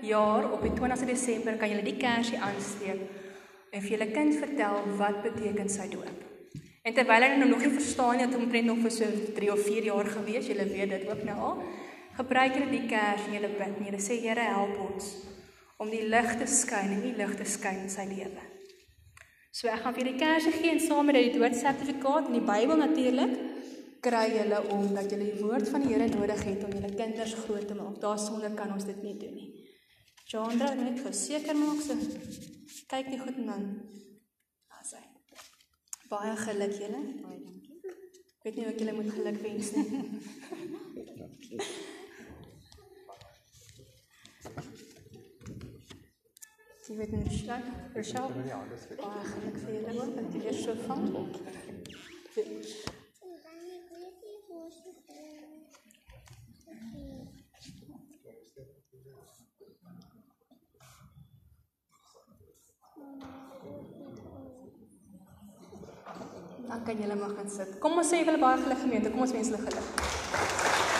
jaar 0.06 0.46
op 0.52 0.62
die 0.62 0.74
20ste 0.74 1.08
Desember 1.08 1.56
kan 1.58 1.70
julle 1.72 1.82
die 1.86 1.96
kersie 1.98 2.38
aansteek 2.38 3.00
en 3.74 3.82
vir 3.82 3.90
julle 3.94 4.08
kind 4.12 4.34
vertel 4.38 4.82
wat 4.98 5.22
beteken 5.24 5.70
sy 5.70 5.88
doop. 5.90 6.20
En 6.84 6.94
terwyl 6.94 7.24
hulle 7.24 7.38
nou 7.40 7.48
nog 7.50 7.64
nie 7.64 7.72
verstaan 7.72 8.18
nie, 8.18 8.26
het 8.26 8.36
omtrent 8.36 8.68
nog 8.68 8.82
vir 8.84 8.92
so 8.94 9.08
3 9.38 9.50
of 9.54 9.62
4 9.64 9.88
jaar 9.88 10.10
gewees, 10.18 10.50
julle 10.50 10.66
weet 10.68 10.92
dit 10.92 11.06
ook 11.08 11.22
nou 11.26 11.38
al. 11.48 11.62
Gebruik 12.18 12.58
julle 12.58 12.70
die 12.70 12.84
kers 12.90 13.24
en 13.24 13.38
julle 13.38 13.50
bid 13.56 13.78
en 13.80 13.88
julle 13.88 14.02
sê 14.04 14.20
Here 14.22 14.44
help 14.52 14.76
ons 14.84 15.08
om 15.82 15.90
die 15.90 16.04
lig 16.06 16.30
te 16.38 16.46
skyn 16.46 16.92
en 16.94 17.02
die 17.02 17.16
lig 17.18 17.34
te 17.40 17.48
skyn 17.48 17.86
in 17.86 17.90
sy 17.90 18.04
lewe. 18.06 18.44
So 19.50 19.72
ek 19.72 19.82
gaan 19.82 19.96
vir 19.96 20.12
die 20.12 20.18
kersie 20.20 20.54
gee 20.54 20.76
en 20.76 20.82
saam 20.82 21.10
met 21.10 21.18
die 21.18 21.34
doodsertifikaat 21.34 22.28
en 22.28 22.38
die 22.38 22.46
Bybel 22.46 22.78
natuurlik 22.78 23.34
kry 24.04 24.26
julle 24.36 24.58
om 24.74 24.84
dat 24.94 25.10
julle 25.10 25.26
die 25.30 25.40
woord 25.40 25.68
van 25.72 25.84
die 25.84 25.94
Here 25.94 26.08
nodig 26.12 26.42
het 26.44 26.64
om 26.66 26.72
julle 26.76 26.92
kinders 26.94 27.34
groot 27.44 27.66
te 27.68 27.76
maak. 27.78 28.00
Daarsonder 28.02 28.52
kan 28.58 28.72
ons 28.74 28.86
dit 28.88 29.00
nie 29.02 29.16
doen 29.20 29.34
nie. 29.38 29.50
Jandra, 30.34 30.72
net 30.74 31.00
verseker 31.04 31.56
maak 31.56 31.80
so 31.84 31.94
kyk 32.90 33.06
nie 33.12 33.20
goed 33.20 33.36
en 33.40 33.46
dan 33.50 33.64
daar 34.68 34.84
sy. 34.88 35.02
Baie 36.10 36.34
geluk 36.44 36.74
julle. 36.80 37.00
Baie 37.24 37.38
dankie. 37.40 37.76
Ek 37.84 38.48
weet 38.48 38.56
nie 38.58 38.66
of 38.66 38.72
ek 38.74 38.80
julle 38.82 38.96
moet 38.98 39.12
geluk 39.16 39.38
wens 39.44 39.68
nie. 39.76 39.88
Jy 46.84 46.94
weet 46.98 47.12
net 47.16 47.30
slag, 47.32 47.64
verskou. 47.94 48.26
Baie 49.00 49.24
geluk 49.30 49.56
vir 49.62 49.72
julle 49.78 49.92
man, 49.96 50.10
dat 50.18 50.28
jy 50.36 50.52
so 50.60 50.72
van. 50.84 51.02
Dan 54.64 54.72
kan 66.84 66.96
julle 66.96 67.14
maar 67.14 67.28
gaan 67.28 67.50
sit. 67.50 67.78
Kom 67.78 67.98
ons 67.98 68.08
sê 68.08 68.24
vir 68.24 68.32
hulle 68.32 68.40
baie 68.40 68.62
geluk 68.64 68.80
gemeente. 68.86 69.12
Kom 69.12 69.26
ons 69.26 69.36
wens 69.36 69.52
geluk. 69.52 70.93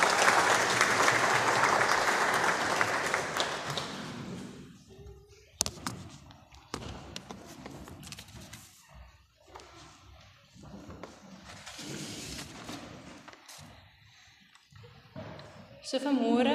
So 15.94 16.00
vanmôre, 16.02 16.54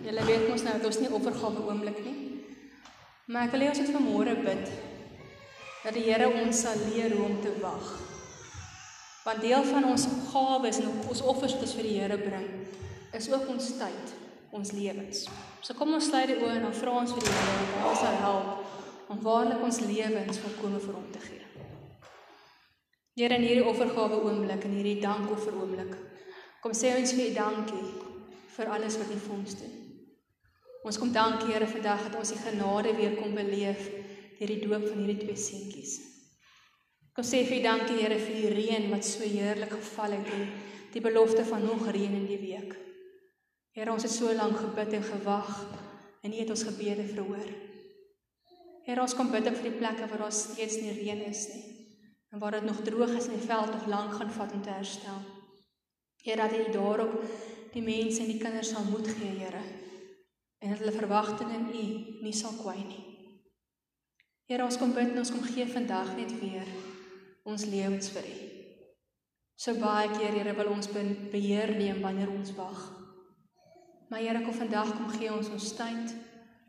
julle 0.00 0.22
weet 0.24 0.46
mos 0.48 0.62
nou 0.64 0.72
dat 0.72 0.86
ons 0.88 0.98
nie 1.02 1.08
offergawe 1.12 1.66
oomblik 1.68 1.98
nie. 2.00 2.14
Maar 3.28 3.50
ek 3.50 3.52
wil 3.52 3.66
hê 3.66 3.68
ons 3.68 3.80
moet 3.82 3.92
vanmôre 3.92 4.36
bid 4.40 4.70
dat 5.82 5.92
die 5.92 6.06
Here 6.06 6.30
ons 6.30 6.62
sal 6.64 6.80
leer 6.86 7.12
hoe 7.12 7.26
om 7.26 7.34
te 7.44 7.52
wag. 7.60 7.90
Want 9.26 9.44
deel 9.44 9.68
van 9.68 9.90
ons 9.90 10.08
gawes 10.30 10.80
en 10.80 10.88
ons 11.12 11.22
offers 11.28 11.58
wat 11.58 11.68
ons 11.68 11.76
vir 11.76 11.90
die 11.90 11.94
Here 11.98 12.16
bring, 12.24 12.48
is 13.20 13.28
ook 13.28 13.52
ons 13.52 13.68
tyd, 13.82 14.16
ons 14.48 14.72
lewens. 14.72 15.26
So 15.60 15.76
kom 15.76 15.92
ons 16.00 16.08
sluit 16.08 16.32
die 16.32 16.40
oë 16.40 16.56
en 16.56 16.68
dan 16.70 16.76
vra 16.80 16.98
ons 17.04 17.12
vir 17.18 17.28
die 17.28 17.36
Here 17.36 17.62
om 17.68 17.88
ons 17.92 18.08
te 18.08 18.18
help 18.24 19.08
om 19.12 19.24
waarlik 19.28 19.66
ons 19.68 19.84
lewens 19.84 20.40
volkome 20.40 20.80
vir 20.80 20.96
hom 20.96 21.10
te 21.12 21.26
gee. 21.28 21.66
Here 23.20 23.36
in 23.36 23.44
hierdie 23.44 23.72
offergawe 23.74 24.24
oomblik 24.24 24.64
en 24.64 24.80
hierdie 24.80 25.02
dankoffer 25.04 25.66
oomblik. 25.66 25.98
Kom 26.64 26.72
sê 26.72 26.96
ons 26.96 27.12
vir 27.18 27.28
U 27.28 27.34
dankie 27.44 28.08
vir 28.60 28.72
alles 28.76 28.98
wat 29.00 29.08
U 29.08 29.18
vir 29.24 29.36
ons 29.38 29.56
doen. 29.56 29.76
Ons 30.84 30.98
kom 31.00 31.12
dankie 31.12 31.48
Here 31.52 31.68
vandag 31.68 32.06
dat 32.06 32.18
ons 32.20 32.32
die 32.34 32.40
genade 32.40 32.92
weer 32.96 33.16
kom 33.16 33.32
beleef 33.36 33.88
deur 34.38 34.52
die 34.52 34.60
doop 34.60 34.84
van 34.86 35.00
hierdie 35.00 35.20
twee 35.24 35.36
seentjies. 35.36 35.96
Kom 37.16 37.24
sê 37.26 37.42
vir 37.48 37.64
dankie 37.64 37.98
Here 38.00 38.20
vir 38.20 38.36
die 38.36 38.52
reën 38.56 38.88
wat 38.92 39.04
so 39.08 39.24
heerlik 39.24 39.72
geval 39.76 40.16
het 40.16 40.30
en 40.36 40.46
die 40.92 41.04
belofte 41.04 41.44
van 41.48 41.64
nog 41.64 41.88
reën 41.88 42.16
in 42.20 42.28
die 42.28 42.40
week. 42.40 42.76
Here, 43.76 43.92
ons 43.92 44.04
het 44.04 44.12
so 44.12 44.32
lank 44.34 44.58
gebid 44.58 44.96
en 44.98 45.04
gewag 45.06 45.50
en 46.20 46.32
U 46.32 46.38
het 46.40 46.50
ons 46.52 46.64
gebede 46.66 47.04
verhoor. 47.12 47.52
Here, 48.84 49.00
ons 49.00 49.14
kom 49.16 49.30
bid 49.32 49.46
vir 49.48 49.68
die 49.68 49.76
plekke 49.78 50.08
waar 50.10 50.26
daar 50.26 50.34
steeds 50.34 50.80
nie 50.82 50.96
reën 50.96 51.22
is 51.28 51.46
nie 51.54 51.66
en 52.30 52.38
waar 52.38 52.54
dit 52.58 52.66
nog 52.66 52.82
droog 52.86 53.16
is 53.18 53.26
en 53.26 53.38
die 53.38 53.46
veld 53.46 53.72
nog 53.74 53.86
lank 53.90 54.12
gaan 54.18 54.34
vat 54.34 54.52
om 54.54 54.60
te 54.62 54.74
herstel. 54.74 55.22
Here, 56.22 56.44
dat 56.44 56.52
U 56.54 56.72
daarop 56.74 57.16
die 57.74 57.84
mense 57.84 58.24
en 58.24 58.30
die 58.32 58.40
kinders 58.40 58.72
sal 58.74 58.86
moed 58.88 59.08
gee, 59.08 59.34
Here, 59.38 59.62
en 60.60 60.72
dat 60.72 60.82
hulle 60.82 60.94
verwagtinge 60.96 61.56
in 61.56 61.68
U 61.70 61.84
nie 62.24 62.34
sal 62.36 62.56
kwai 62.60 62.78
nie. 62.82 63.04
Here, 64.50 64.64
ons 64.66 64.78
kom 64.80 64.92
bid 64.96 65.12
en 65.12 65.22
ons 65.22 65.30
kom 65.30 65.44
gee 65.46 65.66
vandag 65.70 66.16
net 66.18 66.32
weer 66.40 66.66
ons 67.48 67.66
lewens 67.70 68.10
vir 68.14 68.26
U. 68.26 68.38
So 69.60 69.76
baie 69.80 70.08
keer 70.12 70.34
Here 70.38 70.56
wil 70.56 70.72
ons 70.72 70.90
beheer 70.90 71.74
neem 71.76 72.00
wanneer 72.02 72.32
ons 72.32 72.52
wag. 72.56 72.80
Maar 74.10 74.24
Here 74.24 74.42
kom 74.42 74.56
vandag 74.56 74.90
kom 74.96 75.12
gee 75.14 75.30
ons 75.32 75.52
ons 75.54 75.70
tyd, 75.78 76.14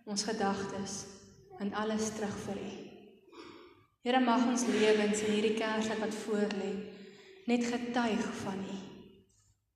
ons 0.06 0.28
gedagtes 0.30 1.02
en 1.62 1.74
alles 1.78 2.12
terug 2.18 2.38
vir 2.46 2.62
U. 2.62 2.72
Here 4.06 4.22
mag 4.22 4.48
ons 4.50 4.66
lewens 4.70 5.26
in 5.26 5.36
hierdie 5.36 5.58
Kersfees 5.58 6.02
wat 6.02 6.16
voor 6.24 6.58
lê 6.62 6.72
net 7.50 7.66
getuig 7.66 8.26
van 8.46 8.62
U. 8.62 8.91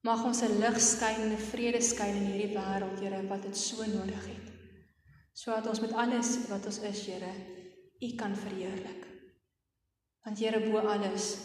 Mag 0.06 0.22
ons 0.24 0.40
'n 0.42 0.58
lig 0.62 0.78
skyn 0.80 1.20
en 1.24 1.32
'n 1.34 1.46
vrede 1.50 1.80
skyn 1.82 2.16
in 2.20 2.26
hierdie 2.30 2.54
wêreld, 2.54 3.00
Here, 3.00 3.26
wat 3.26 3.42
dit 3.42 3.56
so 3.56 3.84
nodig 3.84 4.26
het. 4.26 4.46
Sodat 5.32 5.66
ons 5.66 5.80
met 5.80 5.92
alles 5.92 6.48
wat 6.48 6.66
ons 6.66 6.78
is, 6.78 7.06
Here, 7.06 7.32
U 8.00 8.14
kan 8.14 8.36
verheerlik. 8.36 9.02
Want 10.24 10.38
Here 10.38 10.60
bo 10.70 10.78
alles 10.78 11.36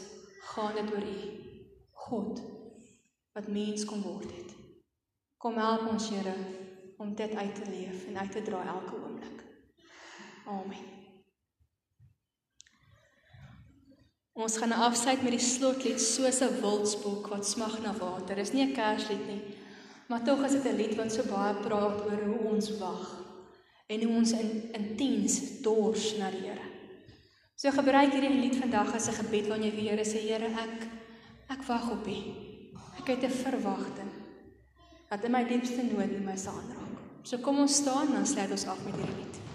gaan 0.53 0.75
dit 0.75 0.93
oor 0.93 1.05
U. 1.17 1.19
God 1.91 2.41
wat 3.33 3.47
mens 3.47 3.85
kom 3.85 4.01
word 4.01 4.31
het. 4.31 4.55
Kom 5.37 5.57
help 5.57 5.87
ons 5.87 6.09
Here 6.09 6.35
om 6.97 7.15
dit 7.15 7.35
uit 7.35 7.55
te 7.55 7.69
leef 7.69 8.07
en 8.07 8.17
uit 8.17 8.31
te 8.31 8.41
dra 8.41 8.65
elke 8.65 8.95
oomblik. 8.95 9.43
Amen. 10.45 11.00
Ons 14.41 14.57
gaan 14.57 14.71
afsluit 14.73 15.21
met 15.21 15.35
die 15.35 15.43
slotlied 15.43 16.01
soos 16.01 16.39
'n 16.41 16.61
wildsbok 16.61 17.27
wat 17.29 17.45
smag 17.45 17.75
na 17.83 17.93
water. 17.93 18.35
Dis 18.35 18.53
nie 18.53 18.65
'n 18.65 18.73
Kerslied 18.73 19.27
nie, 19.27 19.41
maar 20.07 20.23
tog 20.23 20.43
is 20.45 20.51
dit 20.51 20.65
'n 20.65 20.77
lied 20.77 20.95
wat 20.95 21.11
so 21.11 21.23
baie 21.23 21.53
praat 21.53 22.01
oor 22.05 22.23
hoe 22.25 22.49
ons 22.53 22.77
wag 22.77 23.21
en 23.87 24.03
hoe 24.03 24.15
ons 24.15 24.31
in 24.31 24.73
intens 24.73 25.61
dors 25.61 26.17
na 26.17 26.31
die 26.31 26.41
Here. 26.47 26.67
So 27.55 27.69
gebruik 27.69 28.13
hierdie 28.13 28.41
lied 28.41 28.55
vandag 28.55 28.95
as 28.95 29.07
'n 29.07 29.13
gebed 29.13 29.47
wanneer 29.47 29.73
jy 29.73 29.77
vir 29.77 29.89
Here 29.89 30.05
sê 30.05 30.19
Here 30.19 30.47
ek 30.47 30.87
ek 31.49 31.61
wag 31.67 31.91
op 31.91 32.07
U. 32.07 32.19
Ek 32.99 33.07
het 33.07 33.23
'n 33.23 33.29
verwagting 33.45 34.11
dat 35.09 35.23
in 35.23 35.31
my 35.31 35.43
diepste 35.43 35.83
nood 35.83 36.11
U 36.17 36.19
my 36.19 36.35
sal 36.35 36.53
aanraak. 36.53 36.97
So 37.23 37.37
kom 37.37 37.59
ons 37.59 37.75
staan 37.75 38.07
en 38.07 38.13
dan 38.13 38.25
sluit 38.25 38.51
ons 38.51 38.67
af 38.67 38.85
met 38.85 38.95
hierdie 38.95 39.15
lied. 39.15 39.50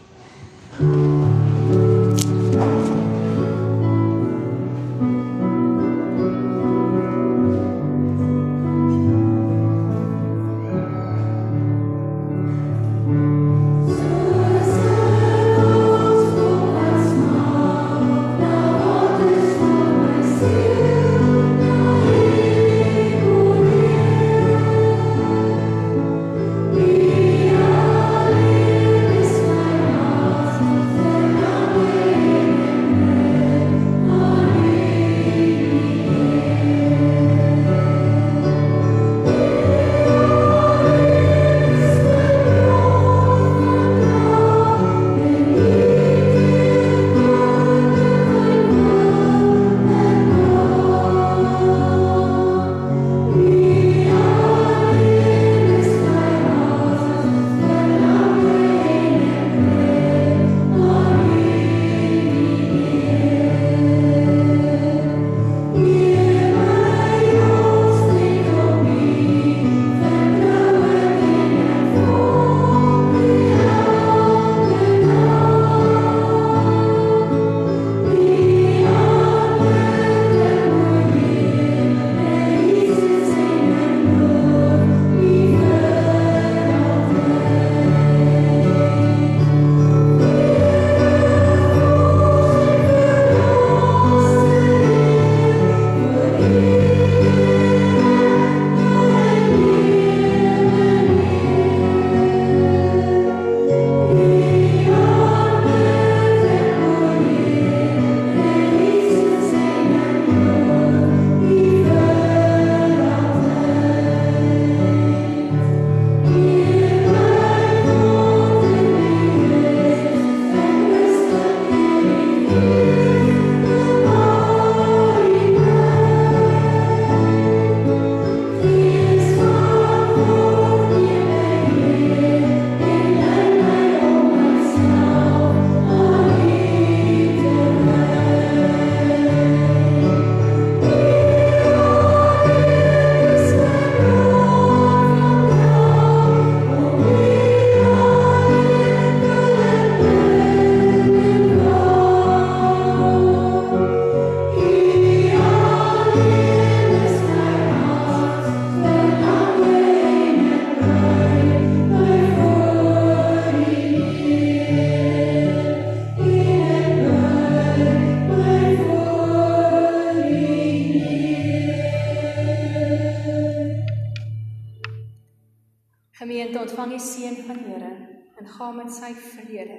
Gaan 178.66 178.76
met 178.76 178.90
sy 178.90 179.12
vrede 179.14 179.76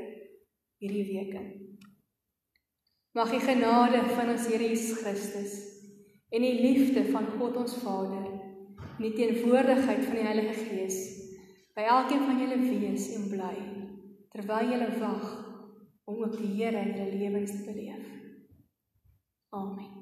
hierdie 0.79 1.05
week 1.09 1.33
in. 1.35 1.47
Mag 3.17 3.33
die 3.33 3.41
genade 3.41 4.03
van 4.13 4.29
ons 4.31 4.47
Here 4.47 4.63
Jesus 4.63 5.01
Christus 5.01 5.55
en 6.31 6.43
die 6.45 6.59
liefde 6.61 7.03
van 7.11 7.27
God 7.35 7.57
ons 7.63 7.75
Vader 7.81 8.27
en 8.27 9.03
die 9.03 9.13
teenwoordigheid 9.17 10.05
van 10.05 10.19
die 10.19 10.27
Heilige 10.27 10.55
Gees 10.69 10.99
by 11.75 11.87
elkeen 11.97 12.23
van 12.29 12.39
julle 12.41 12.59
wees 12.63 13.09
en 13.17 13.27
bly 13.33 13.55
terwyl 14.35 14.71
julle 14.71 14.91
wag 15.01 15.25
om 16.07 16.23
ook 16.23 16.37
die 16.39 16.53
Here 16.59 16.83
in 16.83 16.93
julle 16.95 17.15
lewens 17.17 17.57
te 17.57 17.63
beleef. 17.67 18.05
Amen. 19.57 19.95